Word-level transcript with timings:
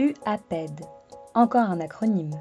UAPED. 0.00 0.80
Encore 1.34 1.68
un 1.68 1.78
acronyme. 1.78 2.34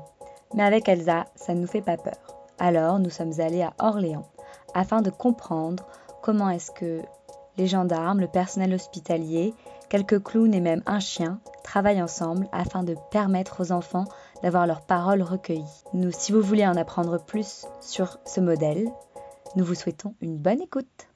Mais 0.54 0.64
avec 0.64 0.88
Elsa, 0.88 1.26
ça 1.36 1.54
ne 1.54 1.60
nous 1.60 1.68
fait 1.68 1.82
pas 1.82 1.98
peur. 1.98 2.16
Alors 2.58 3.00
nous 3.00 3.10
sommes 3.10 3.38
allés 3.42 3.64
à 3.64 3.74
Orléans 3.80 4.30
afin 4.74 5.02
de 5.02 5.10
comprendre 5.10 5.86
comment 6.22 6.50
est-ce 6.50 6.72
que 6.72 7.02
les 7.58 7.68
gendarmes, 7.68 8.22
le 8.22 8.30
personnel 8.30 8.74
hospitalier, 8.74 9.54
quelques 9.90 10.24
clowns 10.24 10.54
et 10.54 10.62
même 10.62 10.84
un 10.86 11.02
chien 11.02 11.42
travaillent 11.66 12.02
ensemble 12.02 12.48
afin 12.54 12.84
de 12.84 12.96
permettre 13.12 13.60
aux 13.60 13.74
enfants 13.74 14.06
d'avoir 14.42 14.66
leurs 14.66 14.86
paroles 14.86 15.22
recueillies. 15.22 15.84
Nous, 15.92 16.12
si 16.14 16.32
vous 16.32 16.42
voulez 16.42 16.66
en 16.66 16.78
apprendre 16.78 17.22
plus 17.22 17.66
sur 17.82 18.20
ce 18.24 18.40
modèle, 18.40 18.88
nous 19.58 19.66
vous 19.66 19.76
souhaitons 19.76 20.16
une 20.22 20.38
bonne 20.38 20.62
écoute. 20.62 21.09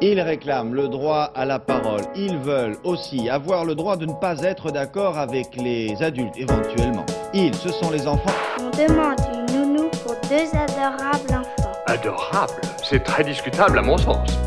Ils 0.00 0.20
réclament 0.20 0.74
le 0.74 0.86
droit 0.86 1.32
à 1.34 1.44
la 1.44 1.58
parole. 1.58 2.02
Ils 2.14 2.36
veulent 2.38 2.76
aussi 2.84 3.28
avoir 3.28 3.64
le 3.64 3.74
droit 3.74 3.96
de 3.96 4.06
ne 4.06 4.12
pas 4.12 4.40
être 4.42 4.70
d'accord 4.70 5.18
avec 5.18 5.56
les 5.56 6.00
adultes, 6.00 6.36
éventuellement. 6.36 7.04
Ils, 7.34 7.52
ce 7.52 7.70
sont 7.70 7.90
les 7.90 8.06
enfants. 8.06 8.30
On 8.60 8.70
demande 8.70 9.18
une 9.34 9.56
nounou 9.56 9.88
pour 10.04 10.14
deux 10.30 10.56
adorables 10.56 11.34
enfants. 11.34 11.72
Adorable 11.86 12.60
C'est 12.84 13.02
très 13.02 13.24
discutable 13.24 13.76
à 13.76 13.82
mon 13.82 13.98
sens. 13.98 14.38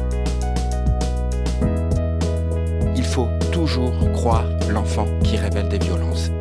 Il 2.95 3.04
faut 3.04 3.28
toujours 3.52 3.92
croire 4.14 4.45
l'enfant 4.70 5.08
qui 5.22 5.36
révèle 5.36 5.68
des 5.68 5.80
violences. 5.80 6.31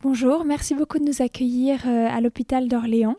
Bonjour, 0.00 0.44
merci 0.44 0.74
beaucoup 0.74 0.98
de 0.98 1.04
nous 1.04 1.22
accueillir 1.22 1.82
euh, 1.86 2.08
à 2.10 2.20
l'hôpital 2.20 2.66
d'Orléans. 2.66 3.14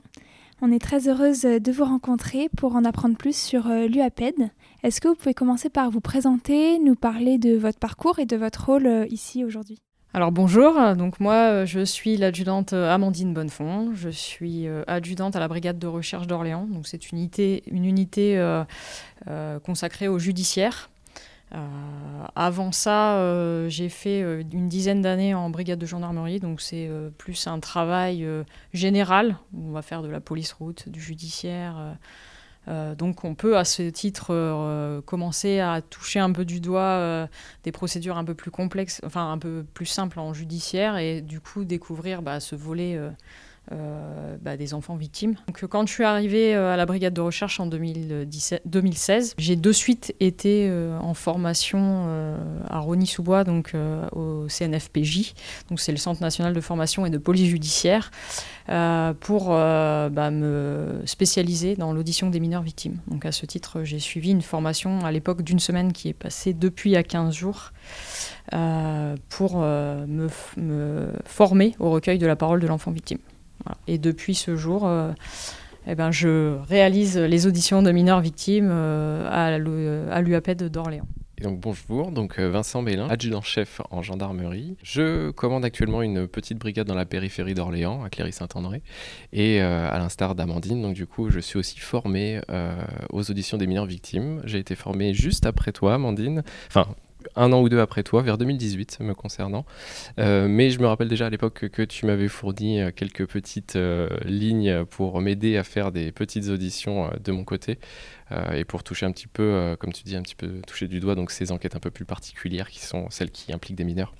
On 0.61 0.71
est 0.71 0.79
très 0.79 1.09
heureuse 1.09 1.41
de 1.41 1.71
vous 1.71 1.83
rencontrer 1.83 2.49
pour 2.55 2.75
en 2.75 2.85
apprendre 2.85 3.17
plus 3.17 3.35
sur 3.35 3.67
euh, 3.67 3.87
l'UAPED. 3.87 4.35
Est-ce 4.83 5.01
que 5.01 5.09
vous 5.09 5.15
pouvez 5.15 5.33
commencer 5.33 5.69
par 5.69 5.89
vous 5.89 5.99
présenter, 5.99 6.79
nous 6.79 6.95
parler 6.95 7.37
de 7.37 7.57
votre 7.57 7.79
parcours 7.79 8.19
et 8.19 8.25
de 8.25 8.37
votre 8.37 8.65
rôle 8.67 8.87
euh, 8.87 9.05
ici 9.09 9.43
aujourd'hui? 9.43 9.79
Alors 10.13 10.31
bonjour, 10.31 10.75
donc 10.95 11.19
moi 11.19 11.65
je 11.65 11.83
suis 11.83 12.17
l'adjudante 12.17 12.71
Amandine 12.71 13.33
Bonnefond, 13.33 13.93
je 13.95 14.09
suis 14.09 14.67
adjudante 14.85 15.35
à 15.35 15.39
la 15.39 15.47
brigade 15.47 15.79
de 15.79 15.87
recherche 15.87 16.27
d'Orléans, 16.27 16.67
donc 16.67 16.85
c'est 16.85 17.11
une 17.11 17.17
unité, 17.17 17.63
consacrée 19.63 20.07
au 20.07 20.19
judiciaire. 20.19 20.91
euh, 20.91 20.92
avant 22.35 22.71
ça, 22.71 23.17
euh, 23.17 23.69
j'ai 23.69 23.89
fait 23.89 24.23
euh, 24.23 24.43
une 24.51 24.67
dizaine 24.67 25.01
d'années 25.01 25.33
en 25.33 25.49
brigade 25.49 25.79
de 25.79 25.85
gendarmerie, 25.85 26.39
donc 26.39 26.61
c'est 26.61 26.89
plus 27.17 27.47
un 27.47 27.59
travail 27.59 28.27
général. 28.73 29.37
On 29.55 29.71
va 29.71 29.81
faire 29.81 30.01
de 30.01 30.09
la 30.09 30.19
police 30.19 30.53
route, 30.53 30.89
du 30.89 31.01
judiciaire. 31.01 31.97
donc 32.67 33.23
on 33.23 33.35
peut 33.35 33.57
à 33.57 33.65
ce 33.65 33.83
titre 33.83 35.01
commencer 35.05 35.59
à 35.59 35.81
toucher 35.81 36.19
un 36.19 36.31
peu 36.31 36.45
du 36.45 36.59
doigt 36.59 37.27
des 37.63 37.71
procédures 37.71 38.17
un 38.17 38.23
peu 38.23 38.33
plus 38.33 38.51
complexes, 38.51 39.01
enfin 39.05 39.31
un 39.31 39.37
peu 39.37 39.65
plus 39.73 39.85
simples 39.85 40.19
en 40.19 40.33
judiciaire, 40.33 40.97
et 40.97 41.21
du 41.21 41.39
coup 41.39 41.65
découvrir 41.65 42.21
bah, 42.21 42.39
ce 42.39 42.55
volet 42.55 42.99
euh, 43.71 44.35
bah, 44.41 44.57
des 44.57 44.73
enfants 44.73 44.97
victimes. 44.97 45.35
Donc, 45.47 45.65
quand 45.67 45.87
je 45.87 45.93
suis 45.93 46.03
arrivée 46.03 46.53
euh, 46.53 46.73
à 46.73 46.75
la 46.75 46.85
brigade 46.85 47.13
de 47.13 47.21
recherche 47.21 47.61
en 47.61 47.65
2016, 47.65 49.35
j'ai 49.37 49.55
de 49.55 49.71
suite 49.71 50.13
été 50.19 50.67
euh, 50.69 50.99
en 50.99 51.13
formation 51.13 51.73
à 52.69 52.79
Rony-sous-Bois, 52.79 53.45
donc 53.45 53.73
au 54.11 54.47
CNFPJ, 54.49 55.33
donc 55.69 55.79
c'est 55.79 55.93
le 55.93 55.97
Centre 55.97 56.21
national 56.21 56.53
de 56.53 56.59
formation 56.59 57.05
et 57.05 57.09
de 57.09 57.17
police 57.17 57.47
judiciaire, 57.47 58.11
pour 58.67 59.47
bah, 59.47 60.31
me 60.31 61.01
spécialiser 61.05 61.75
dans 61.75 61.93
l'audition 61.93 62.29
des 62.29 62.39
mineurs 62.39 62.63
victimes. 62.63 62.97
Donc 63.07 63.25
à 63.25 63.31
ce 63.31 63.45
titre, 63.45 63.83
j'ai 63.83 63.99
suivi 63.99 64.31
une 64.31 64.41
formation 64.41 65.05
à 65.05 65.11
l'époque 65.11 65.41
d'une 65.41 65.59
semaine 65.59 65.93
qui 65.93 66.09
est 66.09 66.13
passée 66.13 66.53
depuis 66.53 66.95
à 66.95 67.03
15 67.03 67.33
jours. 67.33 67.71
pour 69.29 69.59
me, 69.59 70.27
former 71.25 71.75
au 71.79 71.91
recueil 71.91 72.17
de 72.17 72.27
la 72.27 72.35
parole 72.35 72.59
de 72.59 72.67
l'enfant 72.67 72.91
victime. 72.91 73.19
Et 73.87 73.97
depuis 73.97 74.35
ce 74.35 74.55
jour, 74.55 74.85
euh, 74.85 75.11
eh 75.87 75.95
ben, 75.95 76.11
je 76.11 76.57
réalise 76.67 77.17
les 77.17 77.47
auditions 77.47 77.81
de 77.81 77.91
mineurs 77.91 78.21
victimes 78.21 78.69
euh, 78.71 80.09
à 80.11 80.21
l'UAPED 80.21 80.69
d'Orléans. 80.69 81.07
Donc 81.41 81.59
bonjour, 81.59 82.11
donc 82.11 82.39
euh, 82.39 82.49
Vincent 82.49 82.83
Bélin, 82.83 83.09
adjudant-chef 83.09 83.81
en 83.91 84.01
gendarmerie. 84.01 84.77
Je 84.81 85.31
commande 85.31 85.65
actuellement 85.65 86.01
une 86.01 86.25
petite 86.25 86.57
brigade 86.57 86.87
dans 86.87 86.95
la 86.95 87.05
périphérie 87.05 87.53
d'Orléans, 87.53 88.01
à 88.01 88.09
Cléry-Saint-André, 88.09 88.81
et 89.33 89.59
à 89.59 89.97
l'instar 89.97 90.35
d'Amandine, 90.35 90.81
donc 90.81 90.93
du 90.93 91.05
coup 91.05 91.29
je 91.29 91.41
suis 91.41 91.59
aussi 91.59 91.79
formé 91.79 92.39
aux 93.09 93.29
auditions 93.29 93.57
des 93.57 93.67
mineurs 93.67 93.87
victimes. 93.87 94.41
J'ai 94.45 94.59
été 94.59 94.75
formé 94.75 95.13
juste 95.13 95.45
après 95.45 95.73
toi, 95.73 95.95
Amandine, 95.95 96.43
enfin 96.67 96.87
un 97.35 97.51
an 97.53 97.61
ou 97.61 97.69
deux 97.69 97.79
après 97.79 98.03
toi, 98.03 98.21
vers 98.21 98.37
2018 98.37 98.99
me 99.01 99.13
concernant. 99.13 99.65
Euh, 100.19 100.47
mais 100.47 100.69
je 100.69 100.79
me 100.79 100.87
rappelle 100.87 101.07
déjà 101.07 101.27
à 101.27 101.29
l'époque 101.29 101.69
que 101.69 101.81
tu 101.81 102.05
m'avais 102.05 102.27
fourni 102.27 102.81
euh, 102.81 102.91
quelques 102.95 103.27
petites 103.27 103.75
euh, 103.75 104.09
lignes 104.25 104.85
pour 104.85 105.21
m'aider 105.21 105.57
à 105.57 105.63
faire 105.63 105.91
des 105.91 106.11
petites 106.11 106.49
auditions 106.49 107.09
de 107.23 107.31
mon 107.31 107.43
côté 107.43 107.79
et 108.51 108.65
pour 108.65 108.83
toucher 108.83 109.05
un 109.05 109.11
petit 109.11 109.27
peu, 109.27 109.75
comme 109.79 109.93
tu 109.93 110.03
dis, 110.03 110.15
un 110.15 110.23
petit 110.23 110.33
peu 110.33 110.61
toucher 110.65 110.87
du 110.87 110.99
doigt 110.99 111.13
donc 111.13 111.29
ces 111.29 111.51
enquêtes 111.51 111.75
un 111.75 111.79
peu 111.79 111.91
plus 111.91 112.05
particulières 112.05 112.67
qui 112.67 112.79
sont 112.79 113.07
celles 113.11 113.29
qui 113.29 113.53
impliquent 113.53 113.75
des 113.75 113.83
mineurs. 113.83 114.15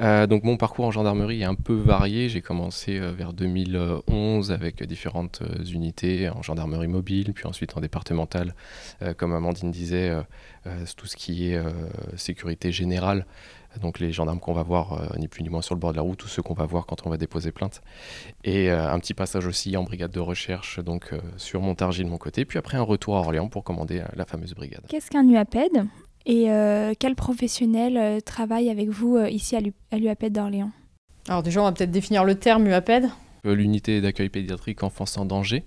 Euh, 0.00 0.26
donc 0.26 0.44
mon 0.44 0.56
parcours 0.56 0.84
en 0.84 0.90
gendarmerie 0.90 1.42
est 1.42 1.46
un 1.46 1.54
peu 1.54 1.74
varié. 1.74 2.28
J'ai 2.28 2.42
commencé 2.42 2.98
euh, 2.98 3.12
vers 3.12 3.32
2011 3.32 4.52
avec 4.52 4.82
différentes 4.84 5.42
euh, 5.42 5.64
unités 5.64 6.28
en 6.28 6.42
gendarmerie 6.42 6.88
mobile, 6.88 7.32
puis 7.32 7.46
ensuite 7.46 7.76
en 7.76 7.80
départementale, 7.80 8.54
comme 9.16 9.34
Amandine 9.34 9.70
disait, 9.70 10.12
tout 10.96 11.06
ce 11.06 11.16
qui 11.16 11.50
est 11.50 11.60
sécurité 12.16 12.72
générale. 12.72 13.26
Donc 13.80 13.98
les 13.98 14.12
gendarmes 14.12 14.40
qu'on 14.40 14.52
va 14.52 14.62
voir 14.62 15.12
ni 15.18 15.28
plus 15.28 15.42
ni 15.42 15.48
moins 15.48 15.62
sur 15.62 15.74
le 15.74 15.80
bord 15.80 15.92
de 15.92 15.96
la 15.96 16.02
route, 16.02 16.18
tous 16.18 16.28
ceux 16.28 16.42
qu'on 16.42 16.54
va 16.54 16.64
voir 16.64 16.86
quand 16.86 17.06
on 17.06 17.10
va 17.10 17.16
déposer 17.16 17.52
plainte. 17.52 17.82
Et 18.44 18.70
un 18.70 18.98
petit 18.98 19.14
passage 19.14 19.46
aussi 19.46 19.76
en 19.76 19.82
brigade 19.82 20.10
de 20.10 20.20
recherche, 20.20 20.80
donc 20.80 21.12
sur 21.36 21.60
Montargis 21.60 22.04
de 22.04 22.08
mon 22.08 22.18
côté, 22.18 22.44
puis 22.44 22.58
après 22.58 22.76
un 22.76 22.82
retour 22.82 23.16
à 23.16 23.20
Orléans 23.20 23.48
pour 23.48 23.64
commander 23.64 24.02
la 24.14 24.24
fameuse 24.24 24.54
brigade. 24.54 24.82
Qu'est-ce 24.88 25.10
qu'un 25.10 25.28
UAPED? 25.28 25.86
Et 26.26 26.50
euh, 26.50 26.92
quel 26.98 27.14
professionnel 27.14 27.96
euh, 27.96 28.20
travaille 28.20 28.68
avec 28.68 28.88
vous 28.88 29.16
euh, 29.16 29.30
ici 29.30 29.56
à 29.56 29.96
l'UAPED 29.96 30.32
d'Orléans? 30.32 30.72
Alors 31.28 31.44
déjà, 31.44 31.60
on 31.60 31.64
va 31.64 31.72
peut-être 31.72 31.92
définir 31.92 32.24
le 32.24 32.34
terme 32.34 32.66
UAPED. 32.66 33.08
L'unité 33.44 34.00
d'accueil 34.00 34.28
pédiatrique 34.28 34.82
enfants 34.82 35.06
sans 35.06 35.24
danger. 35.24 35.64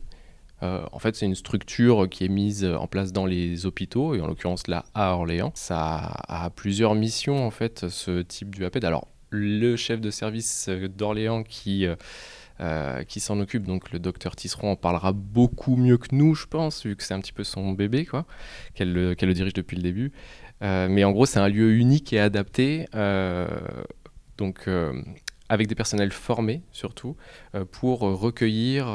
en 0.61 0.99
fait, 0.99 1.15
c'est 1.15 1.25
une 1.25 1.35
structure 1.35 2.09
qui 2.09 2.25
est 2.25 2.29
mise 2.29 2.65
en 2.65 2.87
place 2.87 3.13
dans 3.13 3.25
les 3.25 3.65
hôpitaux, 3.65 4.15
et 4.15 4.21
en 4.21 4.27
l'occurrence 4.27 4.67
là 4.67 4.83
à 4.93 5.13
Orléans. 5.13 5.53
Ça 5.55 6.11
a, 6.27 6.49
plusieurs 6.49 6.93
missions, 6.93 7.45
en 7.45 7.51
fait, 7.51 7.87
ce 7.87 8.21
type 8.21 8.53
d'UAPED. 8.53 8.83
Alors, 8.83 9.07
le 9.29 9.77
chef 9.77 10.01
de 10.01 10.11
service 10.11 10.67
d'Orléans 10.67 11.43
qui... 11.43 11.87
qui 13.07 13.19
s'en 13.21 13.39
occupe, 13.39 13.63
donc 13.63 13.93
le 13.93 13.99
docteur 13.99 14.35
Tisseron 14.35 14.71
en 14.71 14.75
parlera 14.75 15.13
beaucoup 15.13 15.77
mieux 15.77 15.97
que 15.97 16.13
nous, 16.13 16.35
je 16.35 16.47
pense, 16.47 16.85
vu 16.85 16.97
que 16.97 17.03
c'est 17.03 17.13
un 17.13 17.21
petit 17.21 17.31
peu 17.31 17.45
son 17.45 17.71
bébé, 17.71 18.05
quoi, 18.05 18.25
qu'elle 18.73 18.91
le, 18.91 19.15
le, 19.17 19.33
dirige 19.33 19.53
depuis 19.53 19.77
le 19.77 19.83
début. 19.83 20.11
Euh, 20.61 20.87
mais 20.89 21.03
en 21.03 21.11
gros, 21.11 21.25
c'est 21.25 21.39
un 21.39 21.47
lieu 21.47 21.73
unique 21.73 22.13
et 22.13 22.19
adapté. 22.19 22.87
Euh, 22.95 23.47
donc 24.37 24.67
euh, 24.67 24.93
avec 25.49 25.67
des 25.67 25.75
personnels 25.75 26.11
formés 26.11 26.61
surtout, 26.71 27.15
pour 27.71 28.01
recueillir, 28.01 28.85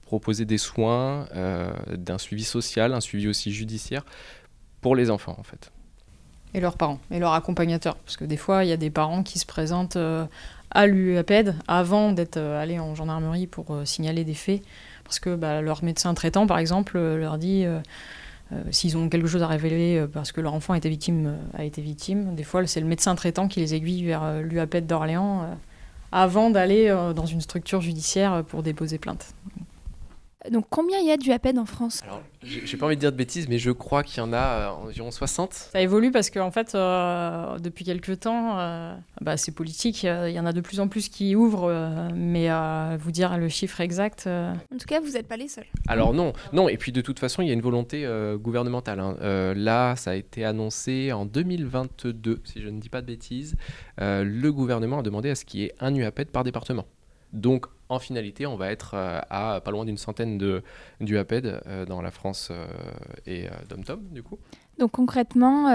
proposer 0.00 0.46
des 0.46 0.56
soins, 0.56 1.26
d'un 1.86 2.16
suivi 2.16 2.44
social, 2.44 2.94
un 2.94 3.00
suivi 3.00 3.28
aussi 3.28 3.52
judiciaire 3.52 4.06
pour 4.80 4.96
les 4.96 5.10
enfants 5.10 5.36
en 5.38 5.42
fait. 5.42 5.70
Et 6.54 6.60
leurs 6.60 6.78
parents, 6.78 6.98
et 7.10 7.18
leurs 7.18 7.34
accompagnateurs, 7.34 7.96
parce 7.96 8.16
que 8.16 8.24
des 8.24 8.38
fois 8.38 8.64
il 8.64 8.70
y 8.70 8.72
a 8.72 8.78
des 8.78 8.88
parents 8.88 9.22
qui 9.22 9.38
se 9.38 9.44
présentent 9.44 9.98
à 10.70 10.86
l'UAPED 10.86 11.54
avant 11.68 12.12
d'être 12.12 12.38
allés 12.38 12.78
en 12.78 12.94
gendarmerie 12.94 13.46
pour 13.46 13.82
signaler 13.84 14.24
des 14.24 14.32
faits, 14.32 14.62
parce 15.10 15.18
que 15.18 15.34
bah, 15.34 15.60
leur 15.60 15.82
médecin 15.82 16.14
traitant 16.14 16.46
par 16.46 16.58
exemple 16.58 16.96
leur 16.96 17.36
dit 17.36 17.64
euh, 17.66 17.80
s'ils 18.70 18.96
ont 18.96 19.08
quelque 19.08 19.28
chose 19.28 19.42
à 19.42 19.46
révéler 19.46 19.98
euh, 19.98 20.06
parce 20.06 20.32
que 20.32 20.40
leur 20.40 20.54
enfant 20.54 20.72
a 20.72 20.76
été 20.76 20.88
victime, 20.88 21.26
euh, 21.26 21.58
a 21.58 21.64
été 21.64 21.82
victime, 21.82 22.34
des 22.34 22.44
fois 22.44 22.66
c'est 22.66 22.80
le 22.80 22.86
médecin 22.86 23.14
traitant 23.14 23.48
qui 23.48 23.60
les 23.60 23.74
aiguille 23.74 24.04
vers 24.04 24.42
l'UAPED 24.42 24.86
d'Orléans 24.86 25.56
avant 26.12 26.50
d'aller 26.50 26.88
dans 27.14 27.26
une 27.26 27.40
structure 27.40 27.80
judiciaire 27.80 28.42
pour 28.44 28.62
déposer 28.62 28.98
plainte. 28.98 29.34
Donc 30.50 30.66
combien 30.70 30.98
il 30.98 31.06
y 31.06 31.12
a 31.12 31.16
d'UAPED 31.18 31.58
en 31.58 31.66
France? 31.66 32.00
Alors, 32.02 32.22
j'ai 32.42 32.76
pas 32.78 32.86
envie 32.86 32.96
de 32.96 33.00
dire 33.00 33.12
de 33.12 33.16
bêtises, 33.16 33.48
mais 33.48 33.58
je 33.58 33.70
crois 33.70 34.02
qu'il 34.02 34.18
y 34.18 34.20
en 34.20 34.32
a 34.32 34.38
euh, 34.38 34.68
environ 34.86 35.10
60. 35.10 35.52
Ça 35.52 35.80
évolue 35.82 36.10
parce 36.10 36.30
qu'en 36.30 36.46
en 36.46 36.50
fait, 36.50 36.74
euh, 36.74 37.58
depuis 37.58 37.84
quelques 37.84 38.20
temps, 38.20 38.58
euh, 38.58 38.94
bah, 39.20 39.36
c'est 39.36 39.52
politique, 39.52 40.04
il 40.04 40.30
y 40.30 40.40
en 40.40 40.46
a 40.46 40.52
de 40.52 40.62
plus 40.62 40.80
en 40.80 40.88
plus 40.88 41.10
qui 41.10 41.36
ouvrent, 41.36 41.70
mais 42.14 42.48
vous 42.96 43.10
dire 43.10 43.36
le 43.36 43.48
chiffre 43.48 43.80
exact... 43.80 44.26
En 44.26 44.78
tout 44.78 44.86
cas, 44.86 45.00
vous 45.00 45.10
n'êtes 45.10 45.28
pas 45.28 45.36
les 45.36 45.48
seuls. 45.48 45.66
Alors 45.88 46.14
non, 46.14 46.32
non, 46.52 46.68
et 46.68 46.78
puis 46.78 46.92
de 46.92 47.02
toute 47.02 47.18
façon, 47.18 47.42
il 47.42 47.48
y 47.48 47.50
a 47.50 47.54
une 47.54 47.60
volonté 47.60 48.08
gouvernementale. 48.40 49.00
Hein. 49.00 49.16
là, 49.54 49.94
ça 49.96 50.12
a 50.12 50.14
été 50.14 50.44
annoncé 50.44 51.12
en 51.12 51.26
2022, 51.26 52.40
si 52.44 52.62
je 52.62 52.68
ne 52.68 52.80
dis 52.80 52.88
pas 52.88 53.02
de 53.02 53.06
bêtises. 53.06 53.56
le 53.98 54.50
gouvernement 54.50 55.00
a 55.00 55.02
demandé 55.02 55.28
à 55.28 55.34
ce 55.34 55.44
qu'il 55.44 55.60
y 55.60 55.64
ait 55.64 55.74
un 55.80 55.94
UAPED 55.94 56.30
par 56.30 56.44
département. 56.44 56.86
Donc 57.32 57.66
en 57.90 57.98
finalité, 57.98 58.46
on 58.46 58.56
va 58.56 58.70
être 58.70 58.92
euh, 58.94 59.20
à 59.30 59.60
pas 59.60 59.70
loin 59.72 59.84
d'une 59.84 59.98
centaine 59.98 60.38
de 60.38 60.62
d'UAPED 61.00 61.60
euh, 61.66 61.84
dans 61.84 62.00
la 62.00 62.12
France 62.12 62.48
euh, 62.52 62.66
et 63.26 63.48
DomTom, 63.68 64.00
du 64.12 64.22
coup. 64.22 64.38
Donc 64.78 64.92
concrètement, 64.92 65.68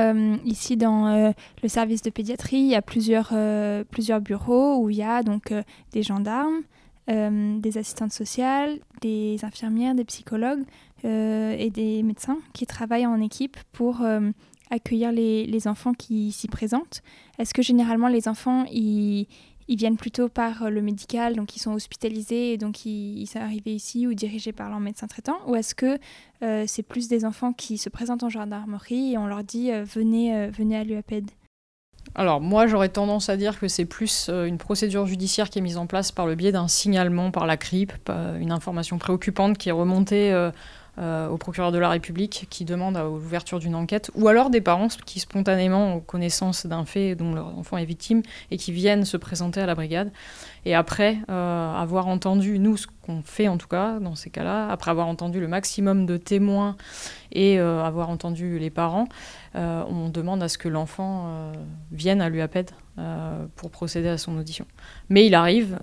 ici 0.46 0.78
dans 0.78 1.32
le 1.62 1.70
service 1.70 2.02
de 2.02 2.10
pédiatrie, 2.10 2.58
il 2.58 2.70
y 2.70 2.76
a 2.76 2.82
plusieurs, 2.82 3.36
plusieurs 3.92 4.20
bureaux 4.20 4.78
où 4.78 4.90
il 4.90 4.96
y 4.96 5.04
a 5.04 5.22
donc 5.22 5.54
des 5.92 6.02
gendarmes, 6.02 6.62
des 7.08 7.78
assistantes 7.78 8.14
sociales, 8.14 8.80
des 9.02 9.38
infirmières, 9.46 9.94
des 9.94 10.06
psychologues 10.06 10.64
et 11.04 11.70
des 11.72 12.02
médecins 12.02 12.40
qui 12.54 12.66
travaillent 12.66 13.06
en 13.06 13.22
équipe 13.22 13.58
pour 13.74 14.02
accueillir 14.72 15.12
les, 15.12 15.46
les, 15.46 15.68
enfants 15.68 15.94
qui 15.94 16.32
s'y 16.32 16.48
présentent. 16.48 17.04
Est-ce 17.38 17.54
que 17.54 17.62
généralement 17.62 18.08
les 18.08 18.28
enfants, 18.28 18.66
ils, 18.72 19.28
ils 19.68 19.78
viennent 19.78 19.98
plutôt 19.98 20.30
par 20.30 20.64
euh, 20.64 20.70
le 20.70 20.82
médical, 20.82 21.36
donc 21.36 21.56
ils 21.56 21.60
sont 21.60 21.74
hospitalisés 21.74 22.54
et 22.54 22.58
donc 22.58 22.86
ils, 22.86 23.26
sont 23.28 23.40
arrivés 23.40 23.74
ici 23.74 24.08
ou 24.08 24.14
dirigés 24.14 24.52
par 24.52 24.70
leur 24.70 24.80
médecin 24.80 25.08
traitant 25.08 25.38
Ou 25.48 25.56
est-ce 25.56 25.76
que 25.76 25.98
euh, 26.44 26.66
c'est 26.68 26.84
plus 26.84 27.08
des 27.08 27.26
enfants 27.26 27.54
qui 27.54 27.78
se 27.78 27.90
présentent 27.90 28.24
en 28.24 28.30
gendarmerie 28.30 29.14
et 29.14 29.18
on 29.18 29.28
leur 29.28 29.44
dit 29.44 29.72
euh, 29.72 29.84
venez, 29.84 30.50
venez 30.50 30.78
à 30.78 30.84
l'UAPED? 30.84 31.32
Alors 32.14 32.40
moi 32.40 32.68
j'aurais 32.68 32.90
tendance 32.90 33.30
à 33.30 33.38
dire 33.38 33.60
que 33.60 33.68
c'est 33.68 33.86
plus 33.86 34.30
une 34.30 34.60
procédure 34.60 35.08
judiciaire 35.08 35.50
qui 35.50 35.60
est 35.60 35.62
mise 35.62 35.78
en 35.78 35.88
place 35.88 36.12
par 36.12 36.28
le 36.28 36.36
biais 36.36 36.52
d'un 36.52 36.68
signalement 36.68 37.32
par 37.32 37.48
la 37.48 37.58
CRIP, 37.58 37.92
une 38.40 38.52
information 38.52 39.00
préoccupante 39.00 39.58
qui 39.58 39.70
est 39.70 39.74
remontée 39.74 40.32
euh, 40.98 41.28
au 41.28 41.38
procureur 41.38 41.72
de 41.72 41.78
la 41.78 41.90
République 41.90 42.48
qui 42.50 42.66
demande 42.66 42.98
l'ouverture 42.98 43.60
d'une 43.60 43.76
enquête, 43.76 44.12
ou 44.16 44.28
alors 44.28 44.50
des 44.50 44.62
parents 44.62 44.88
qui 45.06 45.20
spontanément 45.20 45.96
ont 45.96 46.00
connaissance 46.00 46.66
d'un 46.66 46.86
fait 46.86 47.16
dont 47.16 47.34
leur 47.34 47.58
enfant 47.58 47.78
est 47.78 47.86
victime 47.86 48.22
et 48.52 48.58
qui 48.58 48.72
viennent 48.72 49.06
se 49.06 49.18
présenter 49.18 49.62
à 49.62 49.66
la 49.66 49.76
brigade. 49.76 50.12
Et 50.66 50.74
après 50.74 51.18
euh, 51.30 51.74
avoir 51.76 52.08
entendu, 52.08 52.60
nous, 52.60 52.78
ce 52.78 52.88
qu'on 53.06 53.22
fait 53.24 53.48
en 53.48 53.58
tout 53.58 53.68
cas 53.68 54.00
dans 54.00 54.16
ces 54.16 54.30
cas-là, 54.30 54.70
après 54.70 54.92
avoir 54.92 55.08
entendu 55.08 55.40
le 55.40 55.48
maximum 55.48 56.06
de 56.06 56.18
témoins 56.18 56.78
et 57.32 57.60
euh, 57.60 57.84
avoir 57.84 58.10
entendu 58.10 58.58
les 58.60 58.70
parents, 58.70 59.08
on 59.54 60.10
demande 60.10 60.44
à 60.44 60.50
ce 60.50 60.58
que 60.58 60.68
l'enfant 60.68 61.54
vienne 61.92 62.20
à 62.20 62.28
l'UAPED 62.28 62.72
pour 63.56 63.72
procéder 63.72 64.08
à 64.08 64.18
son 64.18 64.38
audition. 64.38 64.66
Mais 65.10 65.26
il 65.26 65.36
arrive, 65.36 65.78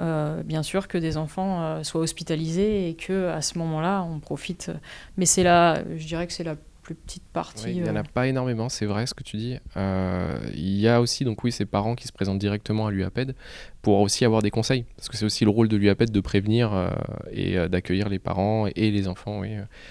bien 0.45 0.63
sûr, 0.63 0.89
que 0.89 0.99
des 0.99 1.17
enfants 1.17 1.83
soient 1.85 2.01
hospitalisés 2.01 2.89
et 2.89 2.95
que 2.95 3.29
à 3.29 3.43
ce 3.43 3.59
moment-là, 3.59 4.03
on 4.03 4.19
profite. 4.19 4.71
Mais 5.17 5.27
c'est 5.27 5.43
là, 5.43 5.83
je 5.97 6.07
dirais 6.07 6.27
que 6.27 6.33
c'est 6.33 6.45
la 6.45 6.57
plus 6.83 6.95
petite 6.97 7.23
partie. 7.33 7.71
il 7.71 7.83
n'y 7.83 7.89
en 7.89 7.95
a 7.95 8.03
pas 8.03 8.27
énormément, 8.27 8.69
c'est 8.69 8.87
vrai 8.87 9.07
ce 9.07 9.15
que 9.15 9.23
tu 9.23 9.37
dis. 9.37 9.57
il 9.77 10.81
y 10.81 10.89
a 10.89 11.01
aussi, 11.01 11.25
donc 11.25 11.45
oui, 11.45 11.53
ces 11.53 11.65
parents 11.65 11.95
qui 11.95 12.07
se 12.09 12.13
présentent 12.13 12.41
directement 12.41 12.89
à 12.89 12.91
l'UAPED 12.91 13.35
pour 13.83 14.01
aussi 14.01 14.25
avoir 14.25 14.43
des 14.43 14.51
conseils, 14.51 14.85
parce 14.97 15.09
que 15.09 15.17
c'est 15.17 15.25
aussi 15.25 15.45
le 15.45 15.51
rôle 15.51 15.69
de 15.69 15.77
l'UAPED 15.77 16.11
de 16.11 16.21
prévenir 16.21 16.91
et 17.31 17.57
d'accueillir 17.69 18.09
les 18.09 18.19
parents 18.19 18.67
et 18.75 18.91
les 18.91 19.07
enfants, 19.07 19.41
oui, 19.41 19.51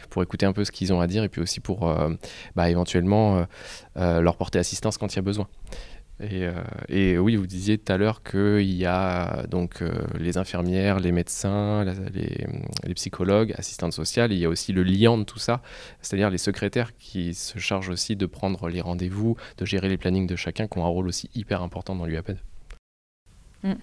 pour 0.09 0.21
écouter 0.21 0.45
un 0.45 0.53
peu 0.53 0.65
ce 0.65 0.71
qu'ils 0.71 0.91
ont 0.91 0.99
à 0.99 1.07
dire 1.07 1.23
et 1.23 1.29
puis 1.29 1.41
aussi 1.41 1.61
pour 1.61 1.93
bah, 2.55 2.69
éventuellement 2.69 3.45
leur 3.95 4.35
porter 4.35 4.59
assistance 4.59 4.97
quand 4.97 5.13
il 5.13 5.15
y 5.15 5.19
a 5.19 5.23
besoin. 5.23 5.47
Euh, 6.21 6.63
et, 6.89 7.17
oui, 7.17 7.35
vous 7.35 7.47
disiez 7.47 7.77
tout 7.77 7.91
à 7.91 7.97
l'heure 7.97 8.21
qu'il 8.23 8.71
y 8.71 8.85
a 8.85 9.43
donc 9.47 9.81
euh, 9.81 9.91
les 10.19 10.37
infirmières, 10.37 10.99
les 10.99 11.11
médecins, 11.11 11.83
les, 11.83 12.93
psychologues, 12.93 13.53
assistantes 13.57 13.93
sociales. 13.93 14.31
il 14.31 14.37
y 14.37 14.45
a 14.45 14.49
aussi 14.49 14.73
le 14.73 14.83
liant 14.83 15.17
de 15.17 15.23
tout 15.23 15.39
ça, 15.39 15.61
c'est-à-dire 16.01 16.29
les 16.29 16.37
secrétaires 16.37 16.95
qui 16.97 17.33
se 17.33 17.57
chargent 17.57 17.89
aussi 17.89 18.15
de 18.15 18.25
prendre 18.25 18.69
les 18.69 18.81
rendez-vous, 18.81 19.35
de 19.57 19.65
gérer 19.65 19.89
les 19.89 19.97
plannings 19.97 20.27
de 20.27 20.35
chacun, 20.35 20.67
qui 20.67 20.77
ont 20.77 20.85
un 20.85 20.89
rôle 20.89 21.07
aussi 21.07 21.29
hyper 21.33 21.61
important 21.61 21.95
dans 21.95 22.05
l'UAPED. 22.05 22.37
Mmh. 23.63 23.73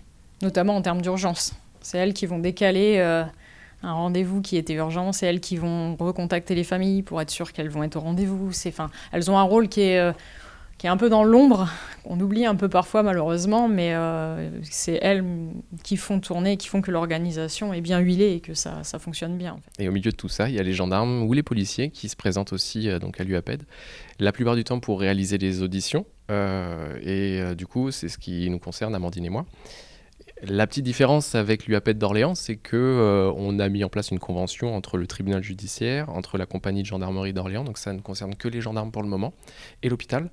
Notamment 0.43 0.77
en 0.77 0.83
termes 0.83 1.03
d'urgence. 1.03 1.55
C'est 1.81 1.99
elles 1.99 2.15
qui 2.15 2.27
vont 2.27 2.39
décaler 2.39 2.99
euh, 2.99 3.25
un 3.83 3.93
rendez-vous 3.93 4.43
qui 4.43 4.57
était 4.57 4.75
urgent. 4.75 5.13
C'est 5.13 5.27
elles 5.27 5.41
qui 5.41 5.57
vont 5.57 5.97
recontacter 5.97 6.55
les 6.55 6.65
familles 6.65 7.03
pour 7.03 7.21
être 7.21 7.31
sûres 7.31 7.53
qu'elles 7.53 7.71
vont 7.71 7.83
être 7.83 7.97
au 7.97 8.01
rendez-vous. 8.01 8.53
Elles 9.13 9.31
ont 9.31 9.39
un 9.39 9.43
rôle 9.43 9.69
qui 9.69 9.83
est 9.83 10.13
qui 10.79 10.87
est 10.87 10.91
un 10.91 10.97
peu 10.97 11.11
dans 11.11 11.25
l'ombre, 11.25 11.69
on 12.05 12.19
oublie 12.21 12.47
un 12.47 12.55
peu 12.55 12.69
parfois 12.69 13.03
malheureusement, 13.03 13.69
mais 13.69 13.95
euh, 13.95 14.49
c'est 14.63 14.99
elles 15.03 15.25
qui 15.83 15.97
font 15.97 16.21
tourner, 16.21 16.57
qui 16.57 16.69
font 16.69 16.81
que 16.81 16.93
l'organisation 16.93 17.75
est 17.75 17.81
bien 17.81 17.99
huilée 17.99 18.35
et 18.35 18.41
que 18.41 18.55
ça, 18.55 18.85
ça 18.85 19.01
fonctionne 19.01 19.37
bien. 19.37 19.59
Et 19.81 19.89
au 19.89 19.93
milieu 19.93 20.13
de 20.13 20.17
tout 20.17 20.29
ça, 20.29 20.49
il 20.49 20.55
y 20.55 20.61
a 20.61 20.63
les 20.63 20.73
gendarmes 20.73 21.25
ou 21.25 21.33
les 21.33 21.43
policiers 21.43 21.91
qui 21.91 22.09
se 22.09 22.15
présentent 22.15 22.53
aussi 22.53 22.89
euh, 22.89 23.01
donc 23.01 23.21
à 23.21 23.25
l'UAPED, 23.25 23.65
la 24.21 24.31
plupart 24.31 24.55
du 24.55 24.63
temps 24.63 24.79
pour 24.79 25.01
réaliser 25.01 25.37
les 25.37 25.63
auditions, 25.63 26.07
euh, 26.31 26.97
et 27.03 27.55
du 27.55 27.67
coup 27.67 27.91
c'est 27.91 28.09
ce 28.09 28.19
qui 28.19 28.49
nous 28.49 28.59
concerne, 28.59 28.95
Amandine 28.95 29.25
et 29.25 29.31
moi. 29.31 29.47
La 30.43 30.67
petite 30.67 30.85
différence 30.85 31.35
avec 31.35 31.67
l'UAPED 31.67 31.99
d'Orléans, 31.99 32.35
c'est 32.35 32.57
que 32.57 33.33
on 33.37 33.59
a 33.59 33.69
mis 33.69 33.83
en 33.83 33.89
place 33.89 34.11
une 34.11 34.21
convention 34.21 34.75
entre 34.75 34.97
le 34.97 35.07
tribunal 35.07 35.43
judiciaire, 35.43 36.11
entre 36.11 36.39
la 36.39 36.47
compagnie 36.47 36.83
de 36.83 36.87
gendarmerie 36.87 37.33
d'Orléans, 37.33 37.65
donc 37.65 37.77
ça 37.77 37.93
ne 37.93 38.01
concerne 38.01 38.37
que 38.37 38.47
les 38.47 38.61
gendarmes 38.61 38.93
pour 38.93 39.03
le 39.03 39.09
moment, 39.09 39.35
et 39.83 39.89
l'hôpital, 39.89 40.31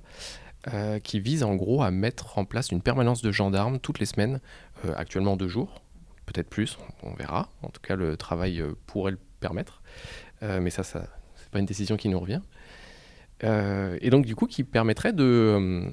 euh, 0.74 0.98
qui 0.98 1.20
vise 1.20 1.44
en 1.44 1.54
gros 1.54 1.84
à 1.84 1.92
mettre 1.92 2.38
en 2.38 2.44
place 2.44 2.72
une 2.72 2.82
permanence 2.82 3.22
de 3.22 3.30
gendarmes 3.30 3.78
toutes 3.78 4.00
les 4.00 4.06
semaines, 4.06 4.40
euh, 4.84 4.92
actuellement 4.96 5.36
deux 5.36 5.46
jours, 5.46 5.80
peut-être 6.24 6.50
plus, 6.50 6.76
on 7.04 7.14
verra. 7.14 7.50
En 7.62 7.68
tout 7.68 7.80
cas, 7.80 7.94
le 7.94 8.16
travail 8.16 8.60
euh, 8.60 8.72
pourrait 8.86 9.12
le 9.12 9.18
permettre, 9.38 9.80
mais 10.42 10.70
ça, 10.70 10.82
ça 10.82 11.06
c'est 11.36 11.50
pas 11.50 11.60
une 11.60 11.66
décision 11.66 11.96
qui 11.96 12.08
nous 12.08 12.18
revient. 12.18 12.40
Euh, 13.44 13.98
et 14.00 14.08
donc 14.08 14.24
du 14.24 14.34
coup 14.34 14.46
qui 14.46 14.64
permettrait 14.64 15.12
de, 15.12 15.90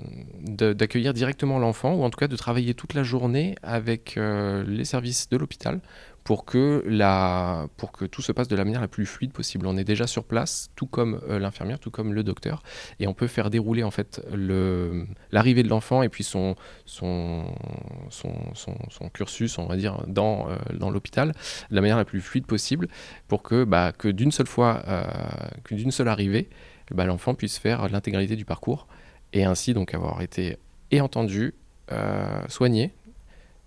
d'accueillir 0.73 1.13
directement 1.13 1.59
l'enfant 1.59 1.93
ou 1.93 2.03
en 2.03 2.09
tout 2.09 2.17
cas 2.17 2.29
de 2.29 2.37
travailler 2.37 2.73
toute 2.73 2.93
la 2.93 3.03
journée 3.03 3.55
avec 3.63 4.15
euh, 4.15 4.63
les 4.65 4.85
services 4.85 5.27
de 5.27 5.35
l'hôpital 5.35 5.81
pour 6.23 6.45
que, 6.45 6.81
la, 6.87 7.67
pour 7.75 7.91
que 7.91 8.05
tout 8.05 8.21
se 8.21 8.31
passe 8.31 8.47
de 8.47 8.55
la 8.55 8.63
manière 8.63 8.79
la 8.79 8.87
plus 8.87 9.05
fluide 9.05 9.33
possible. 9.33 9.67
On 9.67 9.75
est 9.75 9.83
déjà 9.83 10.07
sur 10.07 10.23
place, 10.23 10.69
tout 10.73 10.85
comme 10.85 11.19
euh, 11.27 11.37
l'infirmière, 11.37 11.79
tout 11.79 11.91
comme 11.91 12.13
le 12.13 12.23
docteur, 12.23 12.63
et 13.01 13.07
on 13.07 13.13
peut 13.13 13.27
faire 13.27 13.49
dérouler 13.49 13.83
en 13.83 13.91
fait 13.91 14.25
le, 14.33 15.05
l'arrivée 15.33 15.63
de 15.63 15.67
l'enfant 15.67 16.01
et 16.01 16.07
puis 16.07 16.23
son, 16.23 16.55
son, 16.85 17.43
son, 18.09 18.33
son, 18.53 19.09
cursus, 19.09 19.57
on 19.57 19.65
va 19.65 19.75
dire, 19.75 20.01
dans, 20.07 20.47
dans 20.73 20.89
l'hôpital 20.89 21.33
de 21.69 21.75
la 21.75 21.81
manière 21.81 21.97
la 21.97 22.05
plus 22.05 22.21
fluide 22.21 22.45
possible 22.45 22.87
pour 23.27 23.43
que, 23.43 23.65
bah, 23.65 23.91
que 23.91 24.07
d'une 24.07 24.31
seule 24.31 24.47
fois, 24.47 24.81
que 25.65 25.75
d'une 25.75 25.91
seule 25.91 26.07
arrivée, 26.07 26.47
bah, 26.91 27.05
l'enfant 27.05 27.33
puisse 27.33 27.57
faire 27.57 27.87
l'intégralité 27.89 28.35
du 28.35 28.45
parcours 28.45 28.87
et 29.33 29.43
ainsi 29.45 29.73
donc 29.73 29.93
avoir 29.93 30.21
été 30.21 30.57
et 30.91 31.01
entendu, 31.01 31.53
euh, 31.91 32.47
soigné, 32.49 32.93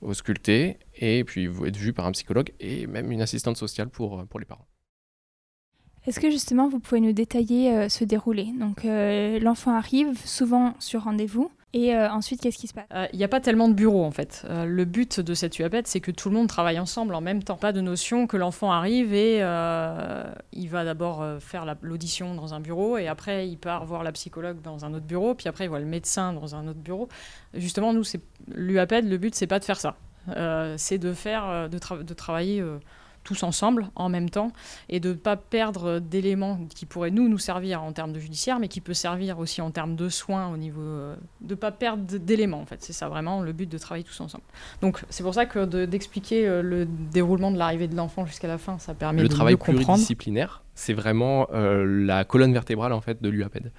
ausculté 0.00 0.78
et 0.96 1.24
puis 1.24 1.48
être 1.66 1.76
vu 1.76 1.92
par 1.92 2.06
un 2.06 2.12
psychologue 2.12 2.52
et 2.60 2.86
même 2.86 3.10
une 3.10 3.22
assistante 3.22 3.56
sociale 3.56 3.88
pour, 3.88 4.24
pour 4.26 4.38
les 4.38 4.46
parents. 4.46 4.66
Est-ce 6.06 6.20
que 6.20 6.30
justement 6.30 6.68
vous 6.68 6.78
pouvez 6.78 7.00
nous 7.00 7.12
détailler 7.12 7.72
euh, 7.72 7.88
ce 7.88 8.04
déroulé? 8.04 8.52
Donc 8.60 8.84
euh, 8.84 9.40
l'enfant 9.40 9.74
arrive 9.74 10.16
souvent 10.24 10.74
sur 10.78 11.02
rendez-vous. 11.02 11.50
Et 11.72 11.94
euh, 11.94 12.08
ensuite, 12.10 12.40
qu'est-ce 12.40 12.58
qui 12.58 12.68
se 12.68 12.74
passe? 12.74 12.86
Il 13.12 13.18
n'y 13.18 13.24
a 13.24 13.28
pas 13.28 13.40
tellement 13.40 13.68
de 13.68 13.74
bureaux 13.74 14.04
en 14.04 14.10
fait. 14.10 14.46
le 14.48 14.84
but 14.84 15.20
de 15.20 15.34
cette 15.34 15.58
UAPED, 15.58 15.86
c'est 15.86 16.00
que 16.00 16.10
tout 16.10 16.30
le 16.30 16.36
monde 16.36 16.48
travaille 16.48 16.78
ensemble 16.78 17.14
en 17.14 17.20
même 17.20 17.42
temps. 17.42 17.56
Pas 17.56 17.72
de 17.72 17.80
notion 17.80 18.26
que 18.26 18.36
l'enfant 18.36 18.72
arrive 18.72 19.12
et 19.12 19.38
il 20.52 20.68
va 20.68 20.84
d'abord 20.84 21.24
faire 21.40 21.66
l'audition 21.82 22.34
dans 22.34 22.54
un 22.54 22.60
bureau 22.60 22.96
et 22.96 23.08
après 23.08 23.48
il 23.48 23.58
part 23.58 23.84
voir 23.84 24.04
la 24.04 24.12
psychologue 24.12 24.62
dans 24.62 24.84
un 24.84 24.94
autre 24.94 25.06
bureau, 25.06 25.34
puis 25.34 25.48
après 25.48 25.64
il 25.64 25.68
voit 25.68 25.80
le 25.80 25.86
médecin 25.86 26.32
dans 26.32 26.54
un 26.54 26.66
autre 26.66 26.80
bureau. 26.80 27.08
Justement, 27.52 27.92
nous, 27.92 28.04
l'UAPED, 28.48 29.08
le 29.08 29.18
but, 29.18 29.34
c'est 29.34 29.46
pas 29.46 29.58
de 29.58 29.64
faire 29.64 29.80
ça. 29.80 29.96
c'est 30.78 30.98
de, 30.98 31.12
de 31.68 32.14
travailler 32.14 32.64
tous 33.26 33.42
ensemble 33.42 33.88
en 33.96 34.08
même 34.08 34.30
temps 34.30 34.52
et 34.88 35.00
de 35.00 35.10
ne 35.10 35.14
pas 35.14 35.36
perdre 35.36 35.98
d'éléments 35.98 36.60
qui 36.74 36.86
pourraient 36.86 37.10
nous 37.10 37.28
nous 37.28 37.38
servir 37.38 37.82
en 37.82 37.92
termes 37.92 38.12
de 38.12 38.20
judiciaire 38.20 38.58
mais 38.58 38.68
qui 38.68 38.80
peut 38.80 38.94
servir 38.94 39.38
aussi 39.38 39.60
en 39.60 39.70
termes 39.70 39.96
de 39.96 40.08
soins 40.08 40.48
au 40.48 40.56
niveau 40.56 40.80
euh, 40.80 41.16
de 41.40 41.50
ne 41.50 41.54
pas 41.56 41.72
perdre 41.72 42.04
d'éléments 42.04 42.60
en 42.60 42.66
fait. 42.66 42.82
C'est 42.82 42.92
ça 42.92 43.08
vraiment 43.08 43.42
le 43.42 43.52
but 43.52 43.68
de 43.68 43.78
travailler 43.78 44.04
tous 44.04 44.20
ensemble. 44.20 44.44
Donc 44.80 45.02
c'est 45.10 45.24
pour 45.24 45.34
ça 45.34 45.44
que 45.44 45.84
d'expliquer 45.84 46.46
euh, 46.46 46.62
le 46.62 46.86
déroulement 46.86 47.50
de 47.50 47.58
l'arrivée 47.58 47.88
de 47.88 47.96
l'enfant 47.96 48.24
jusqu'à 48.24 48.48
la 48.48 48.58
fin 48.58 48.78
ça 48.78 48.94
permet 48.94 49.22
le 49.22 49.28
de 49.28 49.34
travail 49.34 49.54
mieux 49.54 49.58
pluridisciplinaire 49.58 50.62
c'est 50.74 50.94
vraiment 50.94 51.48
euh, 51.52 51.84
la 51.84 52.24
colonne 52.24 52.52
vertébrale 52.52 52.92
en 52.92 53.00
fait 53.00 53.20
de 53.22 53.28
l'UAPED. 53.28 53.72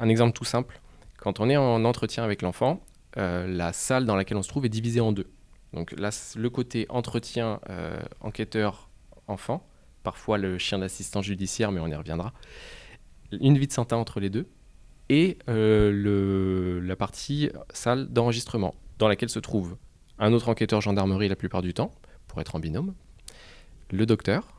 Un 0.00 0.08
exemple 0.08 0.32
tout 0.32 0.44
simple. 0.44 0.80
Quand 1.16 1.40
on 1.40 1.48
est 1.50 1.56
en 1.56 1.84
entretien 1.84 2.22
avec 2.22 2.42
l'enfant 2.42 2.80
la 3.16 3.72
salle 3.72 4.04
dans 4.04 4.14
laquelle 4.14 4.36
on 4.36 4.42
se 4.42 4.48
trouve 4.48 4.64
est 4.64 4.68
divisée 4.68 5.00
en 5.00 5.10
deux 5.10 5.26
donc 5.72 5.92
là, 5.92 6.10
le 6.36 6.50
côté 6.50 6.86
entretien, 6.88 7.60
euh, 7.68 8.00
enquêteur, 8.20 8.88
enfant, 9.26 9.66
parfois 10.02 10.38
le 10.38 10.58
chien 10.58 10.78
d'assistance 10.78 11.24
judiciaire, 11.24 11.72
mais 11.72 11.80
on 11.80 11.88
y 11.88 11.94
reviendra, 11.94 12.32
une 13.32 13.58
vie 13.58 13.66
de 13.66 13.72
Saint-Un 13.72 13.96
entre 13.96 14.20
les 14.20 14.30
deux, 14.30 14.46
et 15.10 15.38
euh, 15.48 15.90
le, 15.92 16.80
la 16.80 16.96
partie 16.96 17.50
salle 17.72 18.08
d'enregistrement, 18.08 18.74
dans 18.98 19.08
laquelle 19.08 19.28
se 19.28 19.38
trouve 19.38 19.76
un 20.18 20.32
autre 20.32 20.48
enquêteur 20.48 20.80
gendarmerie 20.80 21.28
la 21.28 21.36
plupart 21.36 21.62
du 21.62 21.74
temps, 21.74 21.92
pour 22.26 22.40
être 22.40 22.54
en 22.54 22.60
binôme, 22.60 22.94
le 23.90 24.06
docteur, 24.06 24.54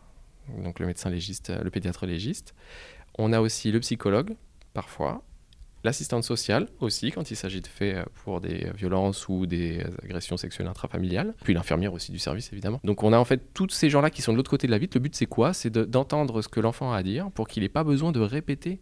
donc 0.63 0.79
le 0.79 0.85
médecin 0.85 1.09
légiste, 1.09 1.51
le 1.61 1.69
pédiatre 1.69 2.05
légiste, 2.05 2.55
on 3.17 3.33
a 3.33 3.41
aussi 3.41 3.71
le 3.71 3.79
psychologue, 3.79 4.35
parfois, 4.73 5.23
L'assistante 5.83 6.24
sociale 6.24 6.67
aussi, 6.79 7.12
quand 7.12 7.31
il 7.31 7.36
s'agit 7.36 7.62
de 7.62 7.67
faits 7.67 7.95
euh, 7.95 8.03
pour 8.24 8.41
des 8.41 8.69
violences 8.75 9.29
ou 9.29 9.45
des 9.45 9.83
agressions 10.03 10.38
sexuelles 10.38 10.67
intrafamiliales. 10.67 11.33
Puis 11.43 11.53
l'infirmière 11.53 11.93
aussi 11.93 12.12
du 12.12 12.19
service, 12.19 12.51
évidemment. 12.51 12.79
Donc 12.83 13.03
on 13.03 13.13
a 13.13 13.17
en 13.17 13.25
fait 13.25 13.53
tous 13.53 13.69
ces 13.69 13.89
gens-là 13.89 14.09
qui 14.09 14.21
sont 14.21 14.31
de 14.33 14.38
l'autre 14.38 14.51
côté 14.51 14.67
de 14.67 14.71
la 14.71 14.77
vitre. 14.77 14.98
Le 14.98 15.01
but, 15.01 15.15
c'est 15.15 15.25
quoi? 15.25 15.53
C'est 15.53 15.69
d'entendre 15.69 16.41
ce 16.41 16.48
que 16.48 16.59
l'enfant 16.59 16.91
a 16.91 16.98
à 16.98 17.03
dire 17.03 17.31
pour 17.31 17.48
qu'il 17.48 17.63
n'ait 17.63 17.69
pas 17.69 17.83
besoin 17.83 18.12
de 18.12 18.19
répéter 18.19 18.81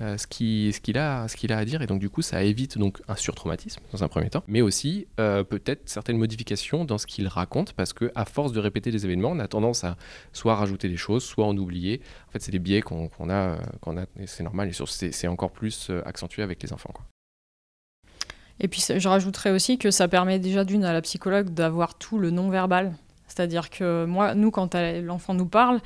euh, 0.00 0.16
ce 0.18 0.26
qu'il 0.26 0.98
a, 0.98 1.26
à 1.50 1.64
dire. 1.64 1.82
Et 1.82 1.86
donc, 1.86 2.00
du 2.00 2.10
coup, 2.10 2.22
ça 2.22 2.42
évite 2.42 2.78
donc 2.78 3.00
un 3.08 3.16
surtraumatisme 3.16 3.80
dans 3.92 4.02
un 4.02 4.08
premier 4.08 4.30
temps, 4.30 4.42
mais 4.46 4.60
aussi 4.60 5.06
euh, 5.20 5.44
peut-être 5.44 5.88
certaines 5.88 6.18
modifications 6.18 6.84
dans 6.84 6.98
ce 6.98 7.06
qu'il 7.06 7.28
raconte, 7.28 7.72
parce 7.72 7.92
que 7.92 8.10
à 8.14 8.24
force 8.24 8.52
de 8.52 8.60
répéter 8.60 8.90
des 8.90 9.04
événements, 9.04 9.30
on 9.30 9.38
a 9.38 9.48
tendance 9.48 9.84
à 9.84 9.96
soit 10.32 10.56
rajouter 10.56 10.88
des 10.88 10.96
choses, 10.96 11.24
soit 11.24 11.46
en 11.46 11.56
oublier. 11.56 12.00
En 12.28 12.32
fait, 12.32 12.42
c'est 12.42 12.52
des 12.52 12.58
biais 12.58 12.82
qu'on 12.82 13.08
a, 13.28 13.32
euh, 13.32 13.56
qu'on 13.80 13.96
a 13.96 14.02
et 14.18 14.26
c'est 14.26 14.42
normal, 14.42 14.68
et 14.68 15.12
c'est 15.12 15.28
encore 15.28 15.50
plus 15.50 15.90
euh, 15.90 16.02
accentué 16.04 16.42
avec 16.42 16.62
les 16.62 16.72
enfants. 16.72 16.92
Et 18.60 18.68
puis 18.68 18.84
je 18.96 19.08
rajouterais 19.08 19.50
aussi 19.50 19.78
que 19.78 19.90
ça 19.90 20.06
permet 20.06 20.38
déjà 20.38 20.64
d'une 20.64 20.84
à 20.84 20.92
la 20.92 21.02
psychologue 21.02 21.50
d'avoir 21.50 21.98
tout 21.98 22.18
le 22.18 22.30
non-verbal. 22.30 22.94
C'est-à-dire 23.26 23.68
que 23.68 24.04
moi, 24.04 24.34
nous, 24.34 24.52
quand 24.52 24.74
l'enfant 24.74 25.34
nous 25.34 25.46
parle, 25.46 25.80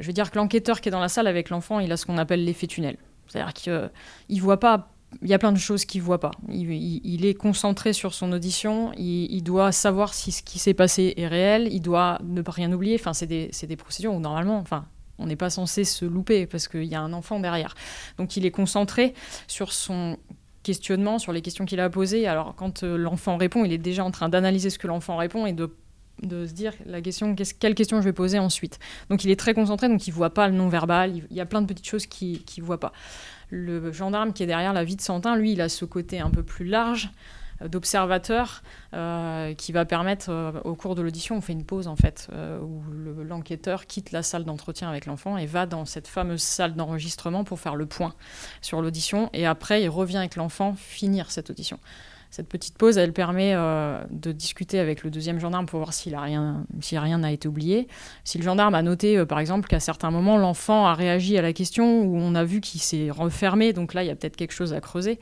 je 0.00 0.06
veux 0.06 0.12
dire 0.12 0.30
que 0.30 0.36
l'enquêteur 0.36 0.82
qui 0.82 0.90
est 0.90 0.92
dans 0.92 1.00
la 1.00 1.08
salle 1.08 1.26
avec 1.26 1.48
l'enfant, 1.48 1.80
il 1.80 1.90
a 1.92 1.96
ce 1.96 2.04
qu'on 2.04 2.18
appelle 2.18 2.44
l'effet 2.44 2.66
tunnel. 2.66 2.98
C'est-à-dire 3.28 3.52
qu'il 3.52 4.42
voit 4.42 4.60
pas. 4.60 4.90
Il 5.22 5.28
y 5.28 5.34
a 5.34 5.38
plein 5.38 5.52
de 5.52 5.58
choses 5.58 5.84
qu'il 5.84 6.02
voit 6.02 6.20
pas. 6.20 6.32
Il, 6.48 7.24
est 7.24 7.34
concentré 7.34 7.92
sur 7.92 8.12
son 8.12 8.32
audition. 8.32 8.92
Il, 8.96 9.42
doit 9.42 9.72
savoir 9.72 10.12
si 10.14 10.32
ce 10.32 10.42
qui 10.42 10.58
s'est 10.58 10.74
passé 10.74 11.14
est 11.16 11.28
réel. 11.28 11.68
Il 11.70 11.80
doit 11.80 12.18
ne 12.24 12.42
pas 12.42 12.52
rien 12.52 12.72
oublier. 12.72 12.96
Enfin, 13.00 13.12
c'est 13.12 13.26
des, 13.26 13.50
des 13.62 13.76
procédures 13.76 14.12
où 14.12 14.20
normalement, 14.20 14.58
enfin, 14.58 14.84
on 15.18 15.26
n'est 15.26 15.36
pas 15.36 15.48
censé 15.48 15.84
se 15.84 16.04
louper 16.04 16.46
parce 16.46 16.68
qu'il 16.68 16.84
y 16.84 16.94
a 16.94 17.00
un 17.00 17.12
enfant 17.12 17.40
derrière. 17.40 17.74
Donc, 18.18 18.36
il 18.36 18.44
est 18.44 18.50
concentré 18.50 19.14
sur 19.46 19.72
son 19.72 20.18
questionnement, 20.66 21.20
sur 21.20 21.32
les 21.32 21.42
questions 21.42 21.64
qu'il 21.64 21.78
a 21.78 21.88
posées. 21.88 22.26
Alors, 22.26 22.54
quand 22.56 22.82
euh, 22.82 22.96
l'enfant 22.96 23.36
répond, 23.36 23.64
il 23.64 23.72
est 23.72 23.78
déjà 23.78 24.04
en 24.04 24.10
train 24.10 24.28
d'analyser 24.28 24.68
ce 24.68 24.78
que 24.78 24.88
l'enfant 24.88 25.16
répond 25.16 25.46
et 25.46 25.52
de 25.52 25.72
de 26.22 26.46
se 26.46 26.52
dire 26.52 26.72
la 26.86 27.00
question, 27.00 27.34
quelle 27.58 27.74
question 27.74 28.00
je 28.00 28.04
vais 28.04 28.12
poser 28.12 28.38
ensuite. 28.38 28.78
Donc 29.10 29.24
il 29.24 29.30
est 29.30 29.38
très 29.38 29.54
concentré, 29.54 29.88
donc 29.88 30.06
il 30.06 30.12
voit 30.12 30.30
pas 30.30 30.48
le 30.48 30.54
non-verbal, 30.54 31.22
il, 31.30 31.36
y 31.36 31.40
a 31.40 31.46
plein 31.46 31.62
de 31.62 31.66
petites 31.66 31.86
choses 31.86 32.06
qu'il 32.06 32.42
ne 32.58 32.62
voit 32.62 32.80
pas. 32.80 32.92
Le 33.50 33.92
gendarme 33.92 34.32
qui 34.32 34.42
est 34.42 34.46
derrière 34.46 34.72
la 34.72 34.84
vie 34.84 34.96
de 34.96 35.00
Santin, 35.00 35.36
lui, 35.36 35.52
il 35.52 35.60
a 35.60 35.68
ce 35.68 35.84
côté 35.84 36.18
un 36.18 36.30
peu 36.30 36.42
plus 36.42 36.64
large 36.64 37.10
euh, 37.62 37.68
d'observateur 37.68 38.62
euh, 38.94 39.54
qui 39.54 39.72
va 39.72 39.84
permettre, 39.84 40.30
euh, 40.30 40.52
au 40.64 40.74
cours 40.74 40.94
de 40.94 41.02
l'audition, 41.02 41.36
on 41.36 41.40
fait 41.40 41.52
une 41.52 41.64
pause 41.64 41.86
en 41.86 41.96
fait, 41.96 42.28
où 42.62 42.82
le- 42.90 43.22
l'enquêteur 43.22 43.86
quitte 43.86 44.12
la 44.12 44.22
salle 44.22 44.44
d'entretien 44.44 44.88
avec 44.88 45.06
l'enfant 45.06 45.36
et 45.36 45.46
va 45.46 45.66
dans 45.66 45.84
cette 45.84 46.08
fameuse 46.08 46.42
salle 46.42 46.74
d'enregistrement 46.74 47.44
pour 47.44 47.60
faire 47.60 47.76
le 47.76 47.86
point 47.86 48.14
sur 48.62 48.82
l'audition, 48.82 49.30
et 49.32 49.46
après 49.46 49.82
il 49.82 49.88
revient 49.88 50.18
avec 50.18 50.36
l'enfant 50.36 50.74
finir 50.76 51.30
cette 51.30 51.50
audition. 51.50 51.78
Cette 52.36 52.50
petite 52.50 52.76
pause, 52.76 52.98
elle 52.98 53.14
permet 53.14 53.54
euh, 53.54 53.98
de 54.10 54.30
discuter 54.30 54.78
avec 54.78 55.04
le 55.04 55.10
deuxième 55.10 55.40
gendarme 55.40 55.64
pour 55.64 55.78
voir 55.78 55.94
s'il 55.94 56.14
a 56.14 56.20
rien, 56.20 56.66
si 56.82 56.98
rien 56.98 57.16
n'a 57.16 57.32
été 57.32 57.48
oublié. 57.48 57.88
Si 58.24 58.36
le 58.36 58.44
gendarme 58.44 58.74
a 58.74 58.82
noté, 58.82 59.16
euh, 59.16 59.24
par 59.24 59.38
exemple, 59.38 59.66
qu'à 59.68 59.80
certains 59.80 60.10
moments, 60.10 60.36
l'enfant 60.36 60.84
a 60.84 60.92
réagi 60.92 61.38
à 61.38 61.40
la 61.40 61.54
question 61.54 62.02
ou 62.02 62.18
on 62.18 62.34
a 62.34 62.44
vu 62.44 62.60
qu'il 62.60 62.82
s'est 62.82 63.08
refermé, 63.10 63.72
donc 63.72 63.94
là, 63.94 64.04
il 64.04 64.08
y 64.08 64.10
a 64.10 64.14
peut-être 64.14 64.36
quelque 64.36 64.52
chose 64.52 64.74
à 64.74 64.82
creuser. 64.82 65.18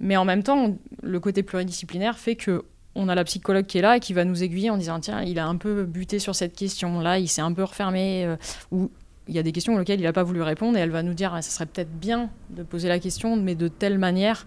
Mais 0.00 0.16
en 0.16 0.24
même 0.24 0.42
temps, 0.42 0.78
le 1.02 1.20
côté 1.20 1.42
pluridisciplinaire 1.42 2.16
fait 2.16 2.36
que 2.36 2.64
on 2.94 3.10
a 3.10 3.14
la 3.14 3.24
psychologue 3.24 3.66
qui 3.66 3.76
est 3.76 3.82
là 3.82 3.98
et 3.98 4.00
qui 4.00 4.14
va 4.14 4.24
nous 4.24 4.42
aiguiller 4.42 4.70
en 4.70 4.78
disant 4.78 4.98
tiens, 4.98 5.20
il 5.20 5.38
a 5.38 5.46
un 5.46 5.56
peu 5.56 5.84
buté 5.84 6.18
sur 6.18 6.34
cette 6.34 6.56
question, 6.56 7.00
là, 7.00 7.18
il 7.18 7.28
s'est 7.28 7.42
un 7.42 7.52
peu 7.52 7.64
refermé, 7.64 8.24
euh, 8.24 8.36
ou 8.70 8.90
il 9.28 9.34
y 9.34 9.38
a 9.38 9.42
des 9.42 9.52
questions 9.52 9.76
auxquelles 9.76 10.00
il 10.00 10.04
n'a 10.04 10.14
pas 10.14 10.22
voulu 10.22 10.40
répondre 10.40 10.78
et 10.78 10.80
elle 10.80 10.90
va 10.90 11.02
nous 11.02 11.12
dire 11.12 11.34
ah, 11.34 11.42
ça 11.42 11.50
serait 11.50 11.66
peut-être 11.66 11.92
bien 11.92 12.30
de 12.48 12.62
poser 12.62 12.88
la 12.88 12.98
question, 12.98 13.36
mais 13.36 13.54
de 13.54 13.68
telle 13.68 13.98
manière 13.98 14.46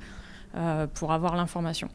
euh, 0.56 0.88
pour 0.88 1.12
avoir 1.12 1.36
l'information. 1.36 1.90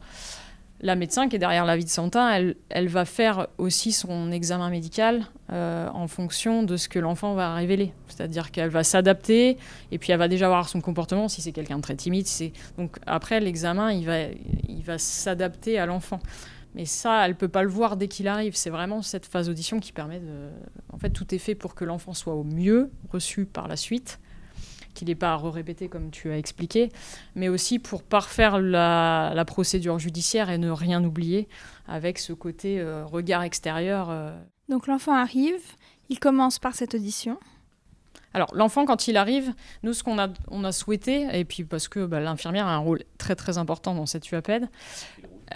La 0.81 0.95
médecin 0.95 1.27
qui 1.27 1.35
est 1.35 1.39
derrière 1.39 1.65
la 1.65 1.75
vie 1.75 1.83
de 1.83 1.89
Santin, 1.89 2.53
elle, 2.69 2.87
va 2.87 3.03
faire 3.03 3.47
aussi 3.57 3.91
son 3.91 4.31
examen 4.31 4.69
médical 4.69 5.25
euh, 5.51 5.89
en 5.93 6.07
fonction 6.07 6.63
de 6.63 6.77
ce 6.77 6.87
que 6.87 6.99
l'enfant 6.99 7.33
va 7.33 7.53
révéler. 7.53 7.93
C'est-à-dire 8.07 8.51
qu'elle 8.51 8.69
va 8.69 8.85
s'adapter 8.85 9.57
et 9.91 9.97
puis 9.97 10.13
elle 10.13 10.19
va 10.19 10.29
déjà 10.29 10.47
voir 10.47 10.69
son 10.69 10.79
comportement, 10.79 11.27
si 11.27 11.41
c'est 11.41 11.51
quelqu'un 11.51 11.77
de 11.77 11.81
très 11.81 11.95
timide. 11.95 12.27
si 12.27 12.53
Donc 12.77 12.97
après, 13.05 13.41
l'examen, 13.41 13.91
il 13.91 14.05
va, 14.05 14.97
s'adapter 14.97 15.77
à 15.77 15.85
l'enfant. 15.85 16.21
Mais 16.75 16.85
ça, 16.85 17.25
elle 17.25 17.35
peut 17.35 17.49
pas 17.49 17.63
le 17.63 17.69
voir 17.69 17.97
dès 17.97 18.07
qu'il 18.07 18.29
arrive. 18.29 18.55
C'est 18.55 18.69
vraiment 18.69 19.01
cette 19.01 19.25
phase 19.25 19.49
audition 19.49 19.81
qui 19.81 19.91
permet 19.91 20.19
de... 20.19 20.49
En 20.93 20.97
fait, 20.97 21.09
tout 21.09 21.35
est 21.35 21.39
fait 21.39 21.55
pour 21.55 21.75
que 21.75 21.83
l'enfant 21.83 22.13
soit 22.13 22.35
au 22.35 22.43
mieux 22.43 22.89
reçu 23.11 23.45
par 23.45 23.67
la 23.67 23.75
suite 23.75 24.19
qu'il 24.99 25.07
n'ait 25.07 25.15
pas 25.15 25.31
à 25.33 25.37
répéter 25.37 25.87
comme 25.87 26.11
tu 26.11 26.29
as 26.29 26.37
expliqué, 26.37 26.89
mais 27.35 27.47
aussi 27.47 27.79
pour 27.79 28.03
parfaire 28.03 28.59
la, 28.59 29.31
la 29.33 29.45
procédure 29.45 29.97
judiciaire 29.97 30.49
et 30.49 30.57
ne 30.57 30.69
rien 30.69 31.03
oublier 31.03 31.47
avec 31.87 32.19
ce 32.19 32.33
côté 32.33 32.79
euh, 32.79 33.05
regard 33.05 33.43
extérieur. 33.43 34.09
euh. 34.09 34.37
Donc 34.67 34.87
l'enfant 34.87 35.13
arrive, 35.13 35.61
il 36.09 36.19
commence 36.19 36.59
par 36.59 36.75
cette 36.75 36.95
audition. 36.95 37.39
Alors 38.33 38.53
l'enfant 38.53 38.85
quand 38.85 39.07
il 39.07 39.15
arrive, 39.17 39.53
nous 39.83 39.93
ce 39.93 40.03
qu'on 40.03 40.19
a, 40.19 40.27
on 40.49 40.63
a 40.63 40.71
souhaité, 40.71 41.27
et 41.31 41.45
puis 41.45 41.63
parce 41.63 41.87
que 41.87 42.05
bah, 42.05 42.19
l'infirmière 42.19 42.67
a 42.67 42.75
un 42.75 42.77
rôle 42.77 43.03
très 43.17 43.35
très 43.35 43.57
important 43.57 43.95
dans 43.95 44.05
cette 44.05 44.29
UAPED, 44.29 44.67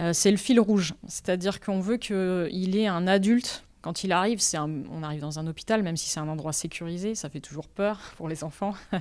euh, 0.00 0.12
c'est 0.12 0.30
le 0.30 0.38
fil 0.38 0.58
rouge. 0.58 0.94
C'est-à-dire 1.06 1.60
qu'on 1.60 1.80
veut 1.80 1.98
qu'il 1.98 2.76
ait 2.76 2.86
un 2.86 3.06
adulte. 3.06 3.64
Quand 3.84 4.02
il 4.02 4.12
arrive, 4.12 4.40
on 4.90 5.02
arrive 5.02 5.20
dans 5.20 5.38
un 5.38 5.46
hôpital, 5.46 5.82
même 5.82 5.98
si 5.98 6.08
c'est 6.08 6.18
un 6.18 6.28
endroit 6.28 6.54
sécurisé, 6.54 7.14
ça 7.14 7.28
fait 7.28 7.40
toujours 7.40 7.68
peur 7.68 8.00
pour 8.16 8.28
les 8.28 8.42
enfants. 8.42 8.74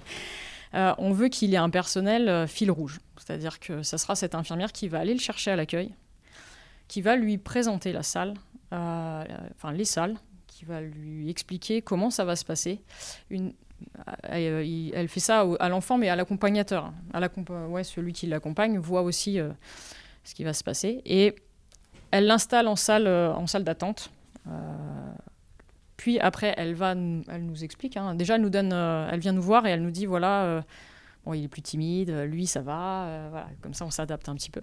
Euh, 0.76 0.92
on 0.98 1.12
veut 1.12 1.28
qu'il 1.28 1.54
ait 1.54 1.58
un 1.58 1.70
personnel 1.70 2.28
euh, 2.28 2.48
fil 2.48 2.72
rouge. 2.72 3.00
C'est-à-dire 3.18 3.60
que 3.60 3.84
ça 3.84 4.00
sera 4.00 4.16
cette 4.16 4.34
infirmière 4.34 4.72
qui 4.72 4.88
va 4.88 5.02
aller 5.02 5.14
le 5.14 5.20
chercher 5.20 5.52
à 5.52 5.56
l'accueil, 5.56 5.94
qui 6.88 7.04
va 7.04 7.16
lui 7.16 7.38
présenter 7.38 7.92
la 7.92 8.02
salle, 8.02 8.34
euh, 8.74 9.24
enfin 9.56 9.72
les 9.72 9.86
salles, 9.86 10.16
qui 10.48 10.66
va 10.66 10.82
lui 10.82 11.30
expliquer 11.30 11.84
comment 11.84 12.10
ça 12.10 12.26
va 12.26 12.36
se 12.36 12.44
passer. 12.44 12.82
Elle 13.30 15.08
fait 15.10 15.20
ça 15.20 15.46
à 15.60 15.70
l'enfant, 15.70 16.00
mais 16.00 16.10
à 16.10 16.16
l'accompagnateur. 16.16 16.92
À 17.14 17.22
celui 17.84 18.12
qui 18.12 18.26
l'accompagne 18.26 18.80
voit 18.80 19.04
aussi 19.04 19.38
ce 20.24 20.34
qui 20.34 20.44
va 20.44 20.54
se 20.54 20.64
passer. 20.64 21.04
Et 21.06 21.36
elle 22.10 22.26
l'installe 22.26 22.68
en 22.68 22.76
salle, 22.76 23.08
en 23.08 23.46
salle 23.46 23.64
d'attente. 23.64 24.10
Euh, 24.48 25.14
puis 25.98 26.20
après, 26.20 26.54
elle 26.58 26.74
va, 26.74 26.92
elle 26.92 27.46
nous 27.46 27.64
explique. 27.64 27.98
hein. 27.98 28.16
Déjà, 28.16 28.36
elle 28.36 28.42
nous 28.42 28.50
donne, 28.50 28.74
euh, 28.74 29.10
elle 29.12 29.20
vient 29.20 29.32
nous 29.32 29.42
voir 29.42 29.66
et 29.66 29.72
elle 29.72 29.82
nous 29.82 29.92
dit 29.92 30.06
voilà, 30.06 30.44
euh, 30.44 30.62
bon, 31.26 31.34
il 31.34 31.46
est 31.46 31.48
plus 31.48 31.62
timide, 31.62 32.10
lui, 32.28 32.48
ça 32.48 32.62
va. 32.62 33.30
voilà, 33.30 33.48
comme 33.62 33.74
ça, 33.74 33.86
on 33.86 33.92
s'adapte 33.92 34.28
un 34.30 34.36
petit 34.36 34.50
peu. 34.50 34.62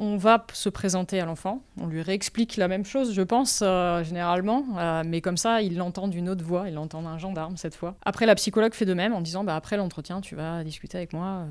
On 0.00 0.16
va 0.16 0.44
se 0.52 0.68
présenter 0.68 1.20
à 1.20 1.24
l'enfant. 1.24 1.62
On 1.78 1.86
lui 1.86 2.02
réexplique 2.02 2.56
la 2.56 2.66
même 2.66 2.84
chose, 2.84 3.12
je 3.12 3.22
pense, 3.22 3.60
généralement. 4.02 4.64
mais 5.04 5.20
comme 5.20 5.36
ça, 5.36 5.62
il 5.62 5.76
l'entend 5.76 6.08
d'une 6.08 6.28
autre 6.28 6.44
voix. 6.44 6.68
Il 6.68 6.74
l'entend 6.74 7.02
d'un 7.02 7.16
gendarme 7.16 7.56
cette 7.56 7.76
fois. 7.76 7.94
Après, 8.04 8.26
la 8.26 8.34
psychologue 8.34 8.74
fait 8.74 8.86
de 8.86 8.94
même 8.94 9.12
en 9.12 9.20
disant 9.20 9.44
bah, 9.44 9.54
après 9.54 9.76
l'entretien, 9.76 10.20
tu 10.20 10.34
vas 10.34 10.64
discuter 10.64 10.96
avec 10.96 11.12
moi. 11.12 11.46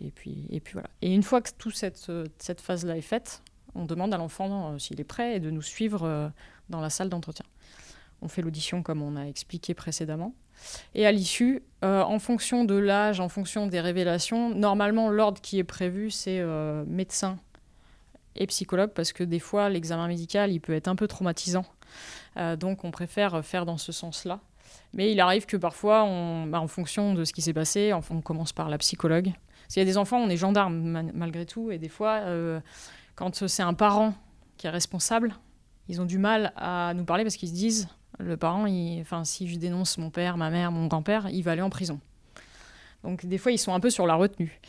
et, 0.00 0.12
puis, 0.12 0.46
et 0.48 0.60
puis 0.60 0.74
voilà. 0.74 0.88
Et 1.02 1.12
une 1.12 1.24
fois 1.24 1.40
que 1.40 1.50
toute 1.58 1.74
cette 1.74 2.60
phase-là 2.60 2.96
est 2.96 3.00
faite, 3.00 3.42
on 3.76 3.84
demande 3.84 4.12
à 4.14 4.16
l'enfant 4.16 4.72
euh, 4.72 4.78
s'il 4.78 5.00
est 5.00 5.04
prêt 5.04 5.36
et 5.36 5.40
de 5.40 5.50
nous 5.50 5.62
suivre 5.62 6.02
euh, 6.04 6.28
dans 6.68 6.80
la 6.80 6.90
salle 6.90 7.08
d'entretien. 7.08 7.44
On 8.22 8.28
fait 8.28 8.42
l'audition 8.42 8.82
comme 8.82 9.02
on 9.02 9.16
a 9.16 9.24
expliqué 9.24 9.74
précédemment. 9.74 10.34
Et 10.94 11.06
à 11.06 11.12
l'issue, 11.12 11.62
euh, 11.84 12.02
en 12.02 12.18
fonction 12.18 12.64
de 12.64 12.74
l'âge, 12.74 13.20
en 13.20 13.28
fonction 13.28 13.66
des 13.66 13.80
révélations, 13.80 14.54
normalement 14.54 15.10
l'ordre 15.10 15.40
qui 15.40 15.58
est 15.58 15.64
prévu, 15.64 16.10
c'est 16.10 16.42
médecin 16.86 17.38
et 18.34 18.46
psychologue, 18.46 18.90
parce 18.90 19.12
que 19.12 19.22
des 19.22 19.38
fois 19.38 19.68
l'examen 19.68 20.08
médical, 20.08 20.50
il 20.50 20.60
peut 20.60 20.74
être 20.74 20.88
un 20.88 20.96
peu 20.96 21.06
traumatisant. 21.06 21.66
Donc 22.58 22.84
on 22.84 22.90
préfère 22.90 23.44
faire 23.44 23.66
dans 23.66 23.76
ce 23.76 23.92
sens-là. 23.92 24.40
Mais 24.94 25.12
il 25.12 25.20
arrive 25.20 25.46
que 25.46 25.56
parfois, 25.58 26.00
bah, 26.46 26.60
en 26.60 26.68
fonction 26.68 27.12
de 27.14 27.24
ce 27.24 27.32
qui 27.32 27.42
s'est 27.42 27.52
passé, 27.52 27.92
on 27.92 28.20
commence 28.22 28.52
par 28.52 28.68
la 28.70 28.78
psychologue. 28.78 29.32
S'il 29.68 29.80
y 29.80 29.82
a 29.82 29.86
des 29.86 29.98
enfants, 29.98 30.18
on 30.18 30.28
est 30.28 30.36
gendarme 30.36 30.76
ma- 30.76 31.02
malgré 31.02 31.44
tout, 31.44 31.70
et 31.70 31.78
des 31.78 31.88
fois, 31.88 32.22
quand 33.16 33.46
c'est 33.48 33.62
un 33.62 33.74
parent 33.74 34.14
qui 34.56 34.66
est 34.66 34.70
responsable, 34.70 35.34
ils 35.88 36.00
ont 36.00 36.04
du 36.04 36.18
mal 36.18 36.52
à 36.56 36.92
nous 36.94 37.04
parler 37.04 37.24
parce 37.24 37.36
qu'ils 37.36 37.48
se 37.48 37.54
disent 37.54 37.88
le 38.18 38.36
parent, 38.36 38.66
enfin, 39.00 39.24
si 39.24 39.48
je 39.48 39.58
dénonce 39.58 39.98
mon 39.98 40.10
père, 40.10 40.36
ma 40.36 40.50
mère, 40.50 40.70
mon 40.70 40.86
grand-père, 40.86 41.28
il 41.30 41.42
va 41.42 41.52
aller 41.52 41.62
en 41.62 41.70
prison. 41.70 42.00
Donc 43.02 43.26
des 43.26 43.38
fois, 43.38 43.52
ils 43.52 43.58
sont 43.58 43.74
un 43.74 43.80
peu 43.80 43.90
sur 43.90 44.06
la 44.06 44.14
retenue. 44.14 44.60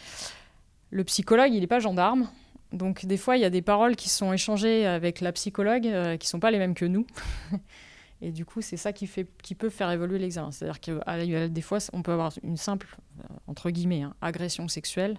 Le 0.92 1.04
psychologue, 1.04 1.54
il 1.54 1.62
n'est 1.62 1.68
pas 1.68 1.80
gendarme. 1.80 2.30
Donc 2.74 3.06
des 3.06 3.18
fois, 3.18 3.38
il 3.38 3.42
y 3.42 3.46
a 3.46 3.50
des 3.50 3.62
paroles 3.62 3.96
qui 3.96 4.10
sont 4.10 4.34
échangées 4.34 4.86
avec 4.86 5.22
la 5.22 5.32
psychologue 5.32 5.88
euh, 5.88 6.18
qui 6.18 6.28
sont 6.28 6.40
pas 6.40 6.52
les 6.52 6.58
mêmes 6.58 6.76
que 6.76 6.86
nous. 6.86 7.06
Et 8.22 8.32
du 8.32 8.46
coup, 8.46 8.62
c'est 8.62 8.78
ça 8.78 8.94
qui, 8.94 9.08
fait, 9.08 9.28
qui 9.44 9.56
peut 9.56 9.70
faire 9.70 9.92
évoluer 9.92 10.18
l'examen. 10.18 10.52
C'est-à-dire 10.52 10.82
que 10.82 11.48
des 11.48 11.62
fois, 11.62 11.78
on 11.94 12.02
peut 12.02 12.12
avoir 12.12 12.34
une 12.44 12.58
simple, 12.58 12.98
euh, 13.20 13.24
entre 13.48 13.70
guillemets, 13.70 14.02
hein, 14.02 14.16
agression 14.22 14.68
sexuelle 14.68 15.18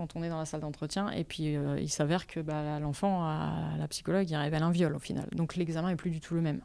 quand 0.00 0.16
on 0.16 0.22
est 0.22 0.30
dans 0.30 0.38
la 0.38 0.46
salle 0.46 0.62
d'entretien. 0.62 1.10
Et 1.10 1.24
puis, 1.24 1.56
euh, 1.56 1.78
il 1.78 1.90
s'avère 1.90 2.26
que 2.26 2.40
bah, 2.40 2.80
l'enfant, 2.80 3.22
à 3.22 3.76
la 3.78 3.86
psychologue, 3.86 4.30
il 4.30 4.36
révèle 4.36 4.62
un 4.62 4.70
viol 4.70 4.96
au 4.96 4.98
final. 4.98 5.28
Donc 5.32 5.56
l'examen 5.56 5.90
est 5.90 5.96
plus 5.96 6.10
du 6.10 6.20
tout 6.20 6.34
le 6.34 6.40
même. 6.40 6.62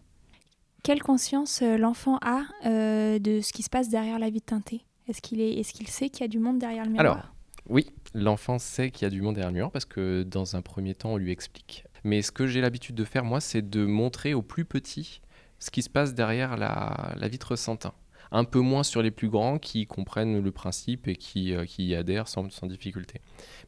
Quelle 0.84 1.02
conscience 1.02 1.62
euh, 1.62 1.78
l'enfant 1.78 2.18
a 2.22 2.44
euh, 2.66 3.20
de 3.20 3.42
ce 3.42 3.52
qui 3.52 3.62
se 3.62 3.70
passe 3.70 3.90
derrière 3.90 4.20
la 4.20 4.30
vie 4.30 4.40
de 4.40 4.46
teinté 4.46 4.86
Est-ce 5.10 5.22
qu'il 5.22 5.42
est, 5.42 5.60
est 5.60 5.70
qu'il 5.70 5.90
sait 5.90 6.10
qu'il 6.10 6.22
y 6.22 6.24
a 6.24 6.30
du 6.30 6.40
monde 6.40 6.60
derrière 6.60 6.86
le 6.86 6.92
miroir? 6.92 7.12
Alors, 7.12 7.36
oui, 7.68 7.92
l'enfant 8.14 8.58
sait 8.58 8.90
qu'il 8.90 9.04
y 9.04 9.08
a 9.08 9.10
du 9.10 9.22
monde 9.22 9.36
derrière 9.36 9.52
le 9.52 9.58
mur 9.58 9.72
parce 9.72 9.86
que 9.86 10.24
dans 10.24 10.56
un 10.56 10.62
premier 10.62 10.96
temps, 10.96 11.12
on 11.14 11.18
lui 11.18 11.34
explique. 11.34 11.84
Mais 12.06 12.22
ce 12.22 12.32
que 12.32 12.48
j'ai 12.48 12.62
l'habitude 12.62 12.96
de 12.96 13.04
faire, 13.04 13.26
moi, 13.26 13.42
c'est 13.42 13.70
de 13.70 13.86
montrer 13.86 14.34
aux 14.34 14.44
plus 14.44 14.64
petits 14.64 15.22
ce 15.60 15.72
qui 15.72 15.82
se 15.82 15.90
passe 15.90 16.14
derrière 16.14 16.56
la, 16.56 17.14
la 17.18 17.28
vitre 17.28 17.58
Santin. 17.58 17.94
Un 18.36 18.44
peu 18.44 18.60
moins 18.60 18.84
sur 18.84 19.02
les 19.02 19.12
plus 19.12 19.30
grands 19.30 19.58
qui 19.60 19.88
comprennent 19.88 20.42
le 20.42 20.52
principe 20.52 21.08
et 21.08 21.16
qui, 21.16 21.54
qui 21.68 21.88
y 21.88 21.96
adhèrent 21.96 22.28
sans, 22.28 22.50
sans, 22.52 22.68
difficulté. 22.68 23.22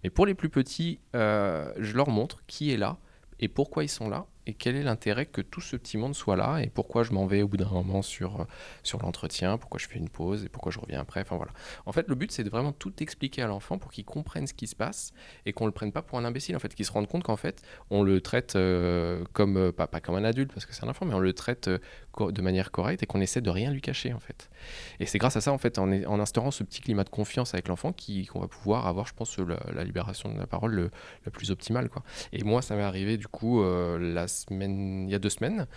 Mais 0.04 0.10
pour 0.10 0.26
les 0.26 0.34
plus 0.34 0.50
petits, 0.50 1.00
je 1.14 1.94
leur 1.94 2.10
montre 2.10 2.44
qui 2.48 2.72
est 2.72 2.78
là 2.78 2.98
et 3.40 3.48
pourquoi 3.48 3.84
ils 3.84 3.90
sont 3.90 4.10
là 4.10 4.26
et 4.48 4.54
quel 4.54 4.76
est 4.78 4.84
l'intérêt 4.84 5.26
que 5.26 5.42
tout 5.42 5.60
ce 5.60 5.76
petit 5.76 5.98
monde 5.98 6.16
soit 6.16 6.38
là 6.38 6.60
et 6.60 6.68
pourquoi 6.68 7.04
je 7.04 7.12
m'en 7.12 7.28
vais 7.28 7.42
au 7.42 7.48
bout 7.48 7.58
d'un 7.58 7.70
moment 7.70 8.02
sur, 8.02 8.42
euh, 8.42 8.46
sur 8.82 9.02
l'entretien, 9.02 9.58
pourquoi 9.58 9.78
je 9.78 9.88
fais 9.88 9.98
une 9.98 10.10
pause 10.10 10.46
et 10.46 10.50
pourquoi 10.50 10.72
je 10.72 10.80
reviens 10.80 11.02
après. 11.02 11.22
Enfin 11.22 11.36
voilà. 11.36 11.52
En 11.86 11.92
fait, 11.92 12.08
le 12.08 12.16
but 12.16 12.32
c'est 12.32 12.46
de 12.46 12.50
vraiment 12.50 12.72
tout 12.72 12.94
expliquer 13.02 13.42
à 13.42 13.48
l'enfant 13.48 13.78
pour 13.78 13.92
qu'il 13.92 14.06
comprenne 14.06 14.48
ce 14.48 14.54
qui 14.54 14.68
se 14.68 14.76
passe 14.76 15.12
et 15.46 15.52
qu'on 15.52 15.66
le 15.66 15.74
prenne 15.74 15.92
pas 15.92 16.02
pour 16.02 16.18
un 16.18 16.26
imbécile 16.26 16.56
en 16.56 16.60
fait, 16.60 16.74
qu'il 16.74 16.86
se 16.86 16.92
rende 16.92 17.08
compte 17.08 17.24
qu'en 17.24 17.36
fait 17.36 17.62
on 17.90 18.04
le 18.04 18.22
traite 18.22 18.56
euh, 18.56 19.24
comme 19.34 19.58
euh, 19.58 19.72
pas, 19.74 19.88
pas, 19.88 20.00
comme 20.00 20.16
un 20.16 20.24
adulte 20.24 20.54
parce 20.54 20.66
que 20.66 20.74
c'est 20.74 20.86
un 20.86 20.90
enfant, 20.90 21.06
mais 21.06 21.14
on 21.14 21.20
le 21.20 21.34
traite 21.34 21.70
de 22.20 22.42
manière 22.42 22.72
correcte 22.72 23.04
et 23.04 23.06
qu'on 23.06 23.22
essaie 23.22 23.42
de 23.42 23.50
rien 23.50 23.72
lui 23.72 23.82
cacher 23.82 24.14
en 24.14 24.20
fait. 24.20 24.50
Et 25.00 25.06
c'est 25.06 25.18
grâce 25.18 25.38
à 25.38 25.42
ça 25.42 25.52
en 25.52 25.58
fait, 25.58 25.78
en, 25.80 26.20
instaurant 26.20 26.52
ce 26.52 26.64
petit 26.64 26.82
climat 26.82 27.04
de 27.04 27.10
confiance 27.10 27.54
avec 27.54 27.68
l'enfant 27.68 27.94
qu'on 28.32 28.40
va 28.40 28.48
pouvoir 28.48 28.88
avoir, 28.88 29.08
je 29.08 29.14
pense, 29.14 29.38
la, 29.38 29.84
libération 29.84 30.34
de 30.34 30.38
la 30.38 30.48
parole 30.48 30.92
la 31.26 31.32
plus 31.32 31.52
optimale 31.52 31.90
quoi. 31.90 32.04
Et 32.34 32.44
moi, 32.44 32.62
ça 32.62 32.76
m'est 32.76 32.84
arrivé 32.84 33.18
du 33.18 33.28
coup 33.28 33.64
la 33.64 34.26
il 34.50 35.10
y 35.10 35.16
a 35.16 35.20
deux 35.20 35.30
semaines, 35.30 35.68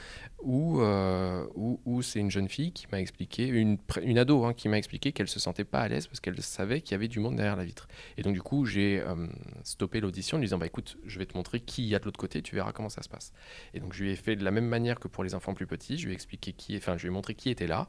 où, 0.42 0.80
euh, 0.80 1.46
où, 1.54 2.02
c'est 2.02 2.18
une 2.18 2.30
jeune 2.30 2.48
fille 2.48 2.72
qui 2.72 2.86
m'a 2.90 3.00
expliqué, 3.00 3.46
une, 3.46 3.78
une 4.02 4.18
ado 4.18 4.44
hein, 4.44 4.54
qui 4.54 4.68
m'a 4.68 4.78
expliqué 4.78 5.12
qu'elle 5.12 5.28
se 5.28 5.40
sentait 5.40 5.64
pas 5.64 5.80
à 5.80 5.88
l'aise 5.88 6.06
parce 6.06 6.20
qu'elle 6.20 6.40
savait 6.42 6.80
qu'il 6.80 6.92
y 6.92 6.94
avait 6.94 7.08
du 7.08 7.20
monde 7.20 7.36
derrière 7.36 7.56
la 7.56 7.64
vitre. 7.64 7.88
Et 8.16 8.22
donc 8.22 8.34
du 8.34 8.42
coup, 8.42 8.64
j'ai 8.64 9.00
euh, 9.00 9.26
stoppé 9.64 10.00
l'audition 10.00 10.36
en 10.36 10.40
lui 10.40 10.46
disant, 10.46 10.58
bah 10.58 10.66
écoute, 10.66 10.96
je 11.04 11.18
vais 11.18 11.26
te 11.26 11.36
montrer 11.36 11.60
qui 11.60 11.86
y 11.86 11.94
a 11.94 11.98
de 11.98 12.04
l'autre 12.04 12.18
côté, 12.18 12.42
tu 12.42 12.54
verras 12.54 12.72
comment 12.72 12.88
ça 12.88 13.02
se 13.02 13.08
passe. 13.08 13.32
Et 13.74 13.80
donc 13.80 13.92
je 13.92 14.02
lui 14.02 14.10
ai 14.10 14.16
fait 14.16 14.36
de 14.36 14.44
la 14.44 14.50
même 14.50 14.66
manière 14.66 14.98
que 14.98 15.08
pour 15.08 15.24
les 15.24 15.34
enfants 15.34 15.54
plus 15.54 15.66
petits, 15.66 15.98
je 15.98 16.06
lui 16.06 16.12
ai 16.12 16.14
expliqué 16.14 16.52
qui, 16.52 16.76
enfin 16.76 16.96
je 16.96 17.02
lui 17.02 17.08
ai 17.08 17.12
montré 17.12 17.34
qui 17.34 17.50
était 17.50 17.66
là, 17.66 17.88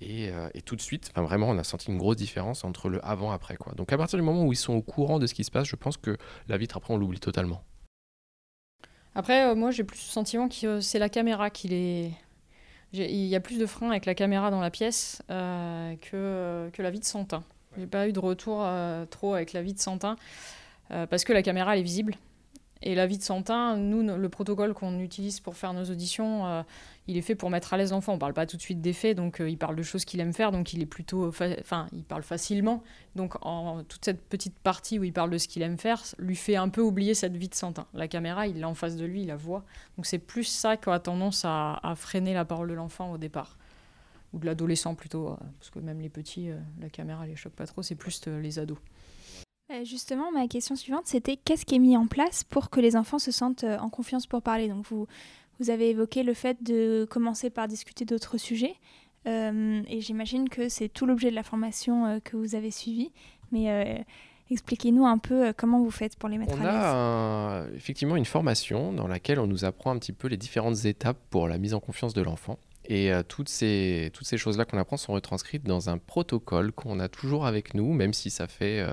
et, 0.00 0.30
euh, 0.30 0.48
et 0.54 0.62
tout 0.62 0.76
de 0.76 0.80
suite, 0.80 1.12
vraiment, 1.16 1.48
on 1.48 1.58
a 1.58 1.64
senti 1.64 1.90
une 1.90 1.98
grosse 1.98 2.16
différence 2.16 2.64
entre 2.64 2.88
le 2.88 3.04
avant-après. 3.04 3.56
quoi. 3.56 3.72
Donc 3.74 3.92
à 3.92 3.98
partir 3.98 4.18
du 4.18 4.24
moment 4.24 4.44
où 4.44 4.52
ils 4.52 4.56
sont 4.56 4.74
au 4.74 4.82
courant 4.82 5.18
de 5.18 5.26
ce 5.26 5.34
qui 5.34 5.44
se 5.44 5.50
passe, 5.50 5.68
je 5.68 5.76
pense 5.76 5.96
que 5.96 6.16
la 6.48 6.56
vitre 6.56 6.76
après 6.76 6.92
on 6.92 6.96
l'oublie 6.96 7.20
totalement. 7.20 7.62
Après, 9.14 9.46
euh, 9.46 9.54
moi, 9.54 9.70
j'ai 9.70 9.84
plus 9.84 9.98
le 9.98 10.10
sentiment 10.10 10.48
que 10.48 10.80
c'est 10.80 10.98
la 10.98 11.08
caméra 11.08 11.50
qui 11.50 11.68
les. 11.68 12.12
Il 12.92 13.26
y 13.26 13.34
a 13.34 13.40
plus 13.40 13.58
de 13.58 13.66
freins 13.66 13.90
avec 13.90 14.06
la 14.06 14.14
caméra 14.14 14.52
dans 14.52 14.60
la 14.60 14.70
pièce 14.70 15.20
euh, 15.28 15.96
que, 15.96 16.70
que 16.72 16.80
la 16.80 16.90
vie 16.90 17.00
de 17.00 17.04
Santin. 17.04 17.42
J'ai 17.76 17.88
pas 17.88 18.08
eu 18.08 18.12
de 18.12 18.20
retour 18.20 18.60
euh, 18.62 19.04
trop 19.06 19.34
avec 19.34 19.52
la 19.52 19.62
vie 19.62 19.74
de 19.74 19.80
Santin 19.80 20.16
parce 20.88 21.24
que 21.24 21.32
la 21.32 21.42
caméra 21.42 21.76
est 21.76 21.82
visible. 21.82 22.14
Et 22.84 22.94
la 22.94 23.06
vie 23.06 23.18
de 23.18 23.22
Santin, 23.22 23.76
nous, 23.76 24.02
le 24.02 24.28
protocole 24.28 24.74
qu'on 24.74 25.00
utilise 25.00 25.40
pour 25.40 25.56
faire 25.56 25.72
nos 25.72 25.84
auditions, 25.84 26.64
il 27.06 27.18
est 27.18 27.22
fait 27.22 27.34
pour 27.34 27.50
mettre 27.50 27.74
à 27.74 27.76
l'aise 27.76 27.92
l'enfant. 27.92 28.14
On 28.14 28.18
parle 28.18 28.32
pas 28.32 28.46
tout 28.46 28.56
de 28.56 28.62
suite 28.62 28.80
des 28.80 28.92
faits, 28.92 29.16
donc 29.16 29.40
euh, 29.40 29.50
il 29.50 29.58
parle 29.58 29.76
de 29.76 29.82
choses 29.82 30.04
qu'il 30.04 30.20
aime 30.20 30.32
faire, 30.32 30.52
donc 30.52 30.72
il 30.72 30.80
est 30.80 30.86
plutôt, 30.86 31.26
enfin, 31.28 31.86
il 31.92 32.02
parle 32.02 32.22
facilement. 32.22 32.82
Donc 33.14 33.34
en 33.44 33.84
toute 33.84 34.04
cette 34.04 34.22
petite 34.22 34.58
partie 34.58 34.98
où 34.98 35.04
il 35.04 35.12
parle 35.12 35.30
de 35.30 35.38
ce 35.38 35.46
qu'il 35.46 35.62
aime 35.62 35.78
faire, 35.78 36.02
lui 36.18 36.36
fait 36.36 36.56
un 36.56 36.68
peu 36.68 36.80
oublier 36.80 37.14
cette 37.14 37.36
vie 37.36 37.48
de 37.48 37.54
Santin. 37.54 37.86
La 37.92 38.08
caméra, 38.08 38.46
il 38.46 38.60
l'a 38.60 38.68
en 38.68 38.74
face 38.74 38.96
de 38.96 39.04
lui, 39.04 39.22
il 39.22 39.28
la 39.28 39.36
voit. 39.36 39.64
Donc 39.96 40.06
c'est 40.06 40.18
plus 40.18 40.44
ça 40.44 40.76
qui 40.76 40.88
a 40.88 40.98
tendance 40.98 41.44
à, 41.44 41.94
freiner 41.96 42.32
la 42.34 42.44
parole 42.44 42.68
de 42.68 42.74
l'enfant 42.74 43.12
au 43.12 43.18
départ 43.18 43.58
ou 44.32 44.38
de 44.38 44.46
l'adolescent 44.46 44.96
plutôt, 44.96 45.28
euh, 45.28 45.36
parce 45.60 45.70
que 45.70 45.78
même 45.78 46.00
les 46.00 46.08
petits, 46.08 46.50
euh, 46.50 46.58
la 46.80 46.88
caméra 46.88 47.24
les 47.26 47.36
choque 47.36 47.52
pas 47.52 47.66
trop, 47.66 47.82
c'est 47.82 47.94
plus 47.94 48.26
les 48.26 48.58
ados. 48.58 48.78
Justement, 49.84 50.30
ma 50.30 50.46
question 50.46 50.76
suivante, 50.76 51.06
c'était 51.06 51.36
qu'est-ce 51.36 51.64
qui 51.64 51.74
est 51.74 51.78
mis 51.78 51.96
en 51.96 52.06
place 52.06 52.44
pour 52.44 52.70
que 52.70 52.80
les 52.80 52.96
enfants 52.96 53.18
se 53.18 53.32
sentent 53.32 53.64
en 53.64 53.88
confiance 53.88 54.26
pour 54.26 54.42
parler? 54.42 54.68
Donc 54.68 54.84
vous, 54.86 55.06
vous 55.58 55.70
avez 55.70 55.90
évoqué 55.90 56.22
le 56.22 56.34
fait 56.34 56.62
de 56.62 57.06
commencer 57.08 57.50
par 57.50 57.68
discuter 57.68 58.04
d'autres 58.04 58.38
sujets. 58.38 58.74
Euh, 59.26 59.82
et 59.88 60.00
j'imagine 60.00 60.48
que 60.48 60.68
c'est 60.68 60.88
tout 60.88 61.06
l'objet 61.06 61.30
de 61.30 61.34
la 61.34 61.42
formation 61.42 62.06
euh, 62.06 62.18
que 62.22 62.36
vous 62.36 62.54
avez 62.54 62.70
suivie. 62.70 63.10
Mais 63.52 63.70
euh, 63.70 64.02
expliquez-nous 64.50 65.06
un 65.06 65.18
peu 65.18 65.52
comment 65.56 65.80
vous 65.80 65.90
faites 65.90 66.16
pour 66.16 66.28
les 66.28 66.38
mettre 66.38 66.54
à 66.54 66.56
l'aise. 66.56 66.66
On 66.66 66.68
a 66.68 67.66
effectivement 67.74 68.16
une 68.16 68.24
formation 68.24 68.92
dans 68.92 69.08
laquelle 69.08 69.38
on 69.38 69.46
nous 69.46 69.64
apprend 69.64 69.92
un 69.92 69.98
petit 69.98 70.12
peu 70.12 70.28
les 70.28 70.36
différentes 70.36 70.84
étapes 70.84 71.18
pour 71.30 71.48
la 71.48 71.58
mise 71.58 71.74
en 71.74 71.80
confiance 71.80 72.14
de 72.14 72.22
l'enfant. 72.22 72.58
Et 72.86 73.12
euh, 73.12 73.22
toutes 73.26 73.48
ces, 73.48 74.10
toutes 74.12 74.26
ces 74.26 74.36
choses-là 74.36 74.66
qu'on 74.66 74.76
apprend 74.76 74.98
sont 74.98 75.14
retranscrites 75.14 75.64
dans 75.64 75.88
un 75.88 75.96
protocole 75.96 76.70
qu'on 76.72 77.00
a 77.00 77.08
toujours 77.08 77.46
avec 77.46 77.72
nous, 77.72 77.94
même 77.94 78.12
si 78.12 78.28
ça 78.28 78.46
fait 78.46 78.84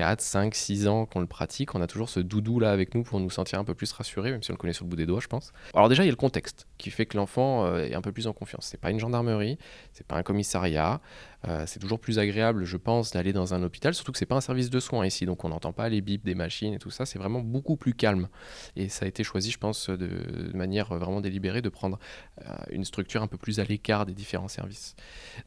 4, 0.00 0.22
5, 0.22 0.54
6 0.54 0.88
ans 0.88 1.04
qu'on 1.04 1.20
le 1.20 1.26
pratique, 1.26 1.74
on 1.74 1.82
a 1.82 1.86
toujours 1.86 2.08
ce 2.08 2.20
doudou-là 2.20 2.72
avec 2.72 2.94
nous 2.94 3.02
pour 3.02 3.20
nous 3.20 3.28
sentir 3.28 3.58
un 3.58 3.64
peu 3.64 3.74
plus 3.74 3.92
rassurés, 3.92 4.30
même 4.30 4.42
si 4.42 4.50
on 4.50 4.54
le 4.54 4.58
connaît 4.58 4.72
sur 4.72 4.86
le 4.86 4.88
bout 4.88 4.96
des 4.96 5.04
doigts, 5.04 5.20
je 5.20 5.26
pense. 5.26 5.52
Alors 5.74 5.90
déjà, 5.90 6.04
il 6.04 6.06
y 6.06 6.08
a 6.08 6.12
le 6.12 6.16
contexte 6.16 6.66
qui 6.78 6.88
fait 6.88 7.04
que 7.04 7.18
l'enfant 7.18 7.66
euh, 7.66 7.84
est 7.84 7.94
un 7.94 8.00
peu 8.00 8.10
plus 8.10 8.26
en 8.26 8.32
confiance. 8.32 8.64
C'est 8.64 8.80
pas 8.80 8.90
une 8.90 8.98
gendarmerie, 8.98 9.58
c'est 9.92 10.06
pas 10.06 10.16
un 10.16 10.22
commissariat, 10.22 11.02
euh, 11.48 11.64
c'est 11.66 11.80
toujours 11.80 12.00
plus 12.00 12.18
agréable, 12.18 12.64
je 12.64 12.78
pense, 12.78 13.10
d'aller 13.10 13.34
dans 13.34 13.52
un 13.52 13.62
hôpital, 13.62 13.92
surtout 13.92 14.10
que 14.10 14.16
c'est 14.16 14.24
pas 14.24 14.36
un 14.36 14.40
service 14.40 14.70
de 14.70 14.80
soins 14.80 15.04
ici, 15.04 15.26
donc 15.26 15.44
on 15.44 15.50
n'entend 15.50 15.74
pas 15.74 15.90
les 15.90 16.00
bips 16.00 16.24
des 16.24 16.34
machines 16.34 16.72
et 16.72 16.78
tout 16.78 16.90
ça, 16.90 17.04
c'est 17.04 17.18
vraiment 17.18 17.40
beaucoup 17.40 17.76
plus 17.76 17.92
calme. 17.92 18.28
Et 18.76 18.88
ça 18.88 19.04
a 19.04 19.08
été 19.08 19.22
choisi, 19.22 19.50
je 19.50 19.58
pense, 19.58 19.90
de, 19.90 20.50
manière 20.54 20.94
vraiment 20.94 21.20
délibérée 21.20 21.60
de 21.60 21.68
prendre 21.68 21.98
euh, 22.46 22.56
une 22.70 22.86
structure 22.86 23.20
un 23.20 23.26
peu 23.26 23.36
plus 23.36 23.60
à 23.60 23.64
l'écart 23.64 24.06
des 24.06 24.14
différents 24.14 24.48
services. 24.48 24.96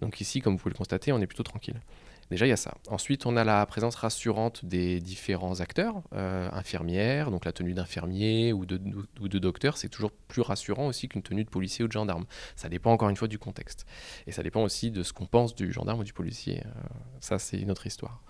Donc 0.02 0.22
ici, 0.22 0.42
comme 0.42 0.54
vous 0.54 0.60
pouvez 0.60 0.74
le 0.74 0.78
constater, 0.78 1.12
on 1.12 1.20
est 1.22 1.28
plutôt 1.28 1.42
tranquille. 1.42 1.80
Déjà, 2.30 2.46
il 2.46 2.50
y 2.50 2.54
a 2.54 2.58
ça. 2.58 2.76
Ensuite, 2.88 3.26
on 3.26 3.36
a 3.36 3.44
la 3.44 3.66
présence 3.66 3.96
rassurante 3.96 4.66
des 4.66 5.00
différents 5.00 5.60
acteurs, 5.60 6.02
euh, 6.14 6.50
infirmières, 6.52 7.32
donc 7.32 7.46
la 7.46 7.52
tenue 7.52 7.74
d'infirmier 7.74 8.54
ou 8.54 8.66
de, 8.66 8.80
ou 9.20 9.28
de 9.28 9.40
docteur, 9.40 9.78
c'est 9.78 9.90
toujours 9.90 10.12
plus 10.12 10.42
rassurant 10.42 10.88
aussi 10.88 11.08
qu'une 11.08 11.22
tenue 11.22 11.44
de 11.44 11.50
policier 11.50 11.84
ou 11.86 11.88
de 11.88 11.94
gendarme. 11.94 12.26
Ça 12.56 12.70
dépend 12.70 12.92
encore 12.92 13.10
une 13.10 13.16
fois 13.16 13.28
du 13.28 13.40
contexte. 13.40 13.86
Et 14.28 14.32
ça 14.32 14.44
dépend 14.44 14.64
aussi 14.64 14.92
de 14.92 15.04
ce 15.04 15.14
qu'on 15.14 15.26
pense 15.26 15.56
du 15.56 15.72
gendarme 15.72 16.00
ou 16.00 16.04
du 16.04 16.14
policier. 16.14 16.64
Euh, 16.66 16.70
ça, 17.20 17.40
c'est 17.40 17.58
une 17.58 17.72
autre 17.72 17.88
histoire. 17.88 18.22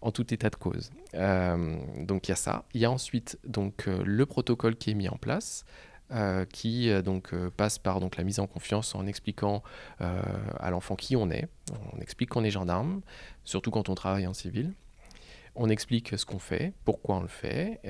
En 0.00 0.10
tout 0.10 0.32
état 0.32 0.50
de 0.50 0.56
cause. 0.56 0.90
Euh, 1.14 1.78
donc 2.00 2.28
il 2.28 2.30
y 2.30 2.32
a 2.32 2.36
ça. 2.36 2.64
Il 2.74 2.80
y 2.80 2.84
a 2.84 2.90
ensuite 2.90 3.38
donc, 3.46 3.86
le 3.86 4.26
protocole 4.26 4.76
qui 4.76 4.90
est 4.90 4.94
mis 4.94 5.08
en 5.08 5.16
place. 5.16 5.64
Euh, 6.12 6.44
qui 6.44 6.90
euh, 6.90 7.00
donc 7.00 7.32
euh, 7.32 7.48
passe 7.48 7.78
par 7.78 7.98
donc 7.98 8.18
la 8.18 8.24
mise 8.24 8.38
en 8.38 8.46
confiance 8.46 8.94
en 8.94 9.06
expliquant 9.06 9.62
à 10.00 10.70
l'enfant 10.70 10.96
qui 10.96 11.16
on 11.16 11.30
est. 11.30 11.48
On 11.94 11.98
explique 11.98 12.28
qu'on 12.28 12.44
est 12.44 12.50
gendarme, 12.50 13.00
surtout 13.44 13.70
quand 13.70 13.88
on 13.88 13.94
travaille 13.94 14.26
en 14.26 14.34
civil. 14.34 14.72
On 15.56 15.70
explique 15.70 16.18
ce 16.18 16.26
qu'on 16.26 16.40
fait, 16.40 16.74
pourquoi 16.84 17.16
on 17.16 17.20
le 17.20 17.28
fait, 17.28 17.80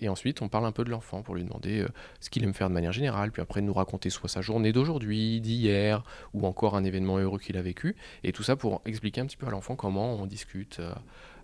et 0.00 0.08
ensuite 0.10 0.42
on 0.42 0.48
parle 0.48 0.66
un 0.66 0.72
peu 0.72 0.84
de 0.84 0.90
l'enfant 0.90 1.22
pour 1.22 1.34
lui 1.34 1.44
demander 1.44 1.86
ce 2.20 2.28
qu'il 2.28 2.44
aime 2.44 2.52
faire 2.52 2.68
de 2.68 2.74
manière 2.74 2.92
générale, 2.92 3.32
puis 3.32 3.40
après 3.40 3.62
nous 3.62 3.72
raconter 3.72 4.10
soit 4.10 4.28
sa 4.28 4.42
journée 4.42 4.70
d'aujourd'hui, 4.70 5.40
d'hier, 5.40 6.04
ou 6.34 6.46
encore 6.46 6.76
un 6.76 6.84
événement 6.84 7.16
heureux 7.16 7.38
qu'il 7.38 7.56
a 7.56 7.62
vécu, 7.62 7.96
et 8.22 8.32
tout 8.32 8.42
ça 8.42 8.54
pour 8.54 8.82
expliquer 8.84 9.22
un 9.22 9.26
petit 9.26 9.38
peu 9.38 9.46
à 9.46 9.50
l'enfant 9.50 9.76
comment 9.76 10.14
on 10.14 10.26
discute 10.26 10.78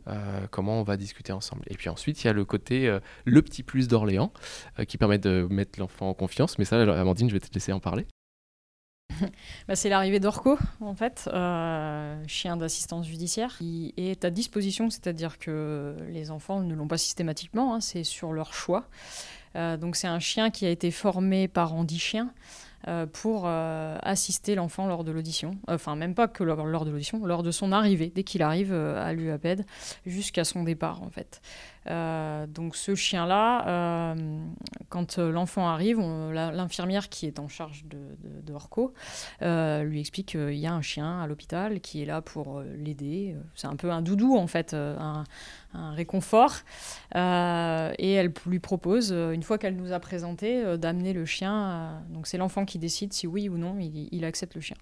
euh, 0.09 0.47
comment 0.51 0.81
on 0.81 0.83
va 0.83 0.97
discuter 0.97 1.33
ensemble. 1.33 1.63
Et 1.69 1.75
puis 1.75 1.89
ensuite, 1.89 2.23
il 2.23 2.27
y 2.27 2.31
a 2.31 2.33
le 2.33 2.45
côté, 2.45 2.89
euh, 2.89 3.01
le 3.25 3.43
petit 3.43 3.63
plus 3.63 3.89
d'Orléans, 3.89 4.33
euh, 4.79 4.85
qui 4.85 4.99
permet 4.99 5.19
de 5.19 5.47
mettre 5.51 5.79
l'enfant 5.79 6.09
en 6.09 6.15
confiance. 6.15 6.59
Mais 6.59 6.65
ça, 6.65 6.81
Amandine, 6.81 7.29
je 7.29 7.35
vais 7.35 7.41
te 7.41 7.53
laisser 7.53 7.73
en 7.73 7.81
parler. 7.81 8.07
Bah, 9.69 9.77
c'est 9.77 9.89
l'arrivée 9.89 10.19
d'Orco, 10.19 10.59
en 10.81 10.95
fait, 10.95 11.29
chien 12.27 12.57
d'assistance 12.57 13.07
judiciaire, 13.07 13.57
qui 13.59 13.95
est 13.97 14.25
à 14.25 14.31
disposition, 14.31 14.91
c'est-à-dire 14.91 15.39
que 15.39 15.95
les 16.09 16.31
enfants 16.31 16.61
ne 16.61 16.75
l'ont 16.75 16.89
pas 16.89 16.99
systématiquement, 16.99 17.75
hein, 17.75 17.81
c'est 17.81 18.03
sur 18.03 18.33
leur 18.33 18.53
choix. 18.53 18.89
donc 19.55 19.95
c'est 19.95 20.09
un 20.09 20.19
chien 20.19 20.51
qui 20.51 20.67
a 20.67 20.71
été 20.71 20.91
formé 20.91 21.47
par 21.47 21.75
Andy 21.75 21.99
Chien, 21.99 22.33
pour 23.13 23.45
euh, 23.47 23.97
assister 24.03 24.55
l'enfant 24.55 24.87
lors 24.87 25.05
de 25.05 25.13
l'audition. 25.13 25.57
Enfin, 25.69 25.95
même 25.95 26.15
pas 26.15 26.29
que 26.29 26.43
lors, 26.43 26.65
lors 26.67 26.85
de 26.85 26.91
l'audition, 26.91 27.25
lors 27.25 27.43
de 27.43 27.51
son 27.51 27.73
arrivée, 27.73 28.13
dès 28.15 28.25
qu'il 28.25 28.43
arrive 28.43 28.73
euh, 28.73 29.05
à 29.05 29.13
l'UAPED, 29.13 29.65
jusqu'à 30.05 30.45
son 30.45 30.65
départ, 30.65 31.03
en 31.03 31.11
fait. 31.11 31.41
Euh, 31.89 32.47
donc 32.47 32.77
ce 32.77 32.95
chien-là, 32.95 33.67
euh, 33.67 34.45
quand 34.89 35.19
euh, 35.19 35.33
l'enfant 35.33 35.69
arrive, 35.69 36.01
l'infirmière 36.33 37.09
qui 37.09 37.27
est 37.27 37.39
en 37.39 37.49
charge 37.49 37.85
de, 37.87 37.99
de, 38.23 39.83
lui 39.85 40.01
explique 40.01 40.29
qu'il 40.29 40.55
y 40.55 40.67
a 40.67 40.73
un 40.73 40.83
chien 40.83 41.21
à 41.21 41.27
l'hôpital 41.27 41.81
qui 41.81 42.03
est 42.03 42.05
là 42.05 42.21
pour 42.21 42.61
l'aider. 42.61 43.35
C'est 43.55 43.67
un 43.67 43.77
peu 43.77 43.91
un 43.91 44.03
doudou 44.03 44.37
en 44.37 44.47
fait, 44.47 44.75
un, 44.75 45.25
réconfort. 45.75 46.55
et 47.15 48.13
elle 48.13 48.33
lui 48.47 48.61
propose, 48.61 49.13
une 49.13 49.43
fois 49.43 49.59
qu'elle 49.59 49.77
nous 49.77 49.93
a 49.93 50.01
présenté, 50.01 50.77
d'amener 50.79 51.13
le 51.13 51.25
chien. 51.25 52.03
donc 52.11 52.27
c'est 52.27 52.39
l'enfant 52.39 52.65
qui 52.65 52.79
décide 52.79 53.13
si 53.13 53.27
oui 53.27 53.49
ou 53.49 53.59
non 53.59 53.79
il 53.81 54.25
accepte 54.25 54.55
le 54.55 54.61
chien. 54.61 54.77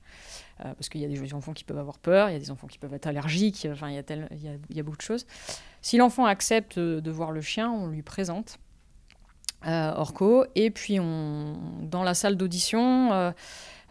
Parce 0.62 0.88
qu'il 0.88 1.00
y 1.00 1.04
a 1.04 1.08
des 1.08 1.34
enfants 1.34 1.52
qui 1.52 1.64
peuvent 1.64 1.78
avoir 1.78 1.98
peur, 1.98 2.28
il 2.28 2.32
y 2.32 2.36
a 2.36 2.38
des 2.38 2.50
enfants 2.50 2.66
qui 2.66 2.78
peuvent 2.78 2.94
être 2.94 3.06
allergiques, 3.06 3.66
enfin 3.70 3.88
il 3.88 3.94
y 3.94 4.78
a, 4.78 4.82
beaucoup 4.82 4.96
de 4.96 5.02
choses. 5.02 5.26
Si 5.82 5.96
l'enfant 5.96 6.26
accepte 6.26 6.78
de 6.78 7.10
voir 7.10 7.32
le 7.32 7.40
chien, 7.40 7.70
on 7.70 7.86
lui 7.86 8.02
présente 8.02 8.58
euh, 9.66 9.92
Orco. 9.94 10.46
Et 10.54 10.70
puis, 10.70 10.96
dans 10.96 12.02
la 12.02 12.14
salle 12.14 12.36
d'audition, 12.36 13.12
euh, 13.12 13.30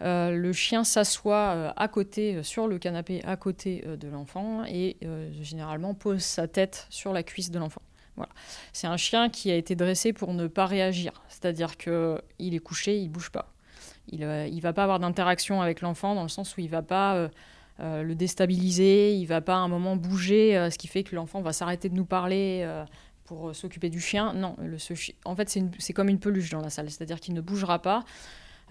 euh, 0.01 0.31
le 0.31 0.51
chien 0.51 0.83
s'assoit 0.83 1.73
à 1.75 1.87
côté, 1.87 2.41
sur 2.43 2.67
le 2.67 2.79
canapé 2.79 3.21
à 3.23 3.35
côté 3.35 3.83
de 3.85 4.07
l'enfant 4.07 4.63
et 4.65 4.97
généralement 5.41 5.93
pose 5.93 6.21
sa 6.21 6.47
tête 6.47 6.87
sur 6.89 7.13
la 7.13 7.23
cuisse 7.23 7.51
de 7.51 7.59
l'enfant. 7.59 7.81
Voilà. 8.15 8.31
C'est 8.73 8.87
un 8.87 8.97
chien 8.97 9.29
qui 9.29 9.51
a 9.51 9.55
été 9.55 9.75
dressé 9.75 10.11
pour 10.11 10.33
ne 10.33 10.47
pas 10.47 10.65
réagir, 10.65 11.23
c'est-à-dire 11.29 11.77
qu'il 11.77 12.19
est 12.39 12.59
couché, 12.59 12.97
il 12.97 13.09
bouge 13.09 13.29
pas. 13.29 13.53
Il 14.11 14.21
ne 14.21 14.61
va 14.61 14.73
pas 14.73 14.83
avoir 14.83 14.99
d'interaction 14.99 15.61
avec 15.61 15.81
l'enfant 15.81 16.15
dans 16.15 16.23
le 16.23 16.29
sens 16.29 16.57
où 16.57 16.61
il 16.61 16.69
va 16.69 16.81
pas 16.81 17.29
le 17.79 18.15
déstabiliser, 18.15 19.13
il 19.15 19.25
va 19.25 19.41
pas 19.41 19.55
à 19.55 19.59
un 19.59 19.67
moment 19.67 19.95
bouger, 19.95 20.69
ce 20.71 20.77
qui 20.77 20.87
fait 20.87 21.03
que 21.03 21.15
l'enfant 21.15 21.41
va 21.41 21.53
s'arrêter 21.53 21.89
de 21.89 21.95
nous 21.95 22.05
parler 22.05 22.67
pour 23.25 23.55
s'occuper 23.55 23.89
du 23.89 23.99
chien. 23.99 24.33
Non, 24.33 24.55
en 25.25 25.35
fait, 25.35 25.57
c'est 25.77 25.93
comme 25.93 26.09
une 26.09 26.19
peluche 26.19 26.49
dans 26.49 26.61
la 26.61 26.69
salle, 26.69 26.89
c'est-à-dire 26.89 27.19
qu'il 27.19 27.33
ne 27.33 27.41
bougera 27.41 27.79
pas. 27.79 28.03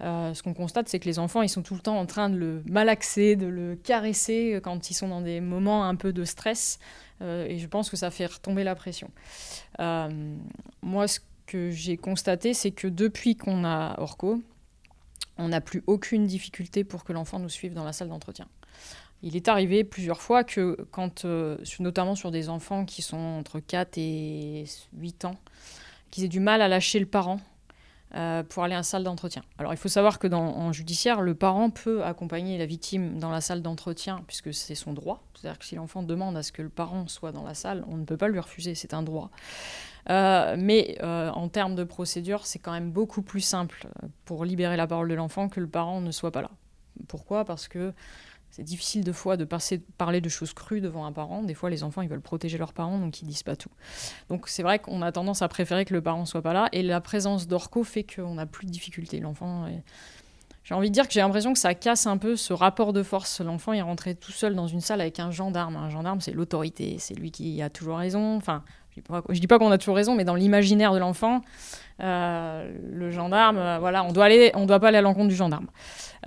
ce 0.01 0.43
qu'on 0.43 0.53
constate, 0.53 0.89
c'est 0.89 0.99
que 0.99 1.05
les 1.05 1.19
enfants, 1.19 1.41
ils 1.41 1.49
sont 1.49 1.63
tout 1.63 1.75
le 1.75 1.81
temps 1.81 1.97
en 1.97 2.05
train 2.05 2.29
de 2.29 2.37
le 2.37 2.61
malaxer, 2.69 3.35
de 3.35 3.47
le 3.47 3.75
caresser 3.75 4.59
quand 4.63 4.89
ils 4.89 4.93
sont 4.93 5.07
dans 5.07 5.21
des 5.21 5.41
moments 5.41 5.85
un 5.85 5.95
peu 5.95 6.13
de 6.13 6.25
stress. 6.25 6.79
et 7.21 7.57
je 7.57 7.67
pense 7.67 7.89
que 7.89 7.97
ça 7.97 8.11
fait 8.11 8.25
retomber 8.25 8.63
la 8.63 8.75
pression. 8.75 9.09
moi, 9.79 11.07
ce 11.07 11.19
que 11.47 11.71
j'ai 11.71 11.97
constaté, 11.97 12.53
c'est 12.53 12.71
que 12.71 12.87
depuis 12.87 13.35
qu'on 13.35 13.65
a 13.65 13.99
Orco, 13.99 14.41
on 15.39 15.49
n'a 15.49 15.61
plus 15.61 15.83
aucune 15.87 16.27
difficulté 16.27 16.83
pour 16.83 17.03
que 17.03 17.13
l'enfant 17.13 17.39
nous 17.39 17.49
suive 17.49 17.73
dans 17.73 17.83
la 17.83 17.93
salle 17.93 18.09
d'entretien. 18.09 18.47
Il 19.21 19.35
est 19.35 19.47
arrivé 19.47 19.83
plusieurs 19.83 20.21
fois 20.21 20.43
que, 20.43 20.77
euh, 21.25 21.57
notamment 21.79 22.15
sur 22.15 22.31
des 22.31 22.49
enfants 22.49 22.85
qui 22.85 23.01
sont 23.01 23.17
entre 23.17 23.59
4 23.59 23.97
et 23.97 24.65
8 24.97 25.25
ans, 25.25 25.35
qu'ils 26.11 26.23
aient 26.23 26.29
du 26.29 26.39
mal 26.39 26.61
à 26.61 26.67
lâcher 26.67 26.99
le 26.99 27.05
parent 27.05 27.39
euh, 28.15 28.43
pour 28.43 28.63
aller 28.63 28.75
à 28.75 28.77
la 28.77 28.83
salle 28.83 29.03
d'entretien. 29.03 29.43
Alors 29.57 29.73
il 29.73 29.77
faut 29.77 29.89
savoir 29.89 30.19
que 30.19 30.27
dans 30.27 30.55
en 30.55 30.71
judiciaire, 30.71 31.21
le 31.21 31.35
parent 31.35 31.69
peut 31.69 32.03
accompagner 32.03 32.57
la 32.57 32.65
victime 32.65 33.19
dans 33.19 33.29
la 33.29 33.41
salle 33.41 33.61
d'entretien 33.61 34.23
puisque 34.25 34.53
c'est 34.53 34.75
son 34.75 34.93
droit. 34.93 35.21
C'est-à-dire 35.35 35.59
que 35.59 35.65
si 35.65 35.75
l'enfant 35.75 36.01
demande 36.01 36.37
à 36.37 36.43
ce 36.43 36.51
que 36.51 36.61
le 36.61 36.69
parent 36.69 37.07
soit 37.07 37.31
dans 37.31 37.43
la 37.43 37.53
salle, 37.53 37.83
on 37.87 37.97
ne 37.97 38.05
peut 38.05 38.17
pas 38.17 38.29
lui 38.29 38.39
refuser, 38.39 38.73
c'est 38.73 38.93
un 38.93 39.03
droit. 39.03 39.31
Euh, 40.09 40.55
mais 40.57 40.97
euh, 41.01 41.29
en 41.31 41.49
termes 41.49 41.75
de 41.75 41.83
procédure, 41.83 42.45
c'est 42.45 42.59
quand 42.59 42.71
même 42.71 42.91
beaucoup 42.91 43.21
plus 43.21 43.41
simple 43.41 43.87
pour 44.25 44.45
libérer 44.45 44.77
la 44.77 44.87
parole 44.87 45.09
de 45.09 45.15
l'enfant 45.15 45.49
que 45.49 45.59
le 45.59 45.67
parent 45.67 46.01
ne 46.01 46.11
soit 46.11 46.31
pas 46.31 46.41
là. 46.41 46.51
Pourquoi? 47.07 47.45
Parce 47.45 47.67
que 47.67 47.93
c'est 48.51 48.63
difficile 48.63 49.03
de 49.03 49.11
fois 49.11 49.37
de 49.37 49.47
parler 49.97 50.21
de 50.21 50.29
choses 50.29 50.53
crues 50.53 50.81
devant 50.81 51.05
un 51.05 51.11
parent. 51.11 51.43
Des 51.43 51.53
fois, 51.53 51.69
les 51.69 51.83
enfants, 51.83 52.01
ils 52.01 52.09
veulent 52.09 52.21
protéger 52.21 52.57
leurs 52.57 52.73
parents, 52.73 52.97
donc 52.97 53.21
ils 53.21 53.25
disent 53.27 53.43
pas 53.43 53.55
tout. 53.55 53.69
Donc 54.29 54.47
c'est 54.47 54.63
vrai 54.63 54.79
qu'on 54.79 55.01
a 55.01 55.11
tendance 55.11 55.41
à 55.41 55.47
préférer 55.47 55.85
que 55.85 55.93
le 55.93 56.01
parent 56.01 56.25
soit 56.25 56.41
pas 56.41 56.53
là. 56.53 56.67
Et 56.71 56.81
la 56.81 56.99
présence 56.99 57.47
d'Orco 57.47 57.83
fait 57.83 58.03
qu'on 58.03 58.35
n'a 58.35 58.45
plus 58.45 58.65
de 58.65 58.71
difficultés. 58.71 59.19
L'enfant 59.19 59.67
J'ai 60.63 60.73
envie 60.73 60.89
de 60.89 60.93
dire 60.93 61.07
que 61.07 61.13
j'ai 61.13 61.19
l'impression 61.19 61.53
que 61.53 61.59
ça 61.59 61.75
casse 61.75 62.07
un 62.07 62.17
peu 62.17 62.35
ce 62.35 62.51
rapport 62.51 62.91
de 62.91 63.03
force. 63.03 63.39
L'enfant 63.39 63.73
est 63.73 63.81
rentré 63.81 64.15
tout 64.15 64.31
seul 64.31 64.55
dans 64.55 64.67
une 64.67 64.81
salle 64.81 65.01
avec 65.01 65.19
un 65.19 65.29
gendarme. 65.29 65.75
Un 65.75 65.89
gendarme, 65.89 66.19
c'est 66.19 66.33
l'autorité, 66.33 66.97
c'est 66.97 67.13
lui 67.13 67.29
qui 67.29 67.61
a 67.61 67.69
toujours 67.69 67.99
raison. 67.99 68.35
Enfin, 68.35 68.63
je 69.29 69.39
dis 69.39 69.47
pas 69.47 69.59
qu'on 69.59 69.71
a 69.71 69.77
toujours 69.77 69.95
raison, 69.95 70.15
mais 70.15 70.23
dans 70.23 70.35
l'imaginaire 70.35 70.93
de 70.93 70.99
l'enfant, 70.99 71.41
euh, 72.01 72.71
le 72.91 73.11
gendarme, 73.11 73.57
euh, 73.57 73.77
voilà, 73.79 74.03
on 74.03 74.11
doit 74.11 74.25
aller, 74.25 74.51
on 74.55 74.65
doit 74.65 74.79
pas 74.79 74.87
aller 74.87 74.97
à 74.97 75.01
l'encontre 75.01 75.27
du 75.27 75.35
gendarme. 75.35 75.67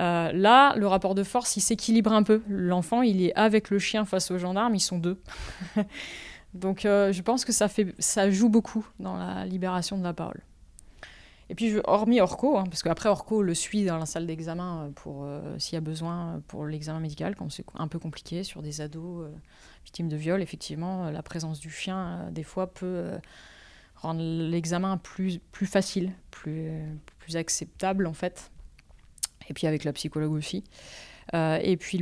Euh, 0.00 0.30
là, 0.32 0.74
le 0.76 0.86
rapport 0.86 1.14
de 1.14 1.22
force, 1.22 1.56
il 1.56 1.60
s'équilibre 1.60 2.12
un 2.12 2.22
peu. 2.22 2.42
L'enfant, 2.48 3.02
il 3.02 3.22
est 3.22 3.34
avec 3.34 3.70
le 3.70 3.78
chien 3.78 4.04
face 4.04 4.30
au 4.30 4.38
gendarme, 4.38 4.74
ils 4.74 4.80
sont 4.80 4.98
deux. 4.98 5.20
Donc, 6.54 6.80
je 6.82 7.22
pense 7.22 7.46
que 7.46 7.52
ça 7.52 7.68
fait, 7.68 7.94
ça 7.98 8.30
joue 8.30 8.50
beaucoup 8.50 8.86
dans 9.00 9.16
la 9.16 9.46
libération 9.46 9.96
de 9.96 10.04
la 10.04 10.12
parole. 10.12 10.42
Et 11.52 11.54
puis, 11.54 11.74
hormis 11.84 12.18
Orco, 12.20 12.56
hein, 12.56 12.64
parce 12.64 12.82
qu'après 12.82 13.10
Orco 13.10 13.42
le 13.42 13.52
suit 13.52 13.84
dans 13.84 13.98
la 13.98 14.06
salle 14.06 14.26
d'examen 14.26 14.90
pour 14.94 15.28
s'il 15.58 15.74
y 15.74 15.76
a 15.76 15.82
besoin 15.82 16.42
pour 16.48 16.64
l'examen 16.64 16.98
médical, 16.98 17.36
quand 17.36 17.52
c'est 17.52 17.64
un 17.74 17.88
peu 17.88 17.98
compliqué 17.98 18.42
sur 18.42 18.62
des 18.62 18.80
ados 18.80 19.28
victime 19.84 20.08
de 20.08 20.16
viol, 20.16 20.42
effectivement, 20.42 21.06
euh, 21.06 21.10
la 21.10 21.22
présence 21.22 21.60
du 21.60 21.70
chien, 21.70 21.98
euh, 21.98 22.30
des 22.30 22.42
fois, 22.42 22.72
peut 22.72 22.86
euh, 22.86 23.18
rendre 23.96 24.22
l'examen 24.22 24.96
plus, 24.98 25.40
facile, 25.66 26.12
plus, 26.30 26.96
acceptable, 27.34 28.06
en 28.06 28.12
fait. 28.12 28.50
Et 29.48 29.54
puis 29.54 29.66
avec 29.66 29.84
la 29.84 29.92
psychologue 29.92 30.32
aussi. 30.32 30.64
et 31.32 31.76
puis 31.78 32.00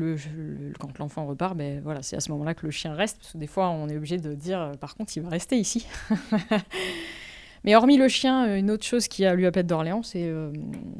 quand 0.78 0.98
l'enfant 0.98 1.26
repart, 1.26 1.56
ben 1.56 1.80
voilà, 1.82 2.02
c'est 2.02 2.16
à 2.16 2.20
ce 2.20 2.30
moment-là 2.32 2.54
que 2.54 2.66
le 2.66 2.70
chien 2.70 2.94
reste, 2.94 3.18
parce 3.18 3.32
que 3.32 3.38
des 3.38 3.46
fois 3.46 3.70
on 3.70 3.88
est 3.88 3.96
obligé 3.96 4.18
de 4.18 4.34
dire, 4.34 4.72
par 4.80 4.94
contre, 4.94 5.16
il 5.16 5.22
va 5.22 5.28
rester 5.30 5.56
ici. 5.56 5.86
Mais 7.64 7.74
hormis 7.76 7.96
le 7.96 8.08
chien, 8.08 8.56
une 8.56 8.70
autre 8.70 8.84
chose 8.84 9.08
qui 9.08 9.24
a 9.24 9.34
lui 9.34 9.46
à 9.46 9.52
Pète 9.52 9.66
d'Orléans, 9.66 10.02
c'est 10.02 10.32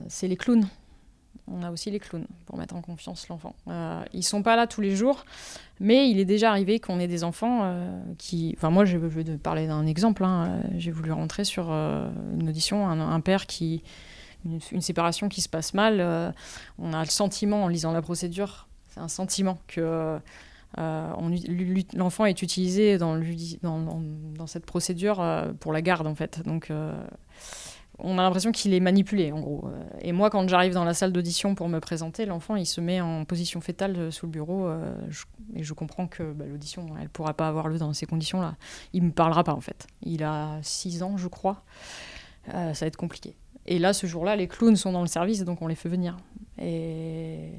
c'est 0.08 0.28
les 0.28 0.36
clowns 0.36 0.66
on 1.50 1.62
a 1.62 1.70
aussi 1.70 1.90
les 1.90 1.98
clowns 1.98 2.26
pour 2.46 2.56
mettre 2.56 2.74
en 2.74 2.80
confiance 2.80 3.28
l'enfant. 3.28 3.54
Euh, 3.68 4.02
ils 4.12 4.22
sont 4.22 4.42
pas 4.42 4.56
là 4.56 4.66
tous 4.66 4.80
les 4.80 4.94
jours, 4.94 5.24
mais 5.80 6.08
il 6.08 6.18
est 6.18 6.24
déjà 6.24 6.50
arrivé 6.50 6.80
qu'on 6.80 7.00
ait 7.00 7.08
des 7.08 7.24
enfants 7.24 7.60
euh, 7.62 8.00
qui. 8.18 8.54
Enfin, 8.56 8.70
moi, 8.70 8.84
je 8.84 8.96
veux 8.96 9.38
parler 9.38 9.66
d'un 9.66 9.86
exemple. 9.86 10.24
Hein. 10.24 10.62
J'ai 10.76 10.90
voulu 10.90 11.12
rentrer 11.12 11.44
sur 11.44 11.68
euh, 11.70 12.08
une 12.38 12.48
audition, 12.48 12.88
un, 12.88 13.20
père 13.20 13.46
qui. 13.46 13.82
Une, 14.44 14.80
séparation 14.80 15.28
qui 15.28 15.42
se 15.42 15.48
passe 15.48 15.74
mal. 15.74 16.00
Euh, 16.00 16.30
on 16.78 16.92
a 16.92 17.00
le 17.00 17.10
sentiment, 17.10 17.64
en 17.64 17.68
lisant 17.68 17.92
la 17.92 18.02
procédure, 18.02 18.68
c'est 18.88 19.00
un 19.00 19.08
sentiment 19.08 19.58
que. 19.66 20.18
L'enfant 20.76 22.26
est 22.26 22.42
utilisé 22.42 22.98
dans, 22.98 24.46
cette 24.46 24.66
procédure 24.66 25.22
pour 25.60 25.72
la 25.72 25.82
garde 25.82 26.06
en 26.06 26.14
fait. 26.14 26.42
Donc 26.46 26.70
on 28.02 28.18
a 28.18 28.22
l'impression 28.22 28.52
qu'il 28.52 28.74
est 28.74 28.80
manipulé, 28.80 29.32
en 29.32 29.40
gros. 29.40 29.66
Euh, 29.66 29.84
et 30.00 30.12
moi, 30.12 30.30
quand 30.30 30.48
j'arrive 30.48 30.72
dans 30.72 30.84
la 30.84 30.94
salle 30.94 31.12
d'audition 31.12 31.54
pour 31.54 31.68
me 31.68 31.78
présenter, 31.80 32.26
l'enfant, 32.26 32.56
il 32.56 32.66
se 32.66 32.80
met 32.80 33.00
en 33.00 33.24
position 33.24 33.60
fétale 33.60 33.96
euh, 33.96 34.10
sous 34.10 34.26
le 34.26 34.32
bureau. 34.32 34.66
Euh, 34.66 34.94
et 35.54 35.62
je 35.62 35.74
comprends 35.74 36.06
que 36.06 36.32
bah, 36.32 36.44
l'audition, 36.48 36.86
elle 36.96 37.04
ne 37.04 37.08
pourra 37.08 37.34
pas 37.34 37.48
avoir 37.48 37.68
lieu 37.68 37.78
dans 37.78 37.92
ces 37.92 38.06
conditions-là. 38.06 38.56
Il 38.92 39.02
ne 39.02 39.08
me 39.08 39.12
parlera 39.12 39.44
pas, 39.44 39.52
en 39.52 39.60
fait. 39.60 39.86
Il 40.02 40.24
a 40.24 40.58
6 40.62 41.02
ans, 41.02 41.16
je 41.16 41.28
crois. 41.28 41.62
ça 42.46 42.72
va 42.72 42.86
être 42.86 42.96
compliqué. 42.96 43.36
Et 43.66 43.78
là, 43.78 43.92
ce 43.92 44.06
jour-là, 44.06 44.36
les 44.36 44.48
clowns 44.48 44.76
sont 44.76 44.92
dans 44.92 45.02
le 45.02 45.06
service, 45.06 45.44
donc 45.44 45.62
on 45.62 45.66
les 45.66 45.74
fait 45.74 45.88
venir. 45.88 46.16
Et 46.58 47.52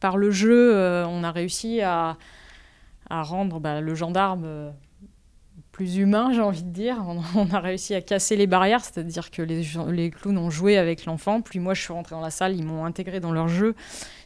par 0.00 0.16
le 0.16 0.30
jeu, 0.30 0.74
on 1.06 1.22
a 1.22 1.30
réussi 1.30 1.80
à, 3.12 3.22
rendre 3.22 3.60
bah, 3.60 3.80
le 3.80 3.94
gendarme 3.94 4.72
plus 5.72 5.96
humain, 5.96 6.32
j'ai 6.32 6.42
envie 6.42 6.62
de 6.62 6.70
dire. 6.70 7.02
On, 7.34 7.50
a 7.50 7.60
réussi 7.60 7.94
à 7.94 8.00
casser 8.00 8.36
les 8.36 8.46
barrières, 8.46 8.84
c'est-à-dire 8.84 9.30
que 9.30 9.42
les, 9.42 10.10
clowns 10.10 10.38
ont 10.38 10.50
joué 10.50 10.76
avec 10.76 11.06
l'enfant, 11.06 11.40
puis 11.40 11.58
moi 11.58 11.74
je 11.74 11.82
suis 11.82 11.92
rentrée 11.92 12.14
dans 12.14 12.20
la 12.20 12.30
salle, 12.30 12.54
ils 12.54 12.64
m'ont 12.64 12.84
intégré 12.84 13.20
dans 13.20 13.32
leur 13.32 13.48
jeu, 13.48 13.74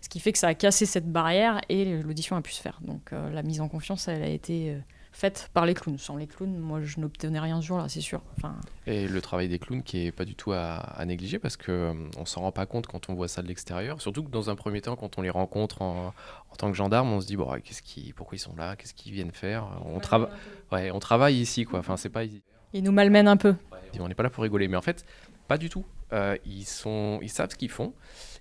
ce 0.02 0.08
qui 0.08 0.20
fait 0.20 0.32
que 0.32 0.38
ça 0.38 0.48
a 0.48 0.54
cassé 0.54 0.86
cette 0.86 1.10
barrière 1.10 1.60
et 1.68 2.02
l'audition 2.02 2.36
a 2.36 2.42
pu 2.42 2.52
se 2.52 2.60
faire. 2.60 2.80
Donc 2.82 3.12
euh, 3.12 3.30
la 3.30 3.42
mise 3.42 3.60
en 3.60 3.68
confiance, 3.68 4.08
elle 4.08 4.22
a 4.22 4.28
été 4.28 4.76
euh, 5.16 5.20
faite 5.20 5.50
par 5.52 5.66
les 5.66 5.74
clowns. 5.74 5.98
Sans 5.98 6.16
les 6.16 6.26
clowns, 6.26 6.56
moi 6.58 6.80
je 6.82 7.00
n'obtenais 7.00 7.40
rien 7.40 7.60
ce 7.60 7.66
jour-là, 7.66 7.88
c'est 7.88 8.00
sûr. 8.00 8.20
Enfin... 8.36 8.54
Et 8.86 9.08
le 9.08 9.20
travail 9.20 9.48
des 9.48 9.58
clowns 9.58 9.82
qui 9.82 10.06
est 10.06 10.12
pas 10.12 10.24
du 10.24 10.34
tout 10.34 10.52
à, 10.52 11.02
négliger 11.06 11.38
parce 11.38 11.56
qu'on 11.56 11.72
euh, 11.72 11.94
on 12.18 12.24
s'en 12.24 12.42
rend 12.42 12.52
pas 12.52 12.66
compte 12.66 12.86
quand 12.86 13.08
on 13.08 13.14
voit 13.14 13.28
ça 13.28 13.42
de 13.42 13.48
l'extérieur. 13.48 14.00
Surtout 14.00 14.22
que 14.22 14.30
dans 14.30 14.50
un 14.50 14.56
premier 14.56 14.80
temps, 14.80 14.96
quand 14.96 15.18
on 15.18 15.22
les 15.22 15.30
rencontre 15.30 15.82
en, 15.82 16.14
en 16.50 16.56
tant 16.56 16.70
que 16.70 16.76
gendarme, 16.76 17.12
on 17.12 17.20
se 17.20 17.26
dit 17.26 17.36
bon, 17.36 17.50
qu'est-ce 17.64 17.82
qui, 17.82 18.12
pourquoi 18.12 18.36
ils 18.36 18.40
sont 18.40 18.54
là, 18.56 18.76
qu'est-ce 18.76 18.94
qu'ils 18.94 19.12
viennent 19.12 19.32
faire? 19.32 19.66
On, 19.84 20.00
travaille, 20.00 20.30
ouais, 20.72 20.90
on 20.90 20.98
travaille 20.98 21.36
ici 21.36 21.64
quoi. 21.64 21.78
Enfin, 21.78 21.96
c'est 21.96 22.10
pas. 22.10 22.24
Ils 22.24 22.82
nous 22.82 22.92
malmènent 22.92 23.28
un 23.28 23.36
peu. 23.36 23.54
on 23.98 24.08
n'est 24.08 24.14
pas 24.14 24.22
là 24.22 24.30
pour 24.30 24.42
rigoler, 24.42 24.68
mais 24.68 24.76
en 24.76 24.82
fait, 24.82 25.04
pas 25.48 25.58
du 25.58 25.70
tout. 25.70 25.84
Euh, 26.12 26.36
ils 26.44 26.64
savent 26.64 27.50
ce 27.50 27.56
qu'ils 27.56 27.70
font. 27.70 27.94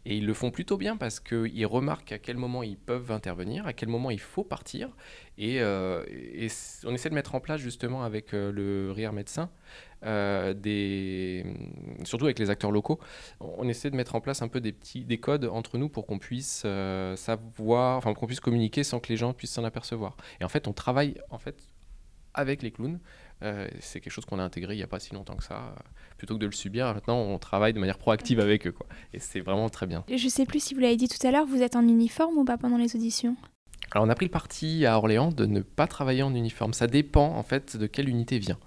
Et 0.08 0.18
ils 0.18 0.26
le 0.28 0.36
font 0.36 0.52
plutôt 0.52 0.78
bien 0.78 0.98
parce 0.98 1.20
qu'ils 1.20 1.66
remarquent 1.66 2.12
à 2.12 2.20
quel 2.20 2.38
moment 2.38 2.62
ils 2.62 2.78
peuvent 2.78 3.12
intervenir, 3.12 3.66
à 3.66 3.74
quel 3.74 3.90
moment 3.90 4.12
il 4.12 4.20
faut 4.20 4.44
partir. 4.44 4.90
Et, 5.40 5.62
euh, 5.62 6.04
on 6.86 6.94
essaie 6.94 7.10
de 7.10 7.16
mettre 7.16 7.34
en 7.34 7.40
place 7.40 7.60
justement 7.60 8.04
avec 8.04 8.36
euh, 8.36 8.52
le 8.52 8.92
RIR 8.92 9.14
médecin, 9.14 9.50
surtout 12.04 12.26
avec 12.26 12.38
les 12.38 12.52
acteurs 12.52 12.70
locaux, 12.70 13.00
on 13.40 13.68
essaie 13.68 13.90
de 13.90 13.96
mettre 13.96 14.14
en 14.14 14.22
place 14.22 14.44
un 14.44 14.48
peu 14.48 14.62
des 14.62 14.72
petits 14.72 15.04
des 15.04 15.18
codes 15.18 15.46
entre 15.46 15.80
nous 15.80 15.90
pour 15.90 16.06
qu'on 16.06 16.20
puisse 16.20 16.68
savoir, 17.16 17.98
enfin 17.98 18.14
qu'on 18.14 18.28
puisse 18.28 18.40
communiquer 18.40 18.84
sans 18.84 19.00
que 19.00 19.10
les 19.10 19.18
gens 19.18 19.34
puissent 19.34 19.54
s'en 19.54 19.64
apercevoir. 19.64 20.16
Et 20.40 20.44
en 20.44 20.50
fait, 20.50 20.68
on 20.68 20.74
travaille 20.74 21.16
en 21.32 21.40
fait 21.40 21.56
avec 22.36 22.62
les 22.62 22.70
clowns. 22.70 23.00
C'est 23.80 24.00
quelque 24.00 24.14
chose 24.14 24.26
qu'on 24.26 24.40
a 24.40 24.44
intégré 24.44 24.74
il 24.74 24.78
n'y 24.78 24.84
a 24.84 24.88
pas 24.88 25.00
si 25.00 25.14
longtemps 25.14 25.36
que 25.36 25.44
ça 25.44 25.76
plutôt 26.18 26.36
que 26.36 26.40
de 26.40 26.46
le 26.46 26.52
subir. 26.52 26.94
Maintenant, 26.94 27.20
on 27.20 27.38
travaille 27.38 27.74
de 27.74 27.80
manière 27.80 27.98
proactive 27.98 28.40
avec 28.40 28.68
eux. 28.68 28.72
Quoi. 28.72 28.88
Et 29.14 29.20
c'est 29.20 29.42
vraiment 29.42 29.70
très 29.70 29.88
bien. 29.88 30.04
Je 30.14 30.28
sais 30.28 30.46
plus 30.46 30.64
si 30.64 30.74
vous 30.74 30.80
l'avez 30.80 30.98
dit 30.98 31.08
tout 31.08 31.26
à 31.26 31.32
l'heure, 31.32 31.46
vous 31.46 31.62
êtes 31.62 31.76
en 31.76 31.84
uniforme 31.84 32.38
ou 32.38 32.46
pas 32.46 32.58
pendant 32.58 32.78
les 32.78 32.96
auditions? 32.96 33.36
Alors 33.92 34.06
on 34.06 34.10
a 34.10 34.16
pris 34.16 34.26
le 34.26 34.32
parti 34.32 34.86
à 34.86 34.98
Orléans 34.98 35.30
de 35.30 35.46
ne 35.46 35.62
pas 35.62 35.88
travailler 35.88 36.24
en 36.24 36.34
uniforme. 36.34 36.74
Ça 36.74 36.88
dépend 36.88 37.36
en 37.36 37.44
fait 37.44 37.78
de 37.78 37.88
quelle 37.88 38.10
unité 38.10 38.40
vient. 38.40 38.58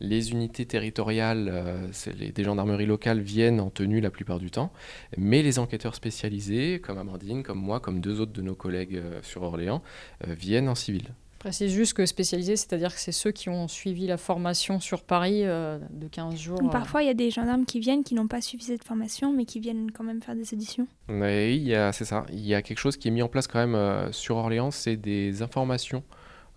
Les 0.00 0.30
unités 0.30 0.64
territoriales, 0.64 1.50
euh, 1.52 1.88
les, 2.18 2.32
des 2.32 2.44
gendarmeries 2.44 2.86
locales 2.86 3.20
viennent 3.20 3.60
en 3.60 3.68
tenue 3.68 4.00
la 4.00 4.10
plupart 4.10 4.38
du 4.38 4.50
temps, 4.50 4.72
mais 5.18 5.42
les 5.42 5.58
enquêteurs 5.58 5.94
spécialisés, 5.94 6.80
comme 6.80 6.96
Amandine, 6.98 7.42
comme 7.42 7.58
moi, 7.58 7.80
comme 7.80 8.00
deux 8.00 8.20
autres 8.20 8.32
de 8.32 8.42
nos 8.42 8.54
collègues 8.54 8.96
euh, 8.96 9.20
sur 9.22 9.42
Orléans, 9.42 9.82
euh, 10.26 10.34
viennent 10.34 10.68
en 10.68 10.74
civil 10.74 11.02
précise 11.40 11.72
juste 11.72 11.94
que 11.94 12.06
spécialisé, 12.06 12.54
c'est-à-dire 12.54 12.94
que 12.94 13.00
c'est 13.00 13.12
ceux 13.12 13.32
qui 13.32 13.48
ont 13.48 13.66
suivi 13.66 14.06
la 14.06 14.18
formation 14.18 14.78
sur 14.78 15.02
Paris 15.02 15.40
euh, 15.44 15.78
de 15.90 16.06
15 16.06 16.36
jours. 16.36 16.60
Euh. 16.62 16.68
Parfois, 16.68 17.02
il 17.02 17.06
y 17.06 17.10
a 17.10 17.14
des 17.14 17.30
gendarmes 17.30 17.64
qui 17.64 17.80
viennent 17.80 18.04
qui 18.04 18.14
n'ont 18.14 18.28
pas 18.28 18.42
suivi 18.42 18.62
cette 18.62 18.84
formation, 18.84 19.32
mais 19.32 19.46
qui 19.46 19.58
viennent 19.58 19.90
quand 19.90 20.04
même 20.04 20.22
faire 20.22 20.36
des 20.36 20.52
éditions. 20.54 20.86
Oui, 21.08 21.72
c'est 21.92 22.04
ça. 22.04 22.26
Il 22.30 22.46
y 22.46 22.54
a 22.54 22.62
quelque 22.62 22.78
chose 22.78 22.96
qui 22.96 23.08
est 23.08 23.10
mis 23.10 23.22
en 23.22 23.28
place 23.28 23.46
quand 23.46 23.58
même 23.58 23.74
euh, 23.74 24.12
sur 24.12 24.36
Orléans, 24.36 24.70
c'est 24.70 24.96
des 24.96 25.42
informations, 25.42 26.04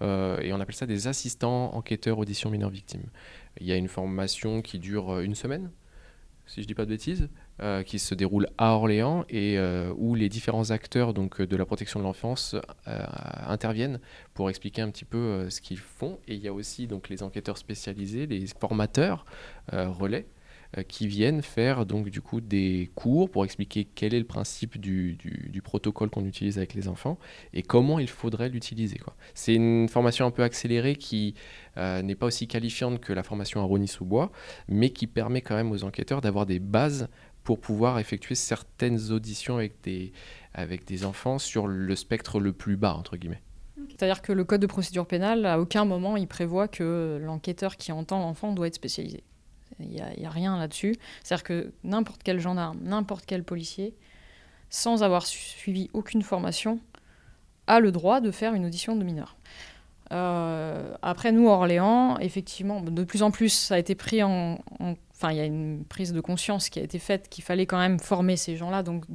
et 0.01 0.51
on 0.51 0.59
appelle 0.59 0.75
ça 0.75 0.85
des 0.85 1.07
assistants 1.07 1.73
enquêteurs 1.73 2.19
audition 2.19 2.49
mineurs 2.49 2.69
victimes. 2.69 3.05
Il 3.61 3.67
y 3.67 3.71
a 3.71 3.77
une 3.77 3.87
formation 3.87 4.61
qui 4.61 4.77
dure 4.77 5.19
une 5.19 5.33
semaine, 5.33 5.71
si 6.45 6.55
je 6.55 6.65
ne 6.65 6.67
dis 6.67 6.73
pas 6.73 6.83
de 6.83 6.89
bêtises, 6.89 7.29
euh, 7.61 7.83
qui 7.83 7.99
se 7.99 8.15
déroule 8.15 8.47
à 8.57 8.71
Orléans 8.73 9.25
et 9.29 9.57
euh, 9.57 9.93
où 9.97 10.15
les 10.15 10.29
différents 10.29 10.71
acteurs 10.71 11.13
donc, 11.13 11.41
de 11.41 11.55
la 11.55 11.65
protection 11.65 11.99
de 11.99 12.05
l'enfance 12.05 12.55
interviennent 12.85 13.99
pour 14.33 14.49
expliquer 14.49 14.81
un 14.81 14.89
petit 14.89 15.05
peu 15.05 15.49
ce 15.49 15.61
qu'ils 15.61 15.77
font. 15.77 16.19
Et 16.27 16.35
il 16.35 16.41
y 16.41 16.47
a 16.47 16.53
aussi 16.53 16.87
donc, 16.87 17.09
les 17.09 17.23
enquêteurs 17.23 17.57
spécialisés, 17.57 18.25
les 18.25 18.45
formateurs 18.59 19.25
relais 19.71 20.25
euh, 20.77 20.83
qui 20.83 21.07
viennent 21.07 21.41
faire 21.41 21.85
donc 21.85 22.09
du 22.09 22.21
coup 22.21 22.41
des 22.41 22.89
cours 22.95 23.29
pour 23.29 23.45
expliquer 23.45 23.85
quel 23.85 24.13
est 24.13 24.19
le 24.19 24.25
principe 24.25 24.79
du, 24.79 25.13
du, 25.13 25.61
protocole 25.61 26.09
qu'on 26.09 26.25
utilise 26.25 26.57
avec 26.57 26.73
les 26.73 26.87
enfants 26.87 27.19
et 27.53 27.61
comment 27.61 27.99
il 27.99 28.09
faudrait 28.09 28.49
l'utiliser. 28.49 28.99
C'est 29.33 29.53
une 29.53 29.87
formation 29.87 30.25
un 30.25 30.31
peu 30.31 30.41
accélérée 30.41 30.95
qui 30.95 31.35
euh, 31.77 32.01
n'est 32.01 32.15
pas 32.15 32.25
aussi 32.25 32.47
qualifiante 32.47 32.99
que 32.99 33.13
la 33.13 33.23
formation 33.23 33.61
à 33.61 33.63
Rony-sous-Bois, 33.63 34.31
mais 34.67 34.89
qui 34.89 35.05
permet 35.05 35.41
quand 35.41 35.55
même 35.55 35.71
aux 35.71 35.83
enquêteurs 35.83 36.21
d'avoir 36.21 36.45
des 36.45 36.59
bases 36.59 37.07
pour 37.43 37.59
pouvoir 37.59 37.99
effectuer 37.99 38.35
certaines 38.35 39.11
auditions 39.11 39.57
avec 39.57 39.81
des, 39.83 40.13
avec 40.53 40.85
des 40.85 41.05
enfants 41.05 41.39
sur 41.39 41.67
le 41.67 41.95
spectre 41.95 42.39
le 42.39 42.53
plus 42.53 42.77
bas, 42.77 42.93
entre 42.93 43.17
guillemets. 43.17 43.41
C'est-à-dire 43.89 44.21
que 44.21 44.31
le 44.31 44.43
code 44.43 44.61
de 44.61 44.67
procédure 44.67 45.05
pénale, 45.05 45.45
à 45.45 45.59
aucun 45.59 45.85
moment, 45.85 46.15
il 46.17 46.27
prévoit 46.27 46.67
que 46.67 47.19
l'enquêteur 47.21 47.77
qui 47.77 47.91
entend 47.91 48.19
l'enfant 48.19 48.53
doit 48.53 48.67
être 48.67 48.75
spécialisé. 48.75 49.23
Il 49.79 49.89
n'y 49.89 50.25
a, 50.25 50.29
rien 50.29 50.57
là-dessus. 50.57 50.95
C'est-à-dire 51.23 51.43
que 51.43 51.73
n'importe 51.83 52.21
quel 52.23 52.39
gendarme, 52.39 52.79
n'importe 52.81 53.25
quel 53.25 53.43
policier, 53.43 53.95
sans 54.69 55.03
avoir 55.03 55.25
suivi 55.25 55.89
aucune 55.93 56.21
formation, 56.21 56.79
a 57.67 57.79
le 57.79 57.91
droit 57.91 58.21
de 58.21 58.31
faire 58.31 58.53
une 58.53 58.65
audition 58.65 58.95
de 58.95 59.03
mineur. 59.03 59.35
Euh, 60.11 60.93
après, 61.01 61.31
nous, 61.31 61.47
Orléans, 61.47 62.17
effectivement, 62.19 62.81
de 62.81 63.03
plus 63.03 63.23
en 63.23 63.31
plus, 63.31 63.49
ça 63.49 63.75
a 63.75 63.77
été 63.79 63.95
pris 63.95 64.21
en, 64.21 64.59
Enfin, 65.23 65.31
il 65.31 65.37
y 65.37 65.41
a 65.41 65.45
une 65.45 65.85
prise 65.85 66.11
de 66.11 66.19
conscience 66.19 66.67
qui 66.67 66.79
a 66.79 66.83
été 66.83 66.99
faite 66.99 67.29
qu'il 67.29 67.45
fallait 67.45 67.65
quand 67.65 67.77
même 67.77 67.97
former 67.97 68.35
ces 68.35 68.57
gens-là. 68.57 68.83
Donc, 68.83 69.05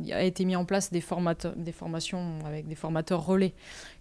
il 0.00 0.12
a 0.12 0.22
été 0.22 0.44
mis 0.44 0.54
en 0.54 0.64
place 0.64 0.92
des, 0.92 1.00
formateurs, 1.00 1.56
des 1.56 1.72
formations 1.72 2.38
avec 2.46 2.68
des 2.68 2.76
formateurs 2.76 3.26
relais 3.26 3.52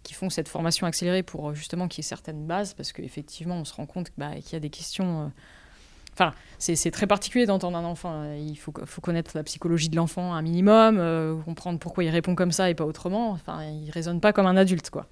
qui 0.04 0.14
font 0.14 0.30
cette 0.30 0.48
formation 0.48 0.86
accélérée 0.86 1.24
pour 1.24 1.56
justement 1.56 1.88
qu'il 1.88 2.04
y 2.04 2.06
ait 2.06 2.10
certaines 2.10 2.46
bases, 2.46 2.76
parce 2.76 2.92
qu'effectivement, 2.92 3.56
on 3.56 3.66
se 3.66 3.74
rend 3.74 3.88
compte 3.88 4.12
bah, 4.20 4.36
qu'il 4.36 4.54
y 4.54 4.56
a 4.56 4.60
des 4.60 4.70
questions. 4.70 5.22
Euh, 5.24 5.28
Enfin, 6.14 6.34
c'est 6.60 6.92
très 6.92 7.08
particulier 7.08 7.46
d'entendre 7.46 7.78
un 7.78 7.86
enfant. 7.86 8.34
Il 8.34 8.58
faut, 8.58 8.74
faut, 8.86 9.00
connaître 9.00 9.32
la 9.34 9.44
psychologie 9.44 9.88
de 9.88 9.96
l'enfant 9.96 10.34
un 10.34 10.42
minimum, 10.42 10.98
euh, 11.00 11.38
comprendre 11.38 11.80
pourquoi 11.80 12.04
il 12.04 12.10
répond 12.10 12.36
comme 12.36 12.52
ça 12.52 12.70
et 12.70 12.76
pas 12.76 12.86
autrement. 12.86 13.32
Enfin, 13.32 13.64
il 13.64 13.90
raisonne 13.92 14.20
pas 14.20 14.34
comme 14.34 14.46
un 14.46 14.58
adulte, 14.58 14.90
quoi. 14.90 15.08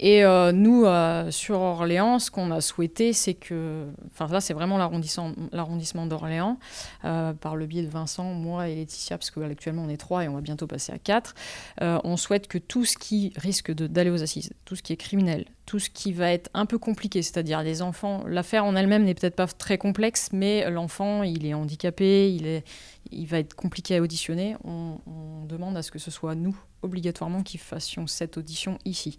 Et 0.00 0.24
euh, 0.24 0.52
nous, 0.52 0.84
euh, 0.84 1.30
sur 1.30 1.60
Orléans, 1.60 2.18
ce 2.18 2.30
qu'on 2.30 2.50
a 2.52 2.60
souhaité, 2.60 3.12
c'est 3.12 3.34
que, 3.34 3.86
enfin 4.06 4.32
là, 4.32 4.40
c'est 4.40 4.54
vraiment 4.54 4.78
l'arrondissement 4.78 6.06
d'Orléans, 6.06 6.58
euh, 7.04 7.32
par 7.32 7.56
le 7.56 7.66
biais 7.66 7.82
de 7.82 7.88
Vincent, 7.88 8.32
moi 8.34 8.68
et 8.68 8.76
Laetitia, 8.76 9.18
parce 9.18 9.30
qu'actuellement 9.30 9.82
on 9.82 9.88
est 9.88 9.96
trois 9.96 10.24
et 10.24 10.28
on 10.28 10.34
va 10.34 10.40
bientôt 10.40 10.66
passer 10.66 10.92
à 10.92 10.98
quatre. 10.98 11.34
on 11.80 12.16
souhaite 12.16 12.46
que 12.46 12.58
tout 12.58 12.84
ce 12.84 12.96
qui 12.96 13.32
risque 13.36 13.72
d'aller 13.72 14.10
aux 14.10 14.22
assises, 14.22 14.52
tout 14.64 14.76
ce 14.76 14.82
qui 14.82 14.92
est 14.92 14.96
criminel, 14.96 15.46
tout 15.66 15.80
ce 15.80 15.90
qui 15.90 16.12
va 16.12 16.32
être 16.32 16.48
un 16.54 16.64
peu 16.64 16.78
compliqué, 16.78 17.22
c'est-à-dire 17.22 17.62
les 17.62 17.82
enfants, 17.82 18.22
l'affaire 18.26 18.64
en 18.64 18.76
elle-même 18.76 19.04
n'est 19.04 19.14
peut-être 19.14 19.36
pas 19.36 19.46
très 19.46 19.78
complexe, 19.78 20.30
mais 20.32 20.70
l'enfant, 20.70 21.24
il 21.24 21.44
est 21.44 21.54
handicapé, 21.54 22.32
il, 22.32 22.46
est, 22.46 22.64
il 23.10 23.26
va 23.26 23.40
être 23.40 23.54
compliqué 23.54 23.96
à 23.96 24.02
auditionner. 24.02 24.56
On, 24.64 24.98
on 25.06 25.44
demande 25.46 25.76
à 25.76 25.82
ce 25.82 25.90
que 25.90 25.98
ce 25.98 26.10
soit 26.10 26.34
nous, 26.36 26.56
obligatoirement, 26.82 27.42
qui 27.42 27.58
fassions 27.58 28.06
cette 28.06 28.38
audition 28.38 28.78
ici. 28.84 29.18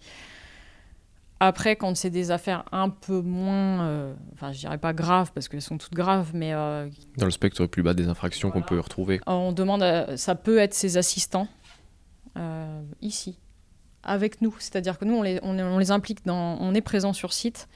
Après, 1.41 1.78
quand 1.78 1.95
c'est 1.95 2.10
des 2.10 2.32
affaires 2.32 2.65
un 2.73 2.89
peu 2.89 3.21
moins, 3.21 3.84
euh, 3.84 4.13
enfin, 4.34 4.52
je 4.52 4.60
dirais 4.60 4.78
pas 4.78 4.91
graves 4.91 5.32
parce 5.34 5.47
qu'elles 5.47 5.62
sont 5.62 5.78
toutes 5.78 5.93
graves, 5.93 6.32
mais 6.34 6.54
euh, 6.54 6.89
dans 7.17 7.25
le 7.25 7.32
spectre 7.32 7.65
plus 7.65 7.82
bas 7.82 7.93
des 7.93 8.08
infractions 8.08 8.52
qu'on 8.52 8.62
peut 8.62 8.80
retrouver. 8.80 9.21
On 9.25 9.54
demande, 9.54 9.84
ça 10.17 10.36
peut 10.36 10.58
être 10.58 10.73
ses 10.73 10.97
assistants 10.97 11.47
euh, 12.38 12.82
ici, 13.02 13.39
avec 14.04 14.41
nous. 14.41 14.54
C'est-à-dire 14.60 14.99
que 14.99 15.06
nous, 15.06 15.15
on 15.15 15.21
les, 15.21 15.39
on, 15.41 15.78
les, 15.78 15.91
implique 15.91 16.25
dans, 16.25 16.58
on 16.60 16.75
est 16.75 16.82
présent 16.82 17.13
sur 17.13 17.32
site, 17.32 17.69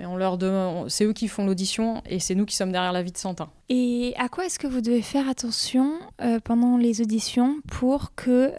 mais 0.00 0.06
on 0.06 0.16
leur 0.16 0.36
demande, 0.36 0.90
c'est 0.90 1.04
eux 1.04 1.12
qui 1.12 1.28
font 1.28 1.46
l'audition 1.46 2.02
et 2.06 2.18
c'est 2.18 2.34
nous 2.34 2.44
qui 2.44 2.56
sommes 2.56 2.72
derrière 2.72 2.92
la 2.92 3.04
vie 3.04 3.12
de 3.12 3.18
Santin. 3.18 3.50
Et 3.68 4.14
à 4.18 4.28
quoi 4.28 4.46
est-ce 4.46 4.58
que 4.58 4.66
vous 4.66 4.80
devez 4.80 5.02
faire 5.02 5.28
attention 5.28 5.92
pendant 6.42 6.76
les 6.76 7.02
auditions 7.02 7.60
pour 7.68 8.16
que 8.16 8.52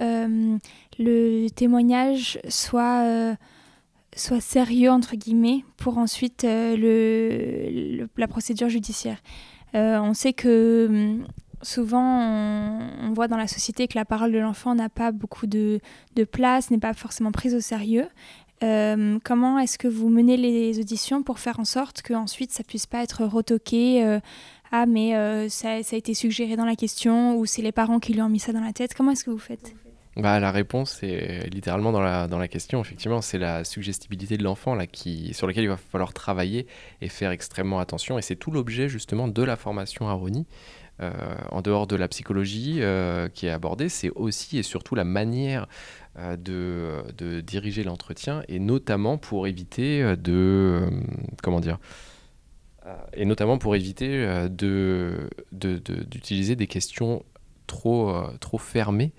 le 0.99 1.49
témoignage 1.49 2.39
soit 2.47 3.35
soit 4.15 4.41
sérieux 4.41 4.91
entre 4.91 5.15
guillemets 5.15 5.63
pour 5.77 5.97
ensuite 5.97 6.43
euh, 6.43 6.75
le, 6.77 8.09
la 8.17 8.27
procédure 8.27 8.69
judiciaire. 8.69 9.17
Euh, 9.75 9.99
on 9.99 10.13
sait 10.13 10.33
que 10.33 10.87
hum, 10.89 11.27
souvent 11.61 12.19
on, 13.01 13.13
voit 13.13 13.27
dans 13.27 13.37
la 13.37 13.47
société 13.47 13.87
que 13.87 13.97
la 13.97 14.05
parole 14.05 14.31
de 14.31 14.39
l'enfant 14.39 14.75
n'a 14.75 14.89
pas 14.89 15.11
beaucoup 15.11 15.47
de, 15.47 15.79
de 16.15 16.23
place, 16.23 16.71
n'est 16.71 16.79
pas 16.79 16.93
forcément 16.93 17.31
prise 17.31 17.55
au 17.55 17.61
sérieux. 17.61 18.07
Euh, 18.63 19.17
comment 19.23 19.57
est-ce 19.59 19.77
que 19.77 19.87
vous 19.87 20.09
menez 20.09 20.37
les 20.37 20.79
auditions 20.79 21.23
pour 21.23 21.39
faire 21.39 21.59
en 21.59 21.65
sorte 21.65 22.01
qu'ensuite 22.03 22.51
ça 22.51 22.63
puisse 22.63 22.85
pas 22.85 23.01
être 23.01 23.23
retoqué 23.23 24.19
Ah 24.71 24.85
mais 24.85 25.13
ça, 25.49 25.81
ça, 25.81 25.95
a 25.95 25.97
été 25.97 26.13
suggéré 26.13 26.55
dans 26.55 26.65
la 26.65 26.75
question 26.75 27.37
ou 27.37 27.45
c'est 27.45 27.63
les 27.63 27.71
parents 27.71 27.99
qui 27.99 28.13
lui 28.13 28.21
ont 28.21 28.29
mis 28.29 28.39
ça 28.39 28.53
dans 28.53 28.61
la 28.61 28.73
tête. 28.73 28.93
Comment 28.93 29.11
est-ce 29.11 29.23
que 29.23 29.31
vous 29.31 29.39
faites? 29.39 29.73
Bah, 30.21 30.39
La 30.39 30.51
réponse 30.51 31.03
est 31.03 31.53
littéralement 31.53 31.91
dans 31.91 32.01
la, 32.01 32.27
dans 32.27 32.39
la 32.39 32.47
question. 32.47 32.81
Effectivement, 32.81 33.21
c'est 33.21 33.37
la 33.37 33.63
suggestibilité 33.63 34.37
de 34.37 34.43
l'enfant 34.43 34.77
sur 35.33 35.47
laquelle 35.47 35.63
il 35.63 35.69
va 35.69 35.77
falloir 35.77 36.13
travailler 36.13 36.67
et 37.01 37.09
faire 37.09 37.31
extrêmement 37.31 37.79
attention. 37.79 38.17
Et 38.17 38.21
c'est 38.21 38.35
tout 38.35 38.51
l'objet 38.51 38.87
justement 38.87 39.27
de 39.27 39.43
la 39.43 39.55
formation 39.55 40.07
à 40.07 40.13
Rony. 40.13 40.47
Euh, 41.01 41.11
en 41.49 41.61
dehors 41.61 41.87
de 41.87 41.95
la 41.95 42.07
psychologie 42.07 42.77
euh, 42.81 43.27
qui 43.27 43.47
est 43.47 43.49
abordée, 43.49 43.89
c'est 43.89 44.11
aussi 44.11 44.59
et 44.59 44.63
surtout 44.63 44.93
la 44.93 45.03
manière 45.03 45.65
euh, 46.19 46.37
de, 46.37 47.03
de, 47.17 47.41
diriger 47.41 47.83
l'entretien 47.83 48.43
et 48.47 48.59
notamment 48.59 49.17
pour 49.17 49.47
éviter 49.47 50.15
de... 50.17 50.87
comment 51.41 51.59
dire 51.59 51.79
et 53.13 53.25
notamment 53.25 53.59
pour 53.59 53.75
éviter 53.75 54.25
de, 54.49 55.29
d'utiliser 55.51 56.55
des 56.55 56.65
questions 56.65 57.23
trop, 57.67 58.11
trop 58.39 58.57
fermées 58.57 59.13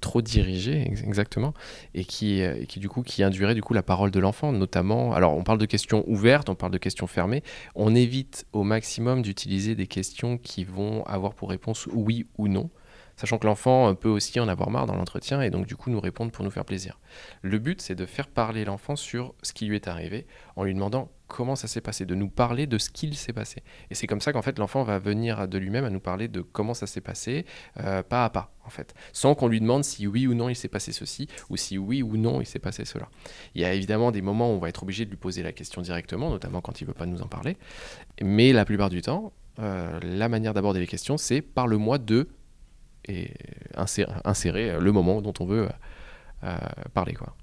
trop 0.00 0.22
dirigé, 0.22 0.82
exactement, 0.82 1.54
et 1.94 2.04
qui, 2.04 2.42
euh, 2.42 2.64
du 2.76 2.88
coup 2.88 3.02
induirait 3.20 3.54
du 3.54 3.62
coup 3.62 3.74
la 3.74 3.82
parole 3.82 4.10
de 4.10 4.20
l'enfant, 4.20 4.52
notamment. 4.52 5.12
Alors 5.12 5.36
on 5.36 5.44
parle 5.44 5.58
de 5.58 5.66
questions 5.66 6.04
ouvertes, 6.06 6.48
on 6.48 6.54
parle 6.54 6.72
de 6.72 6.78
questions 6.78 7.06
fermées. 7.06 7.42
On 7.74 7.94
évite 7.94 8.46
au 8.52 8.62
maximum 8.62 9.22
d'utiliser 9.22 9.74
des 9.74 9.86
questions 9.86 10.38
qui 10.38 10.64
vont 10.64 11.04
avoir 11.04 11.34
pour 11.34 11.50
réponse 11.50 11.88
oui 11.92 12.26
ou 12.38 12.48
non 12.48 12.70
sachant 13.16 13.36
que 13.36 13.46
l'enfant 13.46 13.94
peut 13.94 14.08
aussi 14.08 14.40
en 14.40 14.48
avoir 14.48 14.70
marre 14.70 14.86
dans 14.86 14.96
l'entretien 14.96 15.42
et 15.42 15.50
donc 15.50 15.66
du 15.66 15.76
coup 15.76 15.90
nous 15.90 16.00
répondre 16.00 16.32
pour 16.32 16.42
nous 16.42 16.50
faire 16.50 16.64
plaisir. 16.64 16.98
Le 17.42 17.58
but 17.58 17.82
c'est 17.82 17.94
de 17.94 18.06
faire 18.06 18.28
parler 18.28 18.64
l'enfant 18.64 18.96
sur 18.96 19.34
ce 19.42 19.52
qui 19.52 19.66
lui 19.66 19.76
est 19.76 19.88
arrivé 19.88 20.26
en 20.56 20.64
lui 20.64 20.72
demandant 20.72 21.10
comment 21.30 21.56
ça 21.56 21.68
s'est 21.68 21.80
passé, 21.80 22.04
de 22.04 22.14
nous 22.14 22.28
parler 22.28 22.66
de 22.66 22.76
ce 22.76 22.90
qu'il 22.90 23.16
s'est 23.16 23.32
passé. 23.32 23.62
Et 23.90 23.94
c'est 23.94 24.06
comme 24.06 24.20
ça 24.20 24.32
qu'en 24.32 24.42
fait 24.42 24.58
l'enfant 24.58 24.82
va 24.82 24.98
venir 24.98 25.46
de 25.48 25.58
lui-même 25.58 25.84
à 25.84 25.90
nous 25.90 26.00
parler 26.00 26.28
de 26.28 26.40
comment 26.40 26.74
ça 26.74 26.86
s'est 26.86 27.00
passé, 27.00 27.46
euh, 27.78 28.02
pas 28.02 28.24
à 28.24 28.30
pas 28.30 28.52
en 28.66 28.70
fait, 28.70 28.94
sans 29.12 29.34
qu'on 29.34 29.48
lui 29.48 29.60
demande 29.60 29.84
si 29.84 30.06
oui 30.06 30.26
ou 30.26 30.34
non 30.34 30.48
il 30.48 30.56
s'est 30.56 30.68
passé 30.68 30.92
ceci 30.92 31.28
ou 31.48 31.56
si 31.56 31.78
oui 31.78 32.02
ou 32.02 32.16
non 32.16 32.40
il 32.40 32.46
s'est 32.46 32.58
passé 32.58 32.84
cela. 32.84 33.08
Il 33.54 33.62
y 33.62 33.64
a 33.64 33.72
évidemment 33.72 34.10
des 34.10 34.22
moments 34.22 34.52
où 34.52 34.56
on 34.56 34.58
va 34.58 34.68
être 34.68 34.82
obligé 34.82 35.04
de 35.04 35.10
lui 35.10 35.16
poser 35.16 35.42
la 35.42 35.52
question 35.52 35.80
directement, 35.82 36.30
notamment 36.30 36.60
quand 36.60 36.80
il 36.80 36.86
veut 36.86 36.94
pas 36.94 37.06
nous 37.06 37.22
en 37.22 37.28
parler, 37.28 37.56
mais 38.20 38.52
la 38.52 38.64
plupart 38.64 38.90
du 38.90 39.00
temps, 39.00 39.32
euh, 39.60 39.98
la 40.02 40.28
manière 40.28 40.52
d'aborder 40.52 40.80
les 40.80 40.86
questions, 40.86 41.16
c'est 41.16 41.40
parle-moi 41.42 41.98
de 41.98 42.28
et 43.08 43.32
insérer, 43.74 44.78
le 44.78 44.92
moment 44.92 45.22
dont 45.22 45.32
on 45.40 45.46
veut 45.46 45.68
euh, 46.44 46.56
parler. 46.92 47.14
Quoi. 47.14 47.34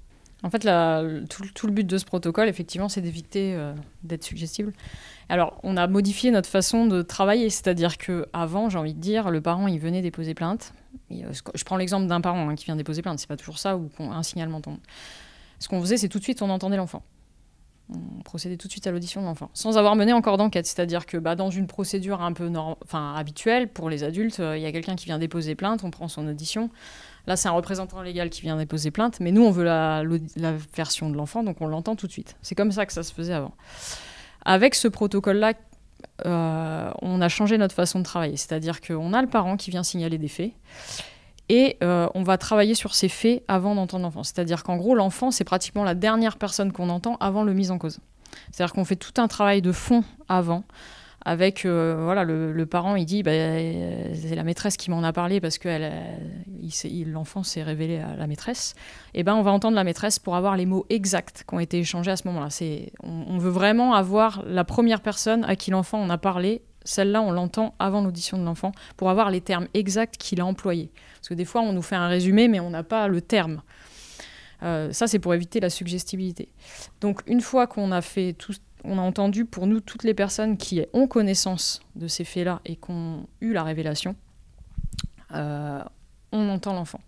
En 0.44 0.50
fait, 0.50 0.60
tout, 0.60 1.66
le 1.66 1.72
but 1.72 1.86
de 1.86 1.98
ce 1.98 2.04
protocole, 2.04 2.48
effectivement, 2.48 2.88
c'est 2.88 3.00
d'éviter 3.00 3.54
euh, 3.56 3.74
d'être 4.04 4.22
suggestible. 4.22 4.72
Alors, 5.28 5.58
on 5.64 5.76
a 5.76 5.88
modifié 5.88 6.30
notre 6.30 6.48
façon 6.48 6.86
de 6.86 7.02
travailler, 7.02 7.50
c'est-à-dire 7.50 7.98
que 7.98 8.26
avant, 8.32 8.70
j'ai 8.70 8.78
envie 8.78 8.94
de 8.94 9.00
dire, 9.00 9.30
le 9.30 9.40
parent, 9.40 9.66
il 9.66 9.80
venait 9.80 10.00
déposer 10.00 10.34
plainte. 10.34 10.74
Euh, 11.10 11.32
je 11.54 11.64
prends 11.64 11.76
l'exemple 11.76 12.06
d'un 12.06 12.20
parent 12.20 12.48
hein, 12.48 12.54
qui 12.54 12.66
vient 12.66 12.76
déposer 12.76 13.02
plainte, 13.02 13.18
c'est 13.18 13.28
pas 13.28 13.36
toujours 13.36 13.58
ça, 13.58 13.76
ou 13.76 13.90
un 13.98 14.22
signalement 14.22 14.60
tombe. 14.60 14.78
Ce 15.58 15.68
qu'on 15.68 15.80
faisait, 15.80 15.96
c'est 15.96 16.08
tout 16.08 16.18
de 16.18 16.24
suite, 16.24 16.40
on 16.40 16.50
entendait 16.50 16.76
l'enfant 16.76 17.02
on 17.90 18.22
procédait 18.22 18.56
tout 18.56 18.66
de 18.66 18.72
suite 18.72 18.86
à 18.86 18.90
l'audition 18.90 19.20
de 19.22 19.26
l'enfant, 19.26 19.50
sans 19.54 19.78
avoir 19.78 19.96
mené 19.96 20.12
encore 20.12 20.36
d'enquête. 20.36 20.66
C'est-à-dire 20.66 21.06
que 21.06 21.16
bah, 21.16 21.34
dans 21.34 21.50
une 21.50 21.66
procédure 21.66 22.20
un 22.22 22.32
peu 22.32 22.50
habituelle 22.92 23.68
pour 23.68 23.88
les 23.88 24.04
adultes, 24.04 24.40
euh, 24.40 24.58
il 24.58 24.62
y 24.62 24.66
a 24.66 24.72
quelqu'un 24.72 24.96
qui 24.96 25.06
vient 25.06 25.18
déposer 25.18 25.54
plainte, 25.54 25.84
on 25.84 25.90
prend 25.90 26.08
son 26.08 26.26
audition. 26.28 26.70
Là, 27.28 27.36
c'est 27.36 27.48
un 27.48 27.52
représentant 27.52 28.00
légal 28.00 28.30
qui 28.30 28.40
vient 28.40 28.56
déposer 28.56 28.90
plainte, 28.90 29.20
mais 29.20 29.32
nous, 29.32 29.44
on 29.44 29.50
veut 29.50 29.62
la, 29.62 30.02
version 30.74 31.10
de 31.10 31.14
l'enfant, 31.14 31.44
donc 31.44 31.60
on 31.60 31.66
l'entend 31.66 31.94
tout 31.94 32.06
de 32.06 32.12
suite. 32.12 32.36
C'est 32.40 32.54
comme 32.54 32.72
ça 32.72 32.86
que 32.86 32.92
ça 32.94 33.02
se 33.02 33.12
faisait 33.12 33.34
avant. 33.34 33.52
Avec 34.46 34.74
ce 34.74 34.88
protocole-là, 34.88 35.52
euh, 36.24 36.90
on 37.02 37.20
a 37.20 37.28
changé 37.28 37.58
notre 37.58 37.74
façon 37.74 37.98
de 37.98 38.04
travailler. 38.04 38.38
C'est-à-dire 38.38 38.80
qu'on 38.80 39.12
a 39.12 39.20
le 39.20 39.28
parent 39.28 39.58
qui 39.58 39.70
vient 39.70 39.82
signaler 39.82 40.16
des 40.16 40.28
faits. 40.28 40.52
Et 41.50 41.76
euh, 41.82 42.08
on 42.14 42.22
va 42.22 42.38
travailler 42.38 42.74
sur 42.74 42.94
ces 42.94 43.10
faits 43.10 43.44
avant 43.46 43.74
d'entendre 43.74 44.04
l'enfant. 44.04 44.22
C'est-à-dire 44.22 44.62
qu'en 44.62 44.78
gros, 44.78 44.94
l'enfant, 44.94 45.30
c'est 45.30 45.44
pratiquement 45.44 45.84
la 45.84 45.94
dernière 45.94 46.38
personne 46.38 46.72
qu'on 46.72 46.88
entend 46.88 47.18
avant 47.20 47.44
le 47.44 47.52
mise 47.52 47.70
en 47.70 47.76
cause. 47.76 47.98
C'est-à-dire 48.52 48.72
qu'on 48.72 48.86
fait 48.86 48.96
tout 48.96 49.20
un 49.20 49.28
travail 49.28 49.60
de 49.60 49.72
fond 49.72 50.02
avant, 50.30 50.64
avec 51.24 51.64
euh, 51.64 52.00
voilà 52.04 52.24
le, 52.24 52.66
parent 52.66 52.96
il 52.96 53.04
dit 53.04 53.22
bah, 53.22 53.32
c'est 53.32 54.34
la 54.34 54.44
maîtresse 54.44 54.76
qui 54.76 54.90
m'en 54.90 55.02
a 55.02 55.12
parlé 55.12 55.40
parce 55.40 55.58
que 55.58 55.68
l'enfant 57.06 57.42
s'est 57.42 57.62
révélé 57.62 57.98
à 57.98 58.16
la 58.16 58.26
maîtresse. 58.26 58.74
Et 59.14 59.20
eh 59.20 59.22
ben 59.24 59.34
on 59.34 59.42
va 59.42 59.50
entendre 59.50 59.74
la 59.74 59.84
maîtresse 59.84 60.18
pour 60.18 60.36
avoir 60.36 60.56
les 60.56 60.66
mots 60.66 60.86
exacts 60.90 61.44
qui 61.48 61.54
ont 61.54 61.60
été 61.60 61.78
échangés 61.78 62.10
à 62.10 62.16
ce 62.16 62.26
moment-là. 62.28 62.50
C'est 62.50 62.92
on, 63.02 63.38
veut 63.38 63.50
vraiment 63.50 63.94
avoir 63.94 64.42
la 64.46 64.64
première 64.64 65.00
personne 65.00 65.44
à 65.44 65.56
qui 65.56 65.70
l'enfant 65.70 66.00
en 66.00 66.10
a 66.10 66.18
parlé. 66.18 66.62
Celle-là 66.84 67.20
on 67.20 67.32
l'entend 67.32 67.74
avant 67.78 68.00
l'audition 68.00 68.38
de 68.38 68.44
l'enfant 68.44 68.72
pour 68.96 69.10
avoir 69.10 69.30
les 69.30 69.40
termes 69.40 69.68
exacts 69.74 70.16
qu'il 70.16 70.40
a 70.40 70.46
employés. 70.46 70.90
Parce 71.16 71.28
que 71.28 71.34
des 71.34 71.44
fois 71.44 71.62
on 71.62 71.72
nous 71.72 71.82
fait 71.82 71.96
un 71.96 72.08
résumé 72.08 72.48
mais 72.48 72.60
on 72.60 72.70
n'a 72.70 72.84
pas 72.84 73.08
le 73.08 73.20
terme. 73.20 73.62
Euh, 74.62 74.92
ça, 74.92 75.06
c'est 75.06 75.18
pour 75.18 75.34
éviter 75.34 75.60
la 75.60 75.70
suggestibilité. 75.70 76.48
Donc, 77.00 77.22
une 77.26 77.40
fois 77.40 77.66
qu'on 77.66 77.92
a 77.92 78.02
fait 78.02 78.32
tout, 78.32 78.54
on 78.84 78.98
a 78.98 79.02
entendu 79.02 79.44
pour 79.44 79.66
nous 79.66 79.80
toutes 79.80 80.04
les 80.04 80.14
personnes 80.14 80.56
qui 80.56 80.84
ont 80.92 81.06
connaissance 81.06 81.80
de 81.96 82.08
ces 82.08 82.24
faits-là 82.24 82.60
et 82.64 82.76
qui 82.76 82.90
ont 82.90 83.26
eu 83.40 83.52
la 83.52 83.62
révélation, 83.62 84.16
euh, 85.34 85.82
on 86.32 86.48
entend 86.48 86.74
l'enfant. 86.74 87.00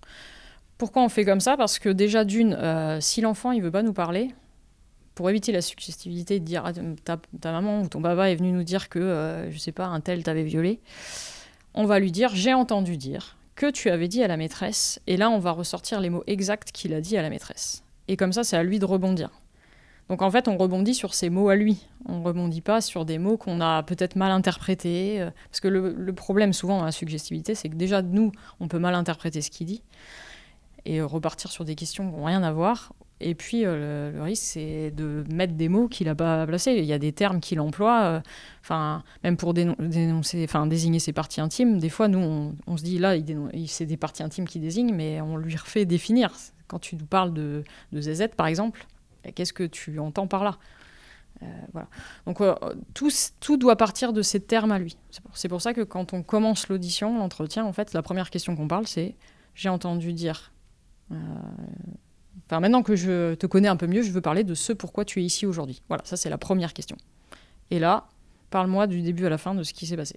Pourquoi 0.78 1.02
on 1.02 1.08
fait 1.08 1.24
comme 1.24 1.40
ça? 1.40 1.56
Parce 1.56 1.78
que 1.78 1.88
déjà 1.88 2.24
d'une, 2.24 2.54
euh, 2.54 3.00
si 3.00 3.20
l'enfant 3.20 3.52
il 3.52 3.62
veut 3.62 3.70
pas 3.70 3.82
nous 3.82 3.92
parler, 3.92 4.34
pour 5.14 5.28
éviter 5.28 5.52
la 5.52 5.60
suggestibilité 5.60 6.40
de 6.40 6.44
dire 6.44 6.64
ah, 6.64 6.72
ta, 7.04 7.52
maman 7.52 7.82
ou 7.82 7.88
ton 7.88 8.00
papa 8.00 8.30
est 8.30 8.36
venu 8.36 8.52
nous 8.52 8.62
dire 8.62 8.88
que 8.88 8.98
euh, 8.98 9.50
je 9.50 9.58
sais 9.58 9.72
pas 9.72 9.86
un 9.86 10.00
tel 10.00 10.22
t'avait 10.22 10.44
violé, 10.44 10.80
on 11.74 11.84
va 11.84 11.98
lui 11.98 12.10
dire 12.10 12.30
j'ai 12.34 12.54
entendu 12.54 12.96
dire 12.96 13.36
que 13.54 13.70
tu 13.70 13.90
avais 13.90 14.08
dit 14.08 14.22
à 14.22 14.28
la 14.28 14.38
maîtresse 14.38 15.00
et 15.06 15.18
là 15.18 15.28
on 15.28 15.38
va 15.38 15.50
ressortir 15.50 16.00
les 16.00 16.08
mots 16.08 16.24
exacts 16.26 16.72
qu'il 16.72 16.94
a 16.94 17.02
dit 17.02 17.18
à 17.18 17.22
la 17.22 17.28
maîtresse. 17.28 17.82
Et 18.08 18.16
comme 18.16 18.32
ça 18.32 18.44
c'est 18.44 18.56
à 18.56 18.62
lui 18.62 18.78
de 18.78 18.86
rebondir. 18.86 19.30
Donc 20.10 20.22
en 20.22 20.30
fait, 20.30 20.48
on 20.48 20.56
rebondit 20.56 20.92
sur 20.92 21.14
ces 21.14 21.30
mots 21.30 21.50
à 21.50 21.54
lui. 21.54 21.86
On 22.04 22.24
rebondit 22.24 22.62
pas 22.62 22.80
sur 22.80 23.04
des 23.04 23.18
mots 23.18 23.36
qu'on 23.36 23.60
a 23.60 23.84
peut-être 23.84 24.16
mal 24.16 24.32
interprétés. 24.32 25.20
Euh, 25.20 25.30
parce 25.48 25.60
que 25.60 25.68
le, 25.68 26.12
problème 26.12 26.52
souvent 26.52 26.78
dans 26.80 26.84
la 26.84 26.90
suggestibilité, 26.90 27.54
c'est 27.54 27.68
que 27.68 27.76
déjà, 27.76 28.02
nous, 28.02 28.32
on 28.58 28.66
peut 28.66 28.80
mal 28.80 28.96
interpréter 28.96 29.40
ce 29.40 29.50
qu'il 29.50 29.68
dit 29.68 29.82
et 30.84 31.00
repartir 31.00 31.52
sur 31.52 31.64
des 31.64 31.76
questions 31.76 32.10
qui 32.10 32.16
n'ont 32.16 32.24
rien 32.24 32.42
à 32.42 32.50
voir. 32.50 32.92
Et 33.20 33.36
puis, 33.36 33.64
euh, 33.64 34.10
le, 34.10 34.20
risque, 34.20 34.42
c'est 34.42 34.90
de 34.90 35.22
mettre 35.32 35.52
des 35.52 35.68
mots 35.68 35.86
qu'il 35.86 36.08
n'a 36.08 36.16
pas 36.16 36.44
placés. 36.44 36.72
Il 36.72 36.86
y 36.86 36.92
a 36.92 36.98
des 36.98 37.12
termes 37.12 37.38
qu'il 37.38 37.60
emploie, 37.60 38.20
euh, 38.70 38.98
même 39.22 39.36
pour 39.36 39.54
dénoncer, 39.54 40.48
désigner 40.66 40.98
ses 40.98 41.12
parties 41.12 41.40
intimes. 41.40 41.78
Des 41.78 41.88
fois, 41.88 42.08
nous, 42.08 42.56
on, 42.66 42.76
se 42.76 42.82
dit, 42.82 42.98
là, 42.98 43.14
c'est 43.68 43.86
des 43.86 43.96
parties 43.96 44.24
intimes 44.24 44.48
qu'il 44.48 44.62
désigne, 44.62 44.92
mais 44.92 45.20
on 45.20 45.36
lui 45.36 45.54
refait 45.54 45.84
définir. 45.84 46.32
Quand 46.66 46.80
tu 46.80 46.96
nous 46.96 47.06
parles 47.06 47.32
de, 47.32 47.62
de 47.92 48.00
ZZ, 48.00 48.26
par 48.36 48.48
exemple, 48.48 48.88
Qu'est-ce 49.34 49.52
que 49.52 49.64
tu 49.64 49.98
entends 49.98 50.26
par 50.26 50.44
là? 50.44 50.58
Euh, 51.42 51.46
voilà. 51.72 51.88
Donc 52.26 52.40
euh, 52.40 52.54
tout, 52.94 53.10
tout, 53.40 53.56
doit 53.56 53.76
partir 53.76 54.12
de 54.12 54.22
ces 54.22 54.40
termes 54.40 54.72
à 54.72 54.78
lui. 54.78 54.96
C'est 55.32 55.48
pour, 55.48 55.62
ça 55.62 55.72
que 55.72 55.80
quand 55.80 56.12
on 56.12 56.22
commence 56.22 56.68
l'audition, 56.68 57.16
l'entretien, 57.18 57.64
en 57.64 57.72
fait, 57.72 57.92
la 57.92 58.02
première 58.02 58.30
question 58.30 58.56
qu'on 58.56 58.68
parle, 58.68 58.86
c'est 58.86 59.14
j'ai 59.54 59.68
entendu 59.68 60.12
dire. 60.12 60.52
Euh, 61.12 61.16
maintenant 62.50 62.82
que 62.82 62.96
je 62.96 63.34
te 63.34 63.46
connais 63.46 63.68
un 63.68 63.76
peu 63.76 63.86
mieux, 63.86 64.02
je 64.02 64.10
veux 64.10 64.20
parler 64.20 64.44
de 64.44 64.54
ce 64.54 64.72
pourquoi 64.72 65.04
tu 65.04 65.20
es 65.20 65.24
ici 65.24 65.46
aujourd'hui. 65.46 65.82
Voilà, 65.88 66.04
ça 66.04 66.16
c'est 66.16 66.30
la 66.30 66.38
première 66.38 66.72
question. 66.72 66.96
Et 67.70 67.78
là, 67.78 68.08
parle-moi 68.50 68.86
du 68.86 69.02
début 69.02 69.26
à 69.26 69.30
la 69.30 69.38
fin 69.38 69.54
de 69.54 69.62
ce 69.62 69.72
qui 69.72 69.86
s'est 69.86 69.96
passé. 69.96 70.16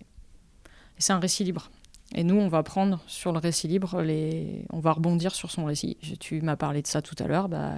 C'est 0.97 1.13
un 1.13 1.19
récit 1.19 1.43
libre. 1.43 1.69
Et 2.15 2.23
nous, 2.23 2.35
on 2.35 2.47
va 2.47 2.63
prendre 2.63 3.01
sur 3.07 3.31
le 3.31 3.39
récit 3.39 3.67
libre, 3.67 4.01
les... 4.01 4.65
on 4.71 4.79
va 4.79 4.91
rebondir 4.91 5.33
sur 5.33 5.51
son 5.51 5.65
récit. 5.65 5.97
Tu 6.19 6.41
m'as 6.41 6.55
parlé 6.55 6.81
de 6.81 6.87
ça 6.87 7.01
tout 7.01 7.15
à 7.19 7.27
l'heure. 7.27 7.49
Bah, 7.49 7.73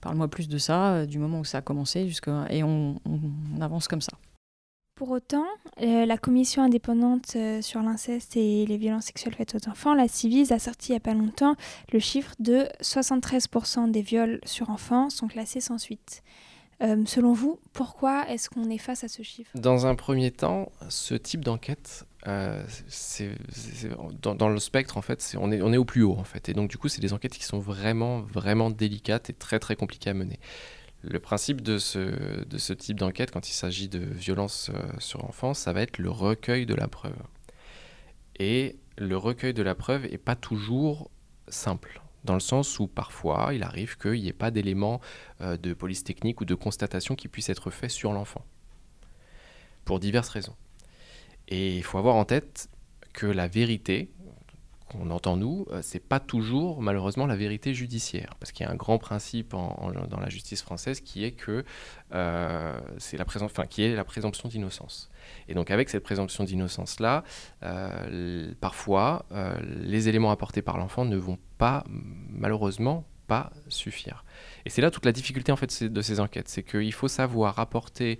Parle-moi 0.00 0.28
plus 0.28 0.48
de 0.48 0.58
ça, 0.58 0.94
euh, 0.94 1.06
du 1.06 1.18
moment 1.18 1.40
où 1.40 1.44
ça 1.44 1.58
a 1.58 1.62
commencé, 1.62 2.08
jusqu'à... 2.08 2.46
et 2.50 2.62
on, 2.62 3.00
avance 3.60 3.88
comme 3.88 4.00
ça. 4.00 4.12
Pour 4.94 5.10
autant, 5.10 5.46
euh, 5.80 6.04
la 6.04 6.18
commission 6.18 6.62
indépendante 6.62 7.32
euh, 7.36 7.62
sur 7.62 7.80
l'inceste 7.80 8.36
et 8.36 8.66
les 8.66 8.76
violences 8.76 9.06
sexuelles 9.06 9.34
faites 9.34 9.54
aux 9.54 9.68
enfants, 9.68 9.94
la 9.94 10.08
CIVIS, 10.08 10.52
a 10.52 10.58
sorti 10.58 10.88
il 10.88 10.92
n'y 10.92 10.96
a 10.98 11.00
pas 11.00 11.14
longtemps 11.14 11.54
le 11.92 11.98
chiffre 11.98 12.34
de 12.38 12.66
73% 12.82 13.90
des 13.90 14.02
viols 14.02 14.40
sur 14.44 14.68
enfants 14.68 15.08
sont 15.08 15.26
classés 15.26 15.60
sans 15.60 15.78
suite. 15.78 16.22
Selon 16.80 17.32
vous, 17.32 17.60
pourquoi 17.72 18.28
est-ce 18.28 18.48
qu'on 18.48 18.70
est 18.70 18.78
face 18.78 19.04
à 19.04 19.08
ce 19.08 19.22
chiffre? 19.22 19.50
Dans 19.54 19.86
un 19.86 19.94
premier 19.94 20.30
temps, 20.30 20.72
ce 20.88 21.14
type 21.14 21.44
d'enquête 21.44 22.06
euh, 22.26 22.62
dans, 24.22 24.48
le 24.48 24.58
spectre, 24.58 24.96
en 24.96 25.02
fait, 25.02 25.36
on, 25.38 25.50
est, 25.50 25.62
on 25.62 25.72
est 25.72 25.76
au 25.76 25.84
plus 25.84 26.02
haut, 26.02 26.16
en 26.16 26.24
fait. 26.24 26.48
Et 26.48 26.54
donc, 26.54 26.70
du 26.70 26.76
coup, 26.76 26.88
c'est 26.88 27.00
des 27.00 27.12
enquêtes 27.12 27.34
qui 27.34 27.44
sont 27.44 27.58
vraiment, 27.58 28.20
vraiment 28.20 28.70
délicates 28.70 29.30
et 29.30 29.32
très, 29.32 29.58
très 29.58 29.76
compliquées 29.76 30.10
à 30.10 30.14
mener. 30.14 30.38
Le 31.02 31.18
principe 31.18 31.62
de 31.62 31.78
ce, 31.78 32.44
de 32.44 32.58
ce 32.58 32.72
type 32.74 32.98
d'enquête, 32.98 33.30
quand 33.30 33.48
il 33.48 33.54
s'agit 33.54 33.88
de 33.88 34.00
violences 34.00 34.70
euh, 34.74 34.82
sur 34.98 35.24
enfants, 35.24 35.54
ça 35.54 35.72
va 35.72 35.80
être 35.80 35.98
le 35.98 36.10
recueil 36.10 36.66
de 36.66 36.74
la 36.74 36.88
preuve. 36.88 37.16
Et 38.38 38.76
le 38.98 39.16
recueil 39.16 39.54
de 39.54 39.62
la 39.62 39.74
preuve 39.74 40.10
n'est 40.10 40.18
pas 40.18 40.36
toujours 40.36 41.10
simple, 41.48 42.02
dans 42.24 42.34
le 42.34 42.40
sens 42.40 42.78
où 42.78 42.86
parfois 42.86 43.50
il 43.54 43.62
arrive 43.62 43.96
qu'il 43.96 44.20
n'y 44.20 44.28
ait 44.28 44.32
pas 44.32 44.50
d'éléments 44.50 45.00
euh, 45.40 45.56
de 45.56 45.72
police 45.74 46.04
technique 46.04 46.40
ou 46.40 46.44
de 46.44 46.54
constatation 46.54 47.14
qui 47.14 47.28
puissent 47.28 47.48
être 47.48 47.70
faits 47.70 47.90
sur 47.90 48.12
l'enfant, 48.12 48.44
pour 49.84 50.00
diverses 50.00 50.28
raisons. 50.28 50.56
Et 51.48 51.76
il 51.76 51.82
faut 51.82 51.98
avoir 51.98 52.16
en 52.16 52.24
tête 52.24 52.68
que 53.12 53.26
la 53.26 53.48
vérité 53.48 54.10
qu'on 54.90 55.10
entend 55.10 55.36
nous, 55.36 55.66
euh, 55.70 55.80
c'est 55.82 56.00
pas 56.00 56.20
toujours 56.20 56.82
malheureusement 56.82 57.26
la 57.26 57.36
vérité 57.36 57.74
judiciaire, 57.74 58.34
parce 58.40 58.50
qu'il 58.52 58.66
y 58.66 58.68
a 58.68 58.72
un 58.72 58.76
grand 58.76 58.98
principe 58.98 59.50
dans 59.52 60.20
la 60.20 60.28
justice 60.28 60.62
française 60.62 61.00
qui 61.00 61.24
est 61.24 61.32
que 61.32 61.64
euh, 62.12 62.80
c'est 62.98 63.16
qui 63.68 63.82
est 63.82 63.94
la 63.94 64.04
présomption 64.04 64.48
d'innocence. 64.48 65.09
Et 65.48 65.54
donc 65.54 65.70
avec 65.70 65.88
cette 65.88 66.02
présomption 66.02 66.44
d'innocence 66.44 67.00
là, 67.00 67.24
euh, 67.62 68.52
parfois 68.60 69.26
les 69.66 70.08
éléments 70.08 70.30
apportés 70.30 70.62
par 70.62 70.78
l'enfant 70.78 71.04
ne 71.04 71.16
vont 71.16 71.38
pas 71.58 71.84
malheureusement 71.88 73.06
pas 73.26 73.50
suffire. 73.68 74.24
Et 74.64 74.70
c'est 74.70 74.82
là 74.82 74.90
toute 74.90 75.04
la 75.06 75.12
difficulté 75.12 75.52
en 75.52 75.56
fait 75.56 75.84
de 75.84 76.02
ces 76.02 76.18
enquêtes, 76.18 76.48
c'est 76.48 76.64
qu'il 76.64 76.92
faut 76.92 77.08
savoir 77.08 77.60
apporter 77.60 78.18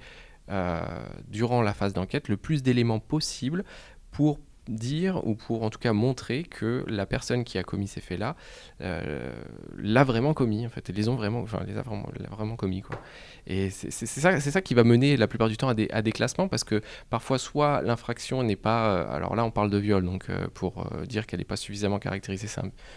euh, 0.50 0.80
durant 1.28 1.62
la 1.62 1.72
phase 1.72 1.92
d'enquête 1.92 2.28
le 2.28 2.36
plus 2.36 2.62
d'éléments 2.64 2.98
possible 2.98 3.64
pour 4.10 4.40
dire 4.68 5.26
ou 5.26 5.34
pour 5.34 5.62
en 5.62 5.70
tout 5.70 5.78
cas 5.78 5.92
montrer 5.92 6.42
que 6.42 6.84
la 6.86 7.06
personne 7.06 7.44
qui 7.44 7.58
a 7.58 7.62
commis 7.62 7.88
ces 7.88 8.00
faits-là 8.00 8.36
euh, 8.80 9.32
l'a 9.76 10.04
vraiment 10.04 10.34
commis 10.34 10.66
en 10.66 10.68
fait, 10.68 10.88
les 10.88 11.08
ont 11.08 11.16
vraiment, 11.16 11.40
enfin 11.40 11.62
les 11.66 11.76
a 11.76 11.82
vraiment, 11.82 12.08
vraiment 12.30 12.56
commis 12.56 12.82
quoi. 12.82 13.00
Et 13.46 13.70
c'est 13.70 13.90
ça, 13.90 14.40
c'est 14.40 14.50
ça 14.50 14.60
qui 14.60 14.74
va 14.74 14.84
mener 14.84 15.16
la 15.16 15.26
plupart 15.26 15.48
du 15.48 15.56
temps 15.56 15.68
à 15.68 15.74
des, 15.74 15.88
à 15.90 16.02
des 16.02 16.12
classements 16.12 16.48
parce 16.48 16.64
que 16.64 16.82
parfois 17.08 17.38
soit 17.38 17.82
l'infraction 17.82 18.42
n'est 18.42 18.56
pas, 18.56 18.92
euh, 18.92 19.16
alors 19.16 19.34
là 19.36 19.44
on 19.44 19.50
parle 19.50 19.70
de 19.70 19.78
viol 19.78 20.04
donc 20.04 20.28
pour 20.54 20.90
dire 21.06 21.26
qu'elle 21.26 21.40
n'est 21.40 21.44
pas 21.44 21.56
suffisamment 21.56 21.98
caractérisée, 21.98 22.48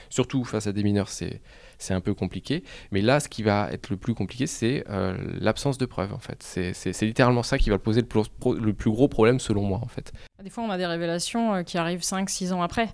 surtout 0.10 0.44
face 0.44 0.68
à 0.68 0.72
des 0.72 0.84
mineurs 0.84 1.10
c'est 1.10 1.42
c'est 1.78 1.94
un 1.94 2.02
peu 2.02 2.14
compliqué. 2.14 2.64
Mais 2.92 3.02
là, 3.02 3.20
ce 3.20 3.30
qui 3.30 3.44
va 3.44 3.70
être 3.72 3.90
le 3.90 3.98
plus 3.98 4.14
compliqué, 4.14 4.48
c'est 4.48 4.84
euh, 4.90 5.18
l'absence 5.40 5.78
de 5.78 5.86
preuves, 5.86 6.14
en 6.14 6.20
fait. 6.20 6.42
C'est 6.44 7.02
littéralement 7.02 7.44
ça 7.44 7.58
qui 7.58 7.70
va 7.70 7.78
poser 7.78 8.02
le 8.02 8.74
plus, 8.74 8.92
gros 8.92 9.08
problème, 9.08 9.40
selon 9.40 9.64
moi, 9.64 9.80
en 9.82 9.88
fait. 9.88 10.14
Des 10.44 10.50
fois, 10.50 10.64
on 10.64 10.70
a 10.70 10.78
des 10.78 10.86
révélations 10.86 11.56
euh, 11.56 11.64
qui 11.64 11.78
arrivent 11.78 12.02
5-6 12.02 12.54
ans 12.54 12.62
après. 12.62 12.90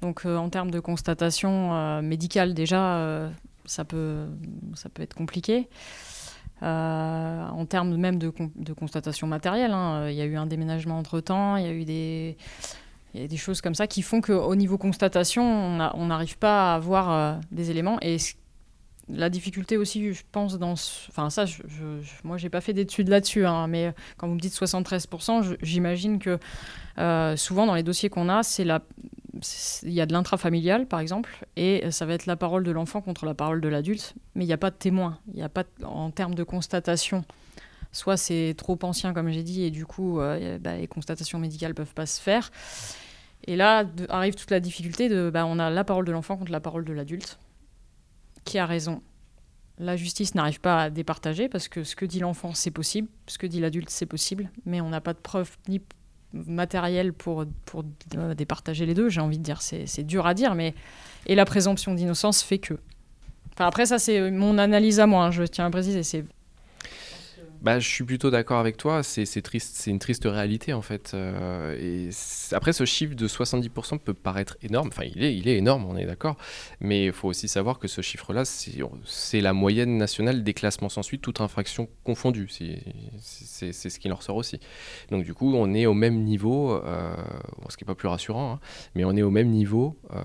Donc, 0.00 0.22
euh, 0.24 0.36
en 0.36 0.48
termes 0.48 0.70
de 0.70 0.80
constatation 0.80 2.02
médicale, 2.02 2.54
déjà, 2.54 3.30
ça, 3.64 3.84
peut, 3.84 4.26
ça 4.74 4.88
peut 4.88 5.02
être 5.02 5.14
compliqué. 5.14 5.68
en 6.60 7.66
termes 7.68 7.96
même 7.96 8.18
de, 8.18 8.30
constatation 8.72 9.26
matérielle, 9.26 9.72
hein, 9.72 10.08
il 10.08 10.16
y 10.16 10.20
a 10.20 10.24
eu 10.24 10.36
un 10.36 10.46
déménagement 10.46 10.98
entre-temps, 10.98 11.56
il 11.56 11.64
y 11.64 11.68
a 11.68 11.72
eu 11.72 11.84
des 11.84 12.36
il 13.14 13.20
y 13.20 13.24
a 13.24 13.28
des 13.28 13.36
choses 13.36 13.60
comme 13.60 13.76
ça 13.76 13.86
qui 13.86 14.02
font 14.02 14.20
qu'au 14.20 14.54
niveau 14.56 14.76
constatation, 14.76 15.44
on 15.44 16.06
n'arrive 16.06 16.36
pas 16.36 16.72
à 16.72 16.74
avoir 16.74 17.12
euh, 17.12 17.34
des 17.52 17.70
éléments. 17.70 17.98
Et 18.02 18.16
la 19.08 19.30
difficulté 19.30 19.76
aussi, 19.76 20.12
je 20.12 20.22
pense, 20.32 20.58
dans... 20.58 20.72
Enfin 20.72 21.30
ça, 21.30 21.46
je, 21.46 21.62
je, 21.68 21.84
moi, 22.24 22.38
j'ai 22.38 22.48
pas 22.48 22.60
fait 22.60 22.72
d'études 22.72 23.08
là-dessus, 23.08 23.46
hein, 23.46 23.68
mais 23.68 23.94
quand 24.16 24.26
vous 24.26 24.34
me 24.34 24.40
dites 24.40 24.54
73%, 24.54 25.58
j'imagine 25.62 26.18
que 26.18 26.38
euh, 26.98 27.36
souvent 27.36 27.66
dans 27.66 27.74
les 27.74 27.84
dossiers 27.84 28.08
qu'on 28.08 28.28
a, 28.28 28.42
c'est 28.42 28.64
la... 28.64 28.82
il 29.84 29.92
y 29.92 30.00
a 30.00 30.06
de 30.06 30.12
l'intrafamilial, 30.12 30.86
par 30.86 30.98
exemple, 30.98 31.46
et 31.54 31.88
ça 31.92 32.06
va 32.06 32.14
être 32.14 32.26
la 32.26 32.36
parole 32.36 32.64
de 32.64 32.72
l'enfant 32.72 33.00
contre 33.00 33.26
la 33.26 33.34
parole 33.34 33.60
de 33.60 33.68
l'adulte, 33.68 34.14
mais 34.34 34.44
il 34.44 34.48
n'y 34.48 34.54
a 34.54 34.58
pas 34.58 34.70
de 34.70 34.76
témoin. 34.76 35.18
Il 35.28 35.34
n'y 35.34 35.42
a 35.42 35.48
pas, 35.48 35.64
en 35.84 36.10
termes 36.10 36.34
de 36.34 36.42
constatation, 36.42 37.24
soit 37.92 38.16
c'est 38.16 38.54
trop 38.56 38.78
ancien, 38.82 39.12
comme 39.12 39.30
j'ai 39.30 39.44
dit, 39.44 39.62
et 39.62 39.70
du 39.70 39.86
coup, 39.86 40.18
euh, 40.18 40.58
bah, 40.58 40.76
les 40.76 40.88
constatations 40.88 41.38
médicales 41.38 41.74
peuvent 41.74 41.94
pas 41.94 42.06
se 42.06 42.20
faire. 42.20 42.50
Et 43.46 43.56
là 43.56 43.84
arrive 44.08 44.34
toute 44.34 44.50
la 44.50 44.60
difficulté 44.60 45.08
de, 45.08 45.30
bah, 45.30 45.46
on 45.46 45.58
a 45.58 45.70
la 45.70 45.84
parole 45.84 46.04
de 46.04 46.12
l'enfant 46.12 46.36
contre 46.36 46.52
la 46.52 46.60
parole 46.60 46.84
de 46.84 46.92
l'adulte, 46.92 47.38
qui 48.44 48.58
a 48.58 48.66
raison? 48.66 49.02
La 49.78 49.96
justice 49.96 50.34
n'arrive 50.34 50.60
pas 50.60 50.84
à 50.84 50.90
départager 50.90 51.48
parce 51.48 51.68
que 51.68 51.82
ce 51.82 51.96
que 51.96 52.06
dit 52.06 52.20
l'enfant, 52.20 52.54
c'est 52.54 52.70
possible, 52.70 53.08
ce 53.26 53.38
que 53.38 53.46
dit 53.46 53.60
l'adulte, 53.60 53.90
c'est 53.90 54.06
possible, 54.06 54.50
mais 54.66 54.80
on 54.80 54.88
n'a 54.88 55.00
pas 55.00 55.12
de 55.12 55.18
preuves 55.18 55.56
ni 55.68 55.80
matérielles 56.32 57.12
pour, 57.12 57.42
euh, 57.42 58.34
départager 58.34 58.86
les 58.86 58.94
deux, 58.94 59.08
j'ai 59.08 59.20
envie 59.20 59.38
de 59.38 59.42
dire. 59.42 59.62
C'est 59.62 60.02
dur 60.02 60.26
à 60.26 60.34
dire, 60.34 60.54
mais. 60.54 60.74
Et 61.26 61.34
la 61.34 61.44
présomption 61.44 61.94
d'innocence 61.94 62.42
fait 62.42 62.58
que. 62.58 62.74
Enfin, 63.54 63.66
après, 63.66 63.86
ça, 63.86 63.98
c'est 63.98 64.30
mon 64.30 64.58
analyse 64.58 65.00
à 65.00 65.06
moi, 65.06 65.26
hein, 65.26 65.30
je 65.30 65.44
tiens 65.44 65.66
à 65.66 65.70
préciser. 65.70 66.24
Bah, 67.64 67.80
je 67.80 67.88
suis 67.88 68.04
plutôt 68.04 68.30
d'accord 68.30 68.58
avec 68.58 68.76
toi. 68.76 69.02
C'est 69.02 69.40
triste, 69.40 69.74
c'est 69.74 69.90
une 69.90 69.98
triste 69.98 70.24
réalité 70.26 70.74
en 70.74 70.82
fait. 70.82 71.12
Euh, 71.14 72.10
après, 72.52 72.74
ce 72.74 72.84
chiffre 72.84 73.14
de 73.14 73.26
70% 73.26 73.98
peut 73.98 74.12
paraître 74.12 74.58
énorme. 74.62 74.88
Enfin, 74.88 75.04
il 75.04 75.48
est, 75.48 75.56
énorme, 75.56 75.86
on 75.86 75.96
est 75.96 76.04
d'accord. 76.04 76.36
Mais 76.80 77.06
il 77.06 77.12
faut 77.12 77.28
aussi 77.28 77.48
savoir 77.48 77.78
que 77.78 77.88
ce 77.88 78.02
chiffre-là, 78.02 78.44
c'est 78.44 79.40
la 79.40 79.54
moyenne 79.54 79.96
nationale 79.96 80.44
des 80.44 80.52
classements 80.52 80.90
sans 80.90 81.02
suite, 81.02 81.22
toute 81.22 81.40
infraction 81.40 81.88
confondue. 82.04 82.48
C'est 82.50 83.72
ce 83.72 83.98
qui 83.98 84.12
en 84.12 84.16
ressort 84.16 84.36
aussi. 84.36 84.60
Donc 85.10 85.24
du 85.24 85.32
coup, 85.32 85.54
on 85.54 85.72
est 85.72 85.86
au 85.86 85.94
même 85.94 86.22
niveau, 86.22 86.74
euh, 86.74 87.16
ce 87.70 87.78
qui 87.78 87.84
n'est 87.84 87.86
pas 87.86 87.94
plus 87.94 88.08
rassurant, 88.08 88.52
hein, 88.52 88.60
mais 88.94 89.04
on 89.04 89.16
est 89.16 89.22
au 89.22 89.30
même 89.30 89.48
niveau 89.48 89.98
euh, 90.12 90.22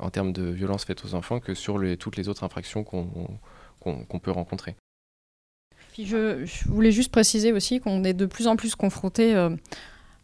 en 0.00 0.10
termes 0.10 0.34
de 0.34 0.50
violence 0.50 0.84
faite 0.84 1.02
aux 1.06 1.14
enfants 1.14 1.40
que 1.40 1.54
sur 1.54 1.80
toutes 1.98 2.18
les 2.18 2.28
autres 2.28 2.44
infractions 2.44 2.84
qu'on 2.84 4.18
peut 4.18 4.30
rencontrer. 4.30 4.76
Puis 5.94 6.06
je, 6.06 6.44
voulais 6.66 6.90
juste 6.90 7.12
préciser 7.12 7.52
aussi 7.52 7.78
qu'on 7.78 8.02
est 8.02 8.14
de 8.14 8.26
plus 8.26 8.48
en 8.48 8.56
plus 8.56 8.74
confronté 8.74 9.32
euh, 9.36 9.50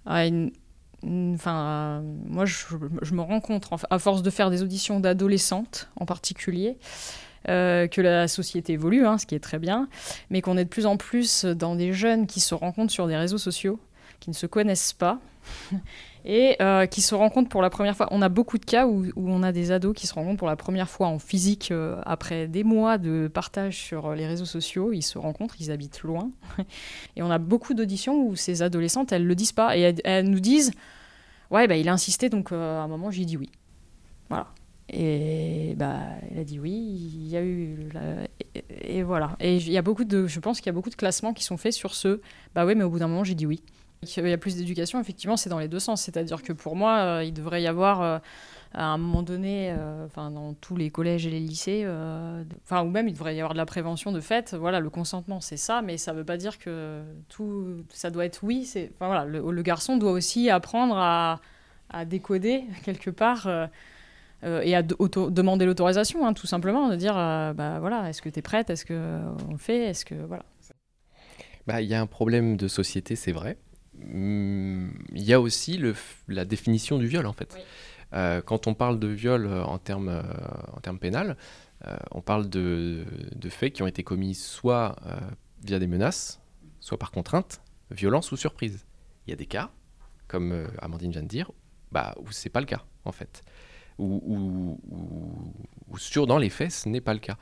à 0.05 0.27
une. 0.27 0.51
Enfin, 1.05 2.03
moi, 2.27 2.45
je, 2.45 3.15
me 3.15 3.21
rends 3.21 3.41
compte, 3.41 3.71
à 3.89 3.99
force 4.01 4.23
de 4.23 4.31
faire 4.31 4.51
des 4.51 4.63
auditions 4.63 4.99
d'adolescentes 4.99 5.89
en 5.95 6.07
particulier, 6.07 6.77
euh, 7.49 7.87
que 7.87 8.01
la 8.01 8.27
société 8.27 8.73
évolue, 8.73 9.07
hein, 9.07 9.17
ce 9.17 9.27
qui 9.27 9.37
est 9.37 9.41
très 9.41 9.61
bien, 9.61 9.89
mais 10.29 10.43
qu'on 10.43 10.59
est 10.59 10.65
de 10.65 10.69
plus 10.69 10.87
en 10.87 10.97
plus 10.97 11.45
dans 11.45 11.77
des 11.77 11.93
jeunes 11.93 12.27
qui 12.27 12.41
se 12.41 12.55
rencontrent 12.55 12.93
sur 12.93 13.07
des 13.07 13.17
réseaux 13.17 13.39
sociaux, 13.39 13.79
qui 14.19 14.29
ne 14.29 14.35
se 14.35 14.47
connaissent 14.47 14.93
pas, 14.93 15.21
et 16.25 16.57
euh, 16.61 16.87
qui 16.87 17.03
se 17.03 17.15
rencontrent 17.15 17.49
pour 17.49 17.63
la 17.63 17.71
première 17.71 17.97
fois. 17.97 18.09
On 18.11 18.23
a 18.23 18.29
beaucoup 18.29 18.59
de 18.59 18.65
cas 18.65 18.87
où, 18.87 19.07
on 19.17 19.43
a 19.43 19.53
des 19.53 19.73
ados 19.73 19.95
qui 19.95 20.07
se 20.07 20.15
rencontrent 20.15 20.39
pour 20.39 20.49
la 20.49 20.57
première 20.57 20.89
fois 20.89 21.09
en 21.09 21.19
physique 21.19 21.71
euh, 21.71 22.01
après 22.05 22.47
des 22.47 22.65
mois 22.65 22.99
de 22.99 23.29
partage 23.33 23.77
sur 23.77 24.15
les 24.15 24.27
réseaux 24.27 24.45
sociaux. 24.45 24.93
Ils 24.93 25.03
se 25.03 25.19
rencontrent, 25.19 25.57
ils 25.61 25.71
habitent 25.71 26.03
loin. 26.03 26.31
et 27.17 27.23
on 27.23 27.31
a 27.31 27.39
beaucoup 27.39 27.75
d'auditions 27.75 28.23
où 28.23 28.37
ces 28.37 28.63
adolescentes, 28.63 29.13
elles 29.13 29.27
le 29.27 29.35
disent 29.35 29.53
pas. 29.53 29.77
Et 29.77 29.95
elles, 30.05 30.29
nous 30.29 30.41
disent 30.41 30.73
Ouais, 31.51 31.67
bah, 31.67 31.77
il 31.77 31.89
a 31.89 31.93
insisté, 31.93 32.29
donc 32.29 32.53
euh, 32.53 32.79
à 32.79 32.83
un 32.83 32.89
moment, 32.89 33.11
j'ai 33.11 33.25
dit 33.25 33.37
oui. 33.37 33.51
Voilà. 34.29 34.47
Et 34.93 35.75
bah, 35.77 36.01
elle 36.31 36.39
a 36.39 36.45
dit 36.45 36.59
oui, 36.59 36.73
il 36.73 37.29
y 37.29 37.37
a 37.37 37.43
eu. 37.43 37.89
Et, 38.83 39.03
voilà. 39.03 39.37
Et 39.41 39.59
y 39.59 39.79
a 39.79 39.83
beaucoup 39.83 40.05
de, 40.05 40.27
je 40.27 40.41
pense 40.41 40.61
qu'il 40.61 40.67
y 40.67 40.71
a 40.71 40.73
beaucoup 40.73 40.91
de 40.91 40.97
classements 40.97 41.33
qui 41.33 41.45
sont 41.45 41.57
faits 41.57 41.73
sur 41.73 41.95
ce 41.95 42.21
Bah 42.55 42.67
oui, 42.67 42.75
mais 42.75 42.85
au 42.85 42.91
bout 42.91 42.99
d'un 42.99 43.09
moment, 43.09 43.25
j'ai 43.25 43.35
dit 43.35 43.47
oui. 43.47 43.63
Il 44.03 44.29
y 44.29 44.33
a 44.33 44.39
plus 44.39 44.57
d'éducation, 44.57 44.99
effectivement, 44.99 45.37
c'est 45.37 45.51
dans 45.51 45.59
les 45.59 45.69
deux 45.69 45.79
sens. 45.79 46.01
C'est-à-dire 46.01 46.43
que 46.43 46.55
pour 46.55 46.75
moi, 46.75 47.01
euh, 47.01 47.25
il 47.25 47.35
devrait 47.35 47.61
y 47.61 47.67
avoir, 47.67 48.01
euh, 48.01 48.19
à 48.73 48.87
un 48.87 48.97
moment 48.97 49.23
donné, 49.23 49.75
euh, 49.77 50.07
dans 50.17 50.55
tous 50.55 50.75
les 50.75 50.91
collèges 50.91 51.27
et 51.27 51.31
les 51.31 51.41
lycées, 51.41 51.87
ou 51.87 52.85
même 52.85 53.09
il 53.09 53.13
devrait 53.13 53.37
y 53.37 53.41
avoir 53.41 53.53
de 53.53 53.59
la 53.59 53.67
prévention 53.67 54.11
de 54.11 54.21
fait. 54.21 54.55
Voilà, 54.55 54.81
le 54.81 54.89
consentement, 54.89 55.43
c'est 55.43 55.59
ça, 55.59 55.83
mais 55.83 55.99
ça 55.99 56.13
ne 56.13 56.19
veut 56.19 56.25
pas 56.25 56.39
dire 56.39 56.59
que 56.59 57.03
tout, 57.29 57.85
ça 57.91 58.09
doit 58.11 58.25
être 58.25 58.43
oui. 58.43 58.67
Voilà, 59.01 59.27
le, 59.27 59.63
garçon 59.63 59.99
doit 59.99 60.13
aussi 60.13 60.49
apprendre 60.49 60.97
à, 60.97 61.41
décoder 62.07 62.65
quelque 62.85 63.11
part. 63.11 63.51
et 64.43 64.75
à 64.75 64.83
demander 64.83 65.67
l'autorisation, 65.67 66.27
hein, 66.27 66.33
tout 66.33 66.47
simplement, 66.47 66.89
de 66.89 66.97
dire, 66.97 67.13
bah 67.13 67.81
voilà, 67.81 68.09
est-ce 68.09 68.23
que 68.23 68.31
tu 68.31 68.39
es 68.39 68.43
prête, 68.43 68.71
est-ce 68.71 68.87
qu'on 68.87 69.53
le 69.53 69.59
fait, 69.59 69.91
est-ce 69.91 70.07
que 70.07 70.15
voilà. 70.15 70.45
Bah, 71.67 71.83
il 71.83 71.89
y 71.89 71.95
a 71.95 72.01
un 72.01 72.07
problème 72.07 72.57
de 72.57 72.67
société, 72.67 73.15
c'est 73.15 73.33
vrai. 73.33 73.59
Il 74.03 75.23
y 75.23 75.33
a 75.33 75.41
aussi 75.41 75.77
le, 75.77 75.95
la 76.29 76.45
définition 76.45 76.99
du 76.99 77.07
viol 77.07 77.27
en 77.27 77.33
fait. 77.33 77.57
Euh, 78.13 78.43
quand 78.43 78.67
on 78.67 78.75
parle 78.75 78.99
de 78.99 79.07
viol 79.07 79.47
euh, 79.47 79.63
en 79.65 79.79
termes 79.79 80.09
euh, 80.09 80.23
en 80.73 80.81
termes 80.81 80.99
pénal, 80.99 81.37
on 82.11 82.21
parle 82.21 82.51
de, 82.51 83.07
de, 83.35 83.49
faits 83.49 83.73
qui 83.73 83.83
ont 83.83 83.87
été 83.87 84.03
commis 84.03 84.35
soit 84.35 84.97
via 85.65 85.79
des 85.79 85.87
menaces, 85.87 86.39
soit 86.79 86.99
par 86.99 87.11
contrainte, 87.11 87.63
violence 87.91 88.33
ou 88.33 88.37
surprise. 88.37 88.85
Il 89.27 89.31
y 89.31 89.33
a 89.33 89.37
des 89.37 89.47
cas, 89.47 89.71
comme 90.29 90.69
Amandine 90.83 91.11
vient 91.11 91.23
de 91.23 91.27
dire, 91.27 91.51
bah, 91.91 92.15
où 92.19 92.31
c'est 92.33 92.51
pas 92.51 92.61
le 92.61 92.67
cas 92.67 92.85
en 93.07 93.13
fait. 93.13 93.43
Ou, 93.99 94.79
sur 95.97 96.27
dans 96.27 96.37
les 96.37 96.51
faits, 96.51 96.71
ce 96.71 96.89
n'est 96.91 97.01
pas 97.01 97.15
le 97.15 97.21
cas. 97.21 97.39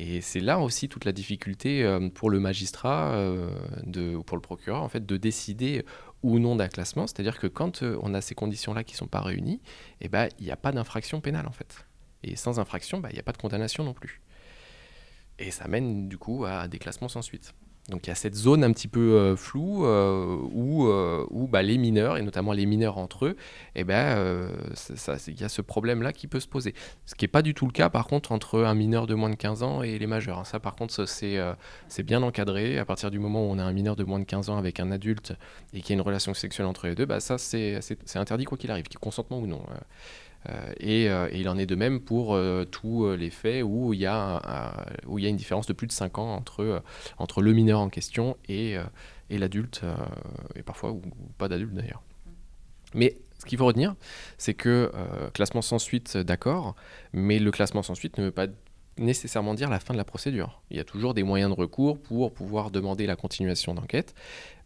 Et 0.00 0.20
c'est 0.20 0.38
là 0.38 0.60
aussi 0.60 0.88
toute 0.88 1.04
la 1.04 1.10
difficulté 1.10 1.82
euh, 1.82 2.08
pour 2.08 2.30
le 2.30 2.38
magistrat 2.38 3.14
euh, 3.14 3.50
ou 4.14 4.22
pour 4.22 4.36
le 4.36 4.40
procureur 4.40 4.80
en 4.80 4.88
fait, 4.88 5.04
de 5.04 5.16
décider 5.16 5.84
ou 6.22 6.38
non 6.38 6.54
d'un 6.54 6.68
classement. 6.68 7.08
C'est-à-dire 7.08 7.36
que 7.36 7.48
quand 7.48 7.82
euh, 7.82 7.98
on 8.02 8.14
a 8.14 8.20
ces 8.20 8.36
conditions-là 8.36 8.84
qui 8.84 8.94
ne 8.94 8.98
sont 8.98 9.08
pas 9.08 9.20
réunies, 9.20 9.60
eh 10.00 10.08
ben, 10.08 10.28
il 10.38 10.44
n'y 10.44 10.52
a 10.52 10.56
pas 10.56 10.70
d'infraction 10.70 11.20
pénale 11.20 11.48
en 11.48 11.52
fait. 11.52 11.84
Et 12.22 12.36
sans 12.36 12.60
infraction, 12.60 13.00
bah, 13.00 13.08
il 13.10 13.14
n'y 13.14 13.20
a 13.20 13.24
pas 13.24 13.32
de 13.32 13.38
condamnation 13.38 13.82
non 13.82 13.92
plus. 13.92 14.22
Et 15.40 15.50
ça 15.50 15.66
mène 15.66 16.08
du 16.08 16.16
coup 16.16 16.44
à 16.44 16.68
des 16.68 16.78
classements 16.78 17.08
sans 17.08 17.22
suite. 17.22 17.52
Donc 17.88 18.06
il 18.06 18.10
y 18.10 18.12
a 18.12 18.14
cette 18.14 18.34
zone 18.34 18.64
un 18.64 18.72
petit 18.72 18.88
peu 18.88 19.14
euh, 19.14 19.34
floue 19.34 19.86
euh, 19.86 20.38
où, 20.52 20.88
euh, 20.88 21.24
où 21.30 21.48
bah, 21.48 21.62
les 21.62 21.78
mineurs, 21.78 22.18
et 22.18 22.22
notamment 22.22 22.52
les 22.52 22.66
mineurs 22.66 22.98
entre 22.98 23.26
eux, 23.26 23.36
eh 23.74 23.84
ben, 23.84 24.50
il 25.26 25.40
y 25.40 25.44
a 25.44 25.48
ce 25.48 25.62
problème-là 25.62 26.12
qui 26.12 26.26
peut 26.26 26.40
se 26.40 26.48
poser. 26.48 26.74
Ce 27.06 27.14
qui 27.14 27.24
n'est 27.24 27.28
pas 27.28 27.40
du 27.40 27.54
tout 27.54 27.66
le 27.66 27.72
cas 27.72 27.88
par 27.88 28.06
contre 28.06 28.32
entre 28.32 28.60
un 28.60 28.74
mineur 28.74 29.06
de 29.06 29.14
moins 29.14 29.30
de 29.30 29.36
15 29.36 29.62
ans 29.62 29.82
et 29.82 29.98
les 29.98 30.06
majeurs. 30.06 30.38
Hein. 30.38 30.44
Ça 30.44 30.60
par 30.60 30.76
contre 30.76 31.06
c'est 31.06 32.02
bien 32.02 32.22
encadré. 32.22 32.78
À 32.78 32.84
partir 32.84 33.10
du 33.10 33.18
moment 33.18 33.46
où 33.46 33.50
on 33.50 33.58
a 33.58 33.64
un 33.64 33.72
mineur 33.72 33.96
de 33.96 34.04
moins 34.04 34.20
de 34.20 34.24
15 34.24 34.50
ans 34.50 34.58
avec 34.58 34.80
un 34.80 34.90
adulte 34.90 35.32
et 35.72 35.80
qu'il 35.80 35.90
y 35.90 35.92
a 35.92 35.94
une 35.94 36.06
relation 36.06 36.34
sexuelle 36.34 36.66
entre 36.66 36.86
les 36.88 36.94
deux, 36.94 37.06
bah, 37.06 37.20
ça 37.20 37.38
c'est 37.38 37.80
interdit 38.16 38.44
quoi 38.44 38.58
qu'il 38.58 38.70
arrive, 38.70 38.84
qu'il 38.84 38.98
consentement 38.98 39.38
ou 39.38 39.46
non. 39.46 39.62
Euh, 40.48 40.72
euh, 40.82 41.28
et, 41.30 41.40
il 41.40 41.48
en 41.48 41.58
est 41.58 41.66
de 41.66 41.74
même 41.74 42.00
pour 42.00 42.34
euh, 42.34 42.64
tous 42.64 43.10
les 43.12 43.30
faits 43.30 43.62
où 43.64 43.92
il, 43.92 44.00
y 44.00 44.06
a 44.06 44.74
où 45.06 45.18
il 45.18 45.24
y 45.24 45.26
a 45.26 45.30
une 45.30 45.36
différence 45.36 45.66
de 45.66 45.72
plus 45.72 45.86
de 45.86 45.92
5 45.92 46.18
ans 46.18 46.34
entre, 46.34 46.82
entre 47.18 47.42
le 47.42 47.52
mineur 47.52 47.80
en 47.80 47.88
question 47.88 48.36
et, 48.48 48.76
et 49.30 49.38
l'adulte, 49.38 49.82
et 50.54 50.62
parfois 50.62 50.92
ou, 50.92 51.02
pas 51.38 51.48
d'adulte 51.48 51.74
d'ailleurs. 51.74 52.02
Mais 52.94 53.18
ce 53.38 53.44
qu'il 53.44 53.58
faut 53.58 53.66
retenir, 53.66 53.94
c'est 54.38 54.54
que 54.54 54.90
classement 55.34 55.62
sans 55.62 55.78
suite, 55.78 56.16
d'accord, 56.16 56.74
mais 57.12 57.38
le 57.38 57.50
classement 57.50 57.82
sans 57.82 57.94
suite 57.94 58.18
ne 58.18 58.24
veut 58.24 58.30
pas 58.30 58.46
nécessairement 58.98 59.54
dire 59.54 59.70
la 59.70 59.80
fin 59.80 59.94
de 59.94 59.98
la 59.98 60.04
procédure. 60.04 60.62
Il 60.70 60.76
y 60.76 60.80
a 60.80 60.84
toujours 60.84 61.14
des 61.14 61.22
moyens 61.22 61.54
de 61.54 61.58
recours 61.58 61.98
pour 61.98 62.32
pouvoir 62.32 62.70
demander 62.70 63.06
la 63.06 63.16
continuation 63.16 63.74
d'enquête. 63.74 64.14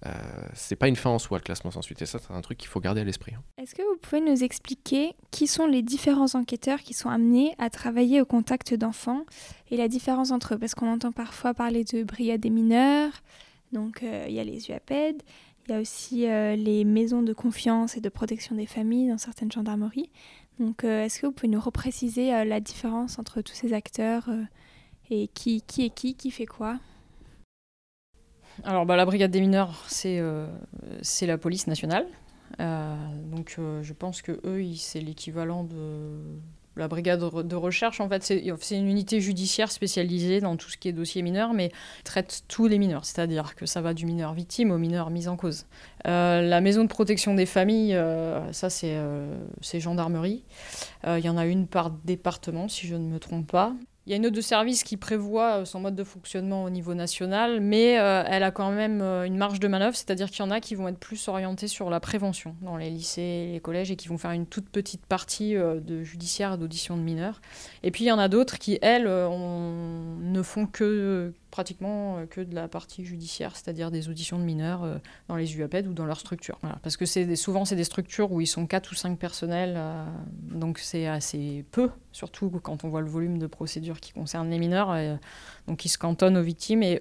Euh, 0.05 0.11
c'est 0.55 0.77
pas 0.77 0.89
une 0.89 0.97
fin 0.97 1.11
en 1.11 1.19
soi 1.19 1.39
le 1.39 1.45
classement 1.45 1.71
sans 1.71 1.83
suite 1.83 2.03
et 2.03 2.07
ça 2.07 2.19
c'est 2.19 2.33
un 2.33 2.41
truc 2.41 2.59
qu'il 2.59 2.69
faut 2.69 2.81
garder 2.81 3.03
à 3.03 3.05
l'esprit. 3.05 3.35
Hein. 3.35 3.43
Est-ce 3.57 3.75
que 3.75 3.83
vous 3.83 3.97
pouvez 4.01 4.21
nous 4.21 4.43
expliquer 4.43 5.15
qui 5.31 5.47
sont 5.47 5.67
les 5.67 5.83
différents 5.83 6.35
enquêteurs 6.35 6.81
qui 6.81 6.95
sont 6.95 7.09
amenés 7.09 7.55
à 7.59 7.71
travailler 7.71 8.21
au 8.21 8.25
contact 8.25 8.75
d'enfants 8.75 9.25
et 9.71 9.77
la 9.77 9.89
différence 9.89 10.33
entre 10.33 10.55
eux? 10.55 10.59
Parce 10.59 10.75
qu'on 10.75 10.93
entend 10.93 11.13
parfois 11.13 11.55
parler 11.55 11.85
de 11.85 12.03
brigade 12.03 12.41
des 12.41 12.51
mineurs, 12.51 13.13
donc 13.73 14.03
euh, 14.03 14.27
il 14.29 14.35
y 14.35 14.41
a 14.41 14.45
les 14.45 14.69
UAPED, 14.69 15.23
il 15.67 15.73
y 15.73 15.75
a 15.75 15.81
aussi 15.81 16.27
euh, 16.27 16.57
les 16.57 16.85
maisons 16.85 17.23
de 17.23 17.33
confiance 17.33 17.97
et 17.97 18.01
de 18.01 18.09
protection 18.09 18.57
des 18.57 18.67
familles 18.67 19.09
dans 19.09 19.19
certaines 19.19 19.53
gendarmeries. 19.53 20.11
Donc, 20.59 20.85
euh, 20.85 21.05
est-ce 21.05 21.21
que 21.21 21.27
vous 21.27 21.33
pouvez 21.33 21.49
nous 21.49 21.61
repréciser 21.61 22.35
euh, 22.35 22.45
la 22.45 22.61
différence 22.61 23.19
entre 23.19 23.41
tous 23.41 23.55
ces 23.55 23.73
acteurs 23.73 24.29
euh, 24.29 24.43
et 25.11 25.29
qui, 25.29 25.63
qui 25.63 25.87
est 25.87 25.91
qui, 25.91 26.15
qui 26.15 26.31
fait 26.31 26.47
quoi? 26.47 26.79
Alors, 28.65 28.87
bah, 28.87 28.97
la 28.97 29.07
brigade 29.07 29.31
des 29.31 29.41
mineurs, 29.41 29.83
c'est 29.89 30.23
c'est 31.01 31.27
la 31.27 31.39
police 31.39 31.67
nationale. 31.67 32.07
donc, 32.59 33.59
je 33.59 33.93
pense 33.95 34.21
que 34.21 34.41
eux, 34.45 34.63
c'est 34.77 35.01
l'équivalent 35.01 35.65
de 35.65 36.21
la 36.77 36.89
brigade 36.89 37.21
de 37.21 37.57
recherche, 37.57 38.01
en 38.01 38.09
fait, 38.09 38.23
c'est 38.23 38.77
une 38.77 38.89
unité 38.89 39.21
judiciaire 39.21 39.71
spécialisée 39.71 40.41
dans 40.41 40.57
tout 40.57 40.71
ce 40.71 40.77
qui 40.77 40.89
est 40.89 40.93
dossier 40.93 41.23
mineur, 41.23 41.53
mais 41.53 41.71
traite 42.05 42.45
tous 42.49 42.67
les 42.67 42.79
mineurs, 42.79 43.05
c'est-à-dire 43.05 43.55
que 43.55 43.67
ça 43.67 43.81
va 43.81 43.93
du 43.95 44.07
mineur 44.07 44.33
victime 44.33 44.71
au 44.71 44.79
mineur 44.79 45.11
mis 45.11 45.29
en 45.29 45.37
cause. 45.37 45.67
Euh, 46.07 46.41
la 46.41 46.61
maison 46.61 46.83
de 46.83 46.89
protection 46.89 47.35
des 47.35 47.47
familles, 47.47 47.95
euh, 47.95 48.53
ça 48.53 48.71
c'est 48.71 48.95
euh, 48.95 49.35
gendarmerie. 49.75 50.45
Il 51.07 51.25
y 51.25 51.29
en 51.29 51.37
a 51.37 51.47
une 51.47 51.67
par 51.67 51.91
département, 51.91 52.69
si 52.69 52.87
je 52.87 52.95
ne 52.95 53.07
me 53.07 53.19
trompe 53.19 53.51
pas. 53.51 53.75
Il 54.07 54.11
y 54.11 54.15
a 54.15 54.17
une 54.17 54.23
note 54.23 54.35
de 54.35 54.41
service 54.41 54.83
qui 54.83 54.97
prévoit 54.97 55.61
euh, 55.61 55.65
son 55.65 55.79
mode 55.79 55.95
de 55.95 56.03
fonctionnement 56.03 56.65
au 56.65 56.71
niveau 56.71 56.93
national, 56.93 57.61
mais 57.61 58.01
euh, 58.01 58.25
elle 58.27 58.43
a 58.43 58.51
quand 58.51 58.73
même 58.73 59.01
euh, 59.01 59.25
une 59.25 59.37
marge 59.37 59.61
de 59.61 59.69
manœuvre, 59.69 59.95
c'est-à-dire 59.95 60.29
qu'il 60.29 60.45
y 60.45 60.49
en 60.49 60.51
a 60.51 60.59
qui 60.59 60.75
vont 60.75 60.89
être 60.89 60.99
plus 60.99 61.29
orientés 61.29 61.69
sur 61.69 61.89
la 61.89 62.01
prévention 62.01 62.57
dans 62.63 62.77
les 62.77 62.91
lycées 62.91 63.51
les 63.53 63.61
collèges 63.61 63.93
et 63.93 63.97
qui 63.97 64.09
vont 64.09 64.19
faire 64.19 64.33
une 64.33 64.47
toute 64.47 64.69
petite 64.69 65.07
partie 65.07 65.55
de 65.55 66.03
judiciaire 66.03 66.59
d'audition 66.59 66.97
de 66.97 67.03
mineurs. 67.03 67.41
Et 67.85 67.93
puis 67.93 68.05
il 68.05 68.09
y 68.09 68.13
en 68.13 68.19
a 68.19 68.29
d'autres 68.29 68.59
qui, 68.59 68.79
elles, 68.83 69.05
ne 69.05 70.43
font 70.43 70.67
que 70.67 71.33
pratiquement 71.53 72.17
euh, 72.17 72.27
que 72.27 72.41
de 72.41 72.53
la 72.57 72.67
partie 72.67 73.05
judiciaire, 73.05 73.55
c'est-à-dire 73.55 73.93
des 73.93 74.09
auditions 74.09 74.39
de 74.41 74.43
mineurs 74.43 74.83
euh, 74.83 74.97
dans 75.29 75.37
les 75.37 75.55
UAPED 75.57 75.87
ou 75.87 75.93
dans 75.93 76.07
leur 76.07 76.19
structure. 76.19 76.59
Parce 76.83 76.97
que 76.97 77.07
c'est 77.07 77.37
souvent, 77.37 77.65
c'est 77.65 77.77
des 77.77 77.85
structures 77.85 78.33
où 78.33 78.41
ils 78.41 78.49
sont 78.49 78.67
4 78.67 78.91
ou 78.91 78.95
5 78.97 79.17
personnels, 79.17 79.75
euh, 79.77 80.05
donc 80.51 80.81
c'est 80.81 81.07
assez 81.07 81.65
peu, 81.71 81.91
surtout 82.11 82.51
quand 82.51 82.83
on 82.83 82.89
voit 82.89 83.03
le 83.03 83.09
volume 83.09 83.39
de 83.39 83.47
procédures 83.47 84.01
qui 84.01 84.13
concernent 84.13 84.51
les 84.51 84.59
mineurs. 84.59 85.19
donc 85.69 85.85
ils 85.85 85.91
se 85.91 85.99
cantonnent 85.99 86.39
aux 86.39 86.43
victimes 86.43 86.83
et 86.83 86.99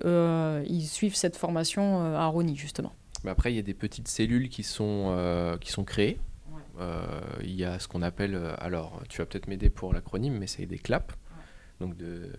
ils 0.68 0.86
suivent 0.86 1.16
cette 1.16 1.38
formation 1.38 2.02
à 2.16 2.26
Rony, 2.28 2.58
justement. 2.58 2.94
Mais 3.24 3.32
après, 3.32 3.54
il 3.54 3.56
y 3.56 3.60
a 3.60 3.64
des 3.64 3.74
petites 3.74 4.10
cellules 4.10 4.50
qui 4.50 4.64
sont, 4.64 5.58
qui 5.62 5.72
sont 5.72 5.86
créées. 5.86 6.20
il 7.42 7.56
y 7.56 7.64
a 7.64 7.80
ce 7.80 7.88
qu'on 7.88 8.02
appelle, 8.02 8.38
alors 8.58 9.02
tu 9.08 9.20
vas 9.20 9.26
peut-être 9.26 9.48
m'aider 9.48 9.70
pour 9.70 9.94
l'acronyme, 9.94 10.38
mais 10.38 10.48
c'est 10.48 10.66
des 10.66 10.78
CLAP, 10.78 11.14
donc 11.80 11.96
de 11.96 12.30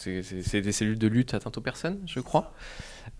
c'est 0.00 0.60
des 0.60 0.72
cellules 0.72 0.98
de 0.98 1.06
lutte 1.06 1.34
atteintes 1.34 1.58
aux 1.58 1.62
personnes, 1.62 2.00
je 2.06 2.20
crois. 2.20 2.52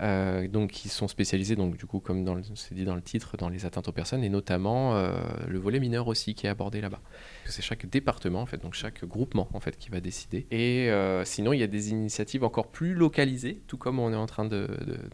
Euh, 0.02 0.48
donc 0.48 0.70
qui 0.70 0.88
sont 0.88 1.08
spécialisées, 1.08 1.56
donc 1.56 1.76
du 1.76 1.84
coup, 1.84 2.00
comme 2.00 2.42
c'est 2.54 2.74
dit 2.74 2.84
dans 2.84 2.94
le 2.94 3.02
titre, 3.02 3.36
dans 3.36 3.48
les 3.48 3.66
atteintes 3.66 3.88
aux 3.88 3.92
personnes, 3.92 4.24
et 4.24 4.28
notamment 4.28 4.94
euh, 4.94 5.12
le 5.46 5.58
volet 5.58 5.78
mineur 5.78 6.08
aussi 6.08 6.34
qui 6.34 6.46
est 6.46 6.50
abordé 6.50 6.80
là-bas. 6.80 7.00
C'est 7.46 7.62
chaque 7.62 7.86
département, 7.86 8.40
en 8.40 8.46
fait, 8.46 8.62
donc 8.62 8.74
chaque 8.74 9.04
groupement, 9.04 9.48
en 9.52 9.60
fait, 9.60 9.76
qui 9.76 9.90
va 9.90 10.00
décider. 10.00 10.46
Et 10.50 10.90
euh, 10.90 11.24
sinon, 11.24 11.52
il 11.52 11.60
y 11.60 11.62
a 11.62 11.66
des 11.66 11.90
initiatives 11.90 12.44
encore 12.44 12.68
plus 12.68 12.94
localisées, 12.94 13.60
tout 13.66 13.76
comme 13.76 13.98
on 13.98 14.12
est 14.12 14.16
en 14.16 14.26
train 14.26 14.46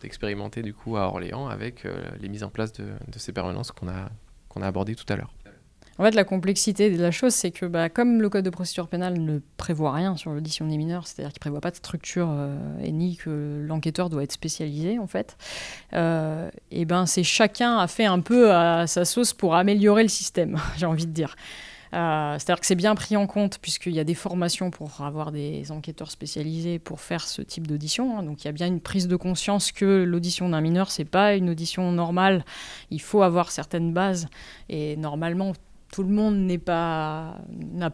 d'expérimenter 0.01 0.63
du 0.63 0.75
coup 0.75 0.97
à 0.97 1.03
Orléans 1.03 1.49
avec 1.49 1.87
les 2.21 2.29
mises 2.29 2.45
en 2.45 2.51
place 2.51 2.73
de, 2.73 2.87
ces 3.17 3.33
permanences 3.33 3.73
qu'on 3.73 3.89
a 3.89 4.67
abordées 4.67 4.95
tout 4.95 5.11
à 5.13 5.17
l'heure. 5.17 5.33
En 5.99 6.05
fait, 6.05 6.15
la 6.15 6.25
complexité 6.25 6.91
de 6.91 7.01
la 7.01 7.11
chose, 7.11 7.35
c'est 7.35 7.51
que 7.51 7.65
bah, 7.65 7.89
comme 7.89 8.21
le 8.21 8.29
code 8.29 8.45
de 8.45 8.51
procédure 8.51 8.87
pénale 8.89 9.19
ne 9.19 9.41
prévoit 9.57 9.93
rien 9.93 10.17
sur 10.17 10.31
l'audition 10.31 10.67
des 10.67 10.77
mineurs, 10.77 11.07
c'est-à-dire 11.07 11.33
qu'il 11.33 11.39
ne 11.39 11.43
prévoit 11.43 11.61
pas 11.61 11.71
de 11.71 11.77
structure 11.77 12.29
euh, 12.31 12.57
et 12.83 12.93
ni 12.93 13.17
que 13.17 13.65
l'enquêteur 13.67 14.11
doit 14.11 14.23
être 14.23 14.33
spécialisé, 14.33 14.99
en 14.99 15.07
fait, 15.07 15.37
euh, 15.95 16.51
et 16.71 16.85
ben 16.85 17.07
c'est 17.07 17.23
chacun 17.23 17.79
a 17.79 17.87
fait 17.87 18.05
un 18.05 18.21
peu 18.21 18.53
à 18.53 18.87
sa 18.87 19.05
sauce 19.05 19.33
pour 19.33 19.55
améliorer 19.55 20.03
le 20.03 20.09
système, 20.09 20.59
j'ai 20.77 20.87
envie 20.87 21.07
de 21.07 21.13
dire. 21.13 21.35
Euh, 21.95 22.35
c'est-à-dire 22.35 22.61
que 22.61 22.67
c'est 22.67 22.75
bien 22.75 22.95
pris 22.95 23.17
en 23.17 23.27
compte 23.27 23.59
puisqu'il 23.59 23.95
y 23.95 24.01
a 24.01 24.05
des 24.05 24.15
formations 24.15 24.71
pour 24.71 25.01
avoir 25.01 25.31
des 25.31 25.71
enquêteurs 25.71 26.11
spécialisés 26.11 26.79
pour 26.79 27.01
faire 27.01 27.27
ce 27.27 27.43
type 27.43 27.67
d'audition. 27.67 28.19
Hein. 28.19 28.23
donc 28.23 28.45
il 28.45 28.47
y 28.47 28.49
a 28.49 28.53
bien 28.53 28.67
une 28.67 28.81
prise 28.81 29.09
de 29.09 29.17
conscience 29.17 29.73
que 29.73 30.03
l'audition 30.03 30.49
d'un 30.49 30.61
mineur 30.61 30.91
c'est 30.91 31.05
pas 31.05 31.35
une 31.35 31.49
audition 31.49 31.93
normale. 31.93 32.45
Il 32.91 33.01
faut 33.01 33.23
avoir 33.23 33.51
certaines 33.51 33.93
bases 33.93 34.27
et 34.69 34.97
normalement 34.97 35.53
tout 35.93 36.03
le 36.03 36.11
monde 36.11 36.37
n'a 36.37 36.59
pas, 36.59 37.39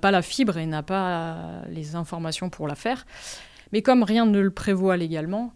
pas 0.00 0.10
la 0.10 0.22
fibre 0.22 0.56
et 0.58 0.66
n'a 0.66 0.82
pas 0.82 1.62
les 1.68 1.94
informations 1.94 2.50
pour 2.50 2.68
la 2.68 2.74
faire. 2.74 3.04
Mais 3.72 3.82
comme 3.82 4.02
rien 4.02 4.26
ne 4.26 4.38
le 4.38 4.50
prévoit 4.50 4.96
légalement, 4.96 5.52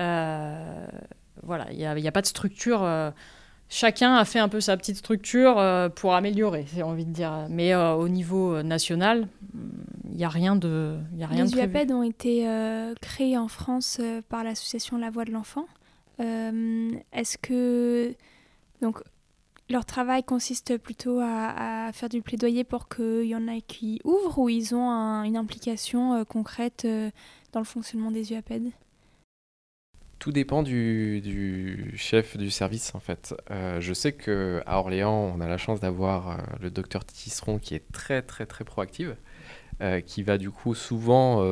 euh, 0.00 0.86
voilà, 1.42 1.66
il 1.70 1.78
n'y 1.78 1.86
a, 1.86 1.92
a, 1.92 2.12
pas 2.12 2.20
de 2.20 2.26
structure. 2.26 2.82
Euh, 2.82 3.10
chacun 3.68 4.14
a 4.14 4.24
fait 4.24 4.40
un 4.40 4.48
peu 4.48 4.60
sa 4.60 4.76
petite 4.76 4.96
structure 4.96 5.58
euh, 5.58 5.88
pour 5.88 6.14
améliorer, 6.14 6.66
j'ai 6.74 6.82
envie 6.82 7.06
de 7.06 7.12
dire. 7.12 7.46
Mais 7.48 7.74
au 7.74 8.08
niveau 8.08 8.62
national, 8.62 9.28
il 10.10 10.16
n'y 10.16 10.24
a 10.24 10.28
rien 10.28 10.56
de, 10.56 10.98
y 11.16 11.22
a 11.22 11.28
rien 11.28 11.44
Les 11.44 11.50
de 11.50 11.56
UAPED 11.56 11.92
ont 11.92 12.02
été 12.02 12.46
créés 13.00 13.38
en 13.38 13.48
France 13.48 14.00
par 14.28 14.42
l'association 14.42 14.98
La 14.98 15.10
Voix 15.10 15.24
de 15.24 15.30
l'Enfant. 15.30 15.66
Est-ce 16.18 17.38
que 17.38 18.14
donc 18.82 19.00
leur 19.70 19.84
travail 19.84 20.22
consiste 20.24 20.76
plutôt 20.78 21.20
à, 21.20 21.90
faire 21.92 22.08
du 22.08 22.22
plaidoyer 22.22 22.64
pour 22.64 22.88
qu'il 22.88 23.24
y 23.24 23.34
en 23.34 23.46
ait 23.46 23.62
qui 23.62 24.00
ouvrent 24.04 24.38
ou 24.38 24.48
ils 24.48 24.74
ont 24.74 24.90
une 25.24 25.36
implication 25.36 26.14
euh, 26.14 26.24
concrète 26.24 26.84
euh, 26.84 27.10
dans 27.52 27.60
le 27.60 27.66
fonctionnement 27.66 28.10
des 28.10 28.32
UAPED? 28.32 28.72
Tout 30.18 30.32
dépend 30.32 30.62
du, 30.62 31.94
chef 31.96 32.36
du 32.36 32.50
service 32.50 32.94
en 32.94 33.00
fait. 33.00 33.34
Euh, 33.50 33.80
je 33.80 33.94
sais 33.94 34.12
que 34.12 34.62
à 34.66 34.78
Orléans, 34.78 35.32
on 35.34 35.40
a 35.40 35.48
la 35.48 35.56
chance 35.56 35.80
d'avoir 35.80 36.44
le 36.60 36.70
docteur 36.70 37.06
Tisseron 37.06 37.58
qui 37.58 37.74
est 37.74 37.90
très 37.90 38.20
très 38.20 38.44
très 38.44 38.64
proactive, 38.64 39.16
qui 40.06 40.22
va 40.22 40.38
du 40.38 40.50
coup 40.50 40.74
souvent 40.74 41.42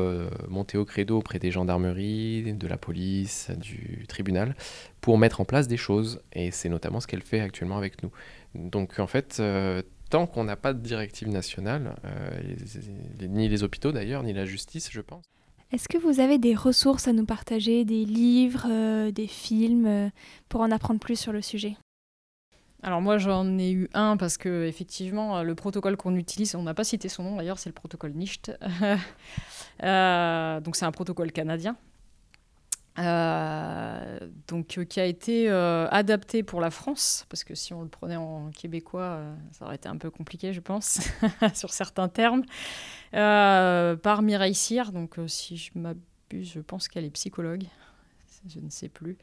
monter 0.49 0.76
au 0.79 0.85
credo 0.85 1.18
auprès 1.18 1.39
des 1.39 1.51
gendarmeries, 1.51 2.55
de 2.55 2.66
la 2.66 2.76
police, 2.76 3.51
du 3.57 4.05
tribunal, 4.09 4.55
pour 5.01 5.18
mettre 5.18 5.41
en 5.41 5.45
place 5.45 5.68
des 5.68 5.76
choses. 5.76 6.20
Et 6.33 6.51
c'est 6.51 6.68
notamment 6.68 7.01
ce 7.01 7.07
qu'elle 7.07 7.22
fait 7.22 7.41
actuellement 7.41 7.76
avec 7.76 8.03
nous. 8.03 8.11
Donc 8.55 8.99
en 8.99 9.07
fait, 9.07 9.39
euh, 9.41 9.83
tant 10.11 10.26
qu'on 10.26 10.45
n'a 10.45 10.57
pas 10.57 10.72
de 10.72 10.81
directive 10.81 11.29
nationale, 11.29 11.97
euh, 12.05 12.41
ni 13.20 13.49
les 13.49 13.62
hôpitaux 13.62 13.93
d'ailleurs, 13.93 14.22
ni 14.22 14.33
la 14.33 14.45
justice, 14.45 14.89
je 14.91 15.01
pense. 15.01 15.24
Est-ce 15.70 15.89
que 15.89 15.99
vous 15.99 16.20
avez 16.20 16.39
des 16.39 16.55
ressources 16.55 17.09
à 17.09 17.12
nous 17.12 17.26
partager, 17.26 17.85
des 17.85 18.07
livres, 18.07 18.66
euh, 18.70 19.11
des 19.11 19.26
films, 19.26 20.11
pour 20.49 20.62
en 20.62 20.70
apprendre 20.70 20.99
plus 20.99 21.18
sur 21.18 21.33
le 21.33 21.43
sujet? 21.43 21.76
Alors 22.83 23.01
moi 23.01 23.18
j'en 23.18 23.59
ai 23.59 23.72
eu 23.72 23.89
un 23.93 24.16
parce 24.16 24.39
que 24.39 24.64
effectivement 24.66 25.43
le 25.43 25.55
protocole 25.55 25.97
qu'on 25.97 26.14
utilise, 26.14 26.55
on 26.55 26.62
n'a 26.62 26.74
pas 26.74 26.85
cité 26.85 27.09
son 27.09 27.24
nom 27.24 27.37
d'ailleurs, 27.37 27.59
c'est 27.59 27.68
le 27.68 27.74
protocole 27.74 28.12
NIST. 28.12 28.53
donc 29.81 30.76
c'est 30.76 30.85
un 30.85 30.93
protocole 30.93 31.33
canadien 31.33 31.76
euh, 32.99 34.18
donc, 34.49 34.76
euh, 34.76 34.85
qui 34.85 34.99
a 34.99 35.05
été 35.05 35.49
euh, 35.49 35.87
adapté 35.91 36.43
pour 36.43 36.61
la 36.61 36.70
France, 36.70 37.26
parce 37.29 37.45
que 37.45 37.55
si 37.55 37.72
on 37.72 37.83
le 37.83 37.89
prenait 37.89 38.16
en 38.16 38.51
québécois, 38.51 39.20
ça 39.53 39.66
aurait 39.66 39.76
été 39.76 39.89
un 39.89 39.97
peu 39.97 40.11
compliqué, 40.11 40.53
je 40.53 40.61
pense, 40.61 41.01
sur 41.55 41.72
certains 41.72 42.09
termes, 42.09 42.43
par 43.12 44.22
Mireille 44.22 44.55
Cyr. 44.55 44.93
Donc, 44.93 45.16
si 45.26 45.57
je 45.57 45.70
m'abuse, 45.76 46.53
je 46.55 46.61
pense 46.61 46.89
qu'elle 46.89 47.05
est 47.05 47.11
psychologue 47.11 47.64
je 48.49 48.61
ne 48.61 48.70
sais 48.70 48.88
plus. 48.88 49.16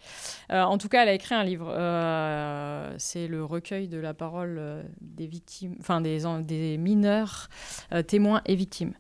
en 0.49 0.78
tout 0.78 0.89
cas, 0.89 1.03
elle 1.03 1.09
a 1.09 1.13
écrit 1.13 1.36
un 1.36 1.43
livre. 1.43 1.71
c'est 2.97 3.28
le 3.28 3.43
recueil 3.43 3.88
de 3.88 3.97
la 3.97 4.13
parole 4.13 4.86
des 5.01 5.28
victimes, 5.28 5.76
enfin 5.80 6.01
des, 6.01 6.23
des 6.43 6.78
mineurs 6.78 7.49
témoins 8.07 8.41
et 8.45 8.55
victimes. 8.55 8.93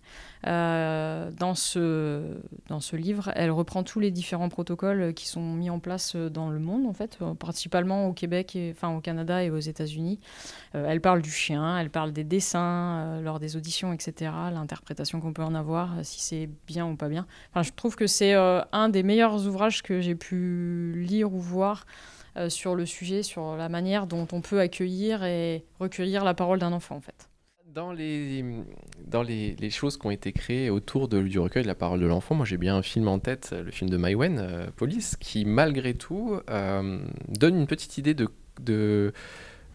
Euh, 0.47 1.31
dans, 1.31 1.55
ce, 1.55 2.21
dans 2.69 2.79
ce 2.79 2.95
livre, 2.95 3.31
elle 3.35 3.49
reprend 3.49 3.83
tous 3.83 3.99
les 3.99 4.11
différents 4.11 4.49
protocoles 4.49 5.13
qui 5.15 5.27
sont 5.27 5.41
mis 5.41 5.71
en 5.71 5.79
place 5.79 6.15
dans 6.15 6.49
le 6.49 6.59
monde, 6.59 6.85
en 6.85 6.93
fait, 6.93 7.17
euh, 7.21 7.33
principalement 7.33 8.07
au 8.07 8.13
Québec, 8.13 8.57
enfin 8.71 8.95
au 8.95 9.01
Canada 9.01 9.43
et 9.43 9.49
aux 9.49 9.59
États-Unis. 9.59 10.19
Euh, 10.75 10.85
elle 10.87 11.01
parle 11.01 11.23
du 11.23 11.31
chien, 11.31 11.79
elle 11.79 11.89
parle 11.89 12.13
des 12.13 12.23
dessins 12.23 13.21
lors 13.21 13.39
des 13.39 13.55
auditions, 13.55 13.91
etc., 13.91 14.31
l'interprétation 14.53 15.19
qu'on 15.19 15.33
peut 15.33 15.43
en 15.43 15.55
avoir, 15.55 15.93
si 16.03 16.21
c'est 16.21 16.49
bien 16.67 16.85
ou 16.85 16.95
pas 16.95 17.09
bien. 17.09 17.25
Enfin, 17.51 17.63
je 17.63 17.71
trouve 17.75 17.95
que 17.95 18.07
c'est 18.07 18.33
un 18.33 18.89
des 18.89 19.03
meilleurs 19.03 19.47
ouvrages 19.47 19.81
que 19.81 19.99
j'ai 20.01 20.15
pu 20.15 20.93
lire 20.95 21.33
ou 21.33 21.39
voir. 21.39 21.85
sur 22.49 22.75
le 22.75 22.85
sujet, 22.85 23.23
sur 23.23 23.55
la 23.55 23.69
manière 23.69 24.07
dont 24.07 24.27
on 24.33 24.41
peut 24.41 24.59
accueillir 24.59 25.23
et 25.23 25.63
recueillir 25.79 26.25
la 26.25 26.33
parole 26.33 26.59
d'un 26.59 26.73
enfant 26.73 26.97
en 26.97 27.01
fait. 27.01 27.29
Dans 27.75 27.91
les, 27.91 28.45
dans 29.05 29.21
les, 29.21 29.69
choses 29.69 29.97
qui 29.97 30.07
ont 30.07 30.11
été 30.11 30.31
créées 30.31 30.69
autour 30.69 31.09
du 31.09 31.37
recueil 31.39 31.63
de 31.63 31.67
la 31.67 31.75
parole 31.75 31.99
de 31.99 32.05
l'enfant, 32.05 32.33
moi 32.33 32.45
j'ai 32.45 32.55
bien 32.55 32.77
un 32.77 32.81
film 32.81 33.09
en 33.09 33.19
tête, 33.19 33.53
le 33.53 33.69
film 33.69 33.89
de 33.89 33.97
Maïwen, 33.97 34.39
euh, 34.39 34.67
Police, 34.77 35.17
qui 35.17 35.43
malgré 35.43 35.93
tout 35.93 36.39
euh, 36.49 36.99
donne 37.27 37.57
une 37.57 37.67
petite 37.67 37.97
idée 37.97 38.13
de, 38.13 38.29
de, 38.61 39.11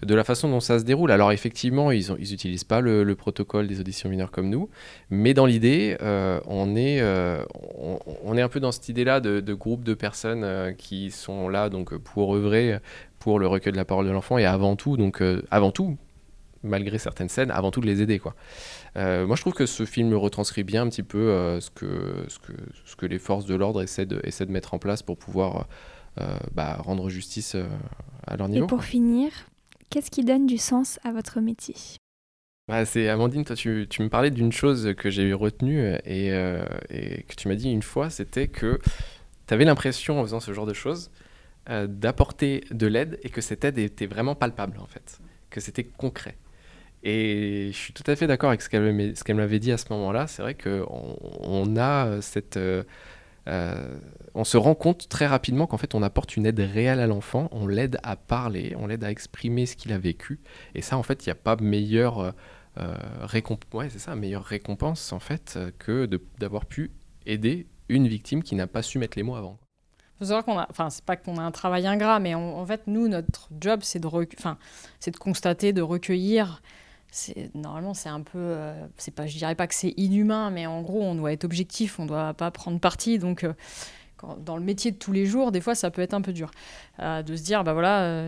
la 0.03 0.25
façon 0.25 0.49
dont 0.49 0.61
ça 0.61 0.79
se 0.79 0.85
déroule. 0.85 1.11
Alors 1.11 1.31
effectivement, 1.31 1.91
ils 1.91 2.11
n'utilisent 2.11 2.65
pas 2.65 2.81
le, 2.81 3.05
le, 3.05 3.15
protocole 3.17 3.69
des 3.69 3.81
auditions 3.81 4.09
mineures 4.09 4.31
comme 4.31 4.49
nous, 4.49 4.71
mais 5.11 5.35
dans 5.35 5.45
l'idée, 5.45 5.99
euh, 6.01 6.41
on, 6.47 6.77
est, 6.77 7.03
on, 7.03 7.99
on, 8.25 8.35
est 8.39 8.43
un 8.43 8.49
peu 8.49 8.61
dans 8.61 8.73
cette 8.73 8.89
idée-là 8.89 9.21
de, 9.21 9.41
de, 9.41 9.53
groupe 9.53 9.85
de 9.85 9.93
personnes 9.93 10.75
qui 10.79 11.11
sont 11.11 11.51
là 11.51 11.69
donc, 11.69 11.95
pour 11.99 12.35
œuvrer 12.35 12.79
pour 13.19 13.39
le 13.39 13.47
recueil 13.47 13.73
de 13.73 13.77
la 13.77 13.85
parole 13.85 14.07
de 14.07 14.11
l'enfant 14.11 14.39
et 14.39 14.47
avant 14.47 14.75
tout, 14.75 14.97
donc 14.97 15.23
avant 15.51 15.71
tout, 15.71 15.99
malgré 16.63 16.99
certaines 16.99 17.29
scènes, 17.29 17.51
avant 17.51 17.71
tout 17.71 17.81
de 17.81 17.87
les 17.87 18.03
aider. 18.03 18.19
Quoi. 18.19 18.35
Euh, 18.97 19.27
moi, 19.27 19.37
je 19.37 19.41
trouve 19.41 19.55
que 19.55 19.67
ce 19.67 19.85
film 19.85 20.15
retranscrit 20.15 20.65
bien 20.65 20.83
un 20.83 20.89
petit 20.89 21.03
peu 21.03 21.19
euh, 21.19 21.61
ce, 21.61 21.71
que, 21.71 22.25
ce, 22.29 22.39
que, 22.39 22.53
ce 22.85 22.97
que 22.97 23.07
les 23.07 23.19
forces 23.19 23.47
de 23.47 23.55
l'ordre 23.55 23.83
essaient 23.83 24.07
de, 24.07 24.21
essaient 24.25 24.47
de 24.47 24.53
mettre 24.53 24.75
en 24.75 24.79
place 24.79 25.03
pour 25.03 25.17
pouvoir 25.17 25.67
euh, 26.21 26.37
bah, 26.53 26.77
rendre 26.79 27.09
justice 27.09 27.57
à 28.27 28.37
leur 28.37 28.49
niveau. 28.49 28.65
Et 28.65 28.69
pour 28.69 28.85
finir, 28.85 29.31
qu'est-ce 29.89 30.11
qui 30.11 30.25
donne 30.25 30.47
du 30.47 30.59
sens 30.59 30.99
à 31.05 31.13
votre 31.13 31.41
métier? 31.41 31.75
Bah, 32.69 32.85
c'est 32.85 33.09
Amandine, 33.09 33.45
toi 33.45 33.57
tu, 33.57 33.87
tu 33.89 34.03
me 34.03 34.09
parlais 34.09 34.31
d'une 34.31 34.53
chose 34.53 34.95
que 34.97 35.11
j'ai 35.11 35.33
retenue 35.33 35.95
et, 36.05 36.29
et, 36.91 37.23
que 37.25 37.35
tu 37.37 37.49
m'as 37.49 37.57
dit 37.57 37.71
une 37.71 37.83
fois, 37.83 38.11
c'était 38.11 38.47
que 38.47 38.79
tu 39.49 39.55
avais 39.55 39.65
l'impression 39.65 40.21
en 40.21 40.23
faisant 40.23 40.41
ce 40.41 40.53
genre 40.53 40.67
de 40.67 40.75
choses 40.75 41.11
d'apporter 41.69 42.65
de 42.71 42.87
l'aide 42.87 43.19
et 43.23 43.29
que 43.29 43.41
cette 43.41 43.65
aide 43.65 43.79
était 43.79 44.07
vraiment 44.07 44.35
palpable 44.35 44.79
en 44.79 44.87
fait, 44.87 45.21
que 45.51 45.61
c'était 45.61 45.85
concret. 45.85 46.37
Et 47.03 47.71
je 47.73 47.77
suis 47.77 47.93
tout 47.93 48.05
à 48.07 48.15
fait 48.15 48.27
d'accord 48.27 48.51
avec 48.51 48.61
ce 48.61 48.69
qu'elle 48.69 49.37
m'avait 49.37 49.59
dit 49.59 49.73
à 49.73 49.79
ce 49.79 49.87
moment-là. 49.91 50.27
C'est 50.27 50.43
vrai 50.43 50.55
qu'on 50.55 51.17
on 51.41 51.77
a 51.77 52.21
cette. 52.21 52.57
Euh, 52.57 52.83
euh, 53.49 53.99
on 54.35 54.45
se 54.45 54.59
rend 54.59 54.75
compte 54.75 55.09
très 55.09 55.27
rapidement 55.27 55.67
qu'en 55.67 55.79
fait 55.79 55.95
on 55.95 56.03
apporte 56.03 56.37
une 56.37 56.45
aide 56.45 56.61
réelle 56.61 57.01
à 57.01 57.07
l'enfant, 57.07 57.49
on 57.53 57.67
l'aide 57.67 57.99
à 58.03 58.15
parler, 58.15 58.77
on 58.79 58.87
l'aide 58.87 59.03
à 59.03 59.11
exprimer 59.11 59.65
ce 59.65 59.77
qu'il 59.77 59.93
a 59.93 59.99
vécu. 59.99 60.41
Et 60.75 60.83
ça 60.83 60.99
en 60.99 61.03
fait 61.03 61.25
il 61.25 61.31
n'y 61.31 61.33
a 61.33 61.37
pas 61.37 61.57
meilleure, 61.57 62.35
euh, 62.79 62.95
récompense, 63.23 65.13
en 65.13 65.19
fait 65.21 65.59
que 65.79 66.07
d'avoir 66.39 66.67
pu 66.67 66.93
aider 67.25 67.67
une 67.89 68.07
victime 68.07 68.43
qui 68.43 68.55
n'a 68.55 68.67
pas 68.67 68.83
su 68.83 68.99
mettre 68.99 69.17
les 69.17 69.25
mots 69.25 69.37
avant. 69.37 69.59
faut 70.19 70.27
savoir 70.27 70.45
qu'on 70.45 70.59
a, 70.59 70.67
enfin 70.69 70.91
c'est 70.91 71.05
pas 71.05 71.17
qu'on 71.17 71.39
a 71.39 71.43
un 71.43 71.51
travail 71.51 71.87
ingrat, 71.87 72.21
mais 72.21 72.35
en 72.35 72.67
fait 72.67 72.83
nous 72.87 73.09
notre 73.09 73.49
job 73.59 73.81
c'est 73.83 74.01
de 74.01 75.17
constater, 75.19 75.73
de 75.73 75.83
recueillir 75.83 76.61
normalement 77.55 77.95
c'est 77.95 78.09
un 78.09 78.21
peu 78.21 78.39
euh, 78.39 78.87
c'est 78.97 79.15
pas 79.15 79.27
je 79.27 79.37
dirais 79.37 79.55
pas 79.55 79.67
que 79.67 79.75
c'est 79.75 79.95
inhumain 79.97 80.51
mais 80.51 80.67
en 80.67 80.83
gros 80.83 81.03
on 81.03 81.15
doit 81.15 81.33
être 81.33 81.45
objectif 81.45 81.99
on 81.99 82.07
doit 82.07 82.35
pas 82.35 82.51
prendre 82.51 82.79
parti 82.79 83.19
donc 83.19 83.45
euh, 83.45 83.53
dans 84.39 84.59
le 84.59 84.63
métier 84.63 84.91
de 84.91 84.99
tous 84.99 85.13
les 85.13 85.25
jours, 85.25 85.51
des 85.51 85.63
fois, 85.63 85.75
ça 85.75 85.91
peut 85.91 86.03
être 86.03 86.13
un 86.13 86.21
peu 86.21 86.35
dur. 86.35 86.51
de 86.99 87.37
se 87.37 87.43
dire, 87.43 87.65
bah 87.65 87.73
voilà, 87.73 88.23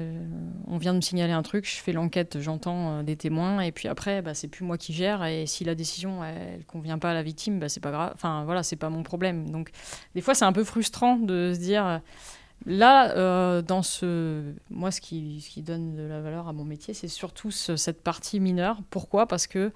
on 0.66 0.78
vient 0.78 0.92
de 0.92 0.96
me 0.96 1.02
signaler 1.02 1.34
un 1.34 1.42
truc, 1.42 1.68
je 1.68 1.82
fais 1.82 1.92
l'enquête, 1.92 2.40
j'entends 2.40 3.02
des 3.02 3.14
témoins, 3.14 3.60
et 3.60 3.72
puis 3.72 3.88
après, 3.88 4.22
bah, 4.22 4.32
c'est 4.32 4.48
plus 4.48 4.64
moi 4.64 4.78
qui 4.78 4.94
gère, 4.94 5.22
et 5.22 5.44
si 5.44 5.64
la 5.64 5.74
décision, 5.74 6.24
elle, 6.24 6.64
convient 6.64 6.98
pas 6.98 7.10
à 7.10 7.14
la 7.14 7.22
victime, 7.22 7.60
bah, 7.60 7.68
c'est 7.68 7.80
pas 7.80 7.90
grave. 7.90 8.12
Enfin, 8.14 8.44
voilà, 8.46 8.62
c'est 8.62 8.76
pas 8.76 8.88
mon 8.88 9.02
problème. 9.02 9.50
Donc, 9.50 9.70
des 10.14 10.22
fois, 10.22 10.34
c'est 10.34 10.46
un 10.46 10.54
peu 10.54 10.64
frustrant 10.64 11.16
de 11.16 11.52
se 11.52 11.58
dire 11.58 12.00
Là, 12.66 13.16
euh, 13.16 13.62
dans 13.62 13.82
ce, 13.82 14.52
moi, 14.70 14.90
ce 14.90 15.00
qui, 15.00 15.42
donne 15.58 15.96
de 15.96 16.02
la 16.02 16.20
valeur 16.20 16.48
à 16.48 16.52
mon 16.52 16.64
métier, 16.64 16.94
c'est 16.94 17.08
surtout 17.08 17.50
cette 17.50 18.02
partie 18.02 18.40
mineure. 18.40 18.78
Pourquoi? 18.90 19.26
Parce 19.26 19.46
que 19.46 19.72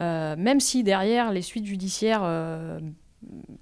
euh, 0.00 0.36
même 0.36 0.60
si 0.60 0.82
derrière 0.82 1.32
les 1.32 1.42
suites 1.42 1.66
judiciaires, 1.66 2.22
euh, 2.22 2.78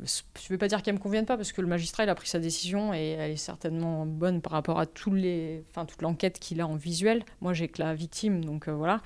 je 0.04 0.22
ne 0.44 0.48
vais 0.48 0.58
pas 0.58 0.66
dire 0.66 0.82
qu'elles 0.82 0.94
me 0.94 0.98
conviennent 0.98 1.26
pas, 1.26 1.36
parce 1.36 1.52
que 1.52 1.60
le 1.60 1.68
magistrat 1.68 2.04
il 2.04 2.08
a 2.08 2.14
pris 2.14 2.28
sa 2.28 2.40
décision 2.40 2.92
et 2.94 3.10
elle 3.10 3.30
est 3.30 3.36
certainement 3.36 4.06
bonne 4.06 4.40
par 4.40 4.52
rapport 4.52 4.80
à 4.80 4.86
tous 4.86 5.12
les, 5.12 5.62
enfin, 5.70 5.84
toute 5.84 6.02
l'enquête 6.02 6.40
qu'il 6.40 6.60
a 6.60 6.66
en 6.66 6.74
visuel. 6.74 7.24
Moi, 7.40 7.52
j'ai 7.52 7.68
que 7.68 7.80
la 7.80 7.94
victime, 7.94 8.44
donc 8.44 8.68
voilà. 8.68 9.02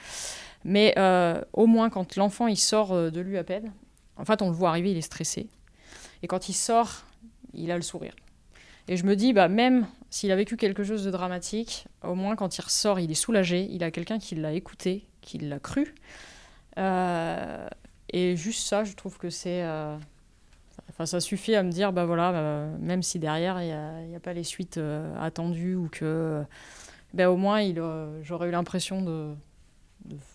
Mais 0.65 0.95
au 1.53 1.67
moins, 1.67 1.91
quand 1.91 2.17
l'enfant 2.17 2.47
il 2.47 2.57
sort 2.57 2.95
de 2.95 3.21
l'UAPED, 3.21 3.71
en 4.17 4.25
fait, 4.25 4.41
on 4.41 4.49
le 4.49 4.55
voit 4.55 4.71
arriver, 4.71 4.93
il 4.93 4.97
est 4.97 5.03
stressé. 5.03 5.49
Et 6.23 6.27
quand 6.27 6.49
il 6.49 6.55
sort, 6.55 7.05
il 7.53 7.71
a 7.71 7.77
le 7.77 7.83
sourire. 7.83 8.15
Et 8.89 8.97
je 8.97 9.05
me 9.05 9.17
dis, 9.17 9.33
bah, 9.33 9.49
même 9.49 9.87
s'il 10.11 10.31
a 10.31 10.37
vécu 10.37 10.57
quelque 10.57 10.85
chose 10.85 11.05
de 11.05 11.11
dramatique, 11.11 11.87
au 12.03 12.15
moins 12.15 12.37
quand 12.37 12.57
il 12.57 12.61
ressort, 12.61 13.01
il 13.01 13.11
est 13.11 13.15
soulagé, 13.15 13.69
il 13.71 13.83
a 13.83 13.91
quelqu'un 13.91 14.19
qui 14.19 14.37
l'a 14.37 14.53
écouté, 14.53 15.07
qui 15.21 15.39
l'a 15.39 15.59
cru. 15.59 15.95
Euh, 16.79 17.69
et 18.11 18.37
juste 18.37 18.67
ça, 18.67 18.85
je 18.85 18.95
trouve 18.95 19.19
que 19.19 19.31
c'est. 19.31 19.63
Euh, 19.63 19.97
ça 21.05 21.21
suffit 21.21 21.55
à 21.55 21.63
me 21.63 21.71
dire, 21.71 21.93
bah 21.93 22.07
voilà, 22.07 22.33
bah, 22.33 22.79
même 22.79 23.03
si 23.03 23.19
derrière, 23.19 23.61
il 23.61 24.09
n'y 24.09 24.17
a, 24.17 24.21
pas 24.21 24.33
les 24.33 24.45
suites 24.45 24.79
euh, 24.79 25.15
attendues 25.21 25.75
ou 25.75 25.89
que. 25.89 26.43
Bah, 27.13 27.31
au 27.31 27.37
moins, 27.37 27.61
j'aurais 28.23 28.49
eu 28.49 28.51
l'impression 28.53 29.03
de, 29.03 29.35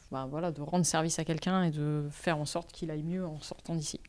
voilà, 0.10 0.52
de 0.52 0.62
rendre 0.62 0.86
service 0.86 1.20
à 1.20 1.24
quelqu'un 1.24 1.64
et 1.64 1.72
de 1.72 2.08
faire 2.12 2.38
en 2.38 2.45
sorte 2.45 2.72
qu'il 2.72 2.91
aille 2.91 3.04
mieux 3.04 3.26
en 3.26 3.39
sortant 3.39 3.76
d'ici. 3.76 3.99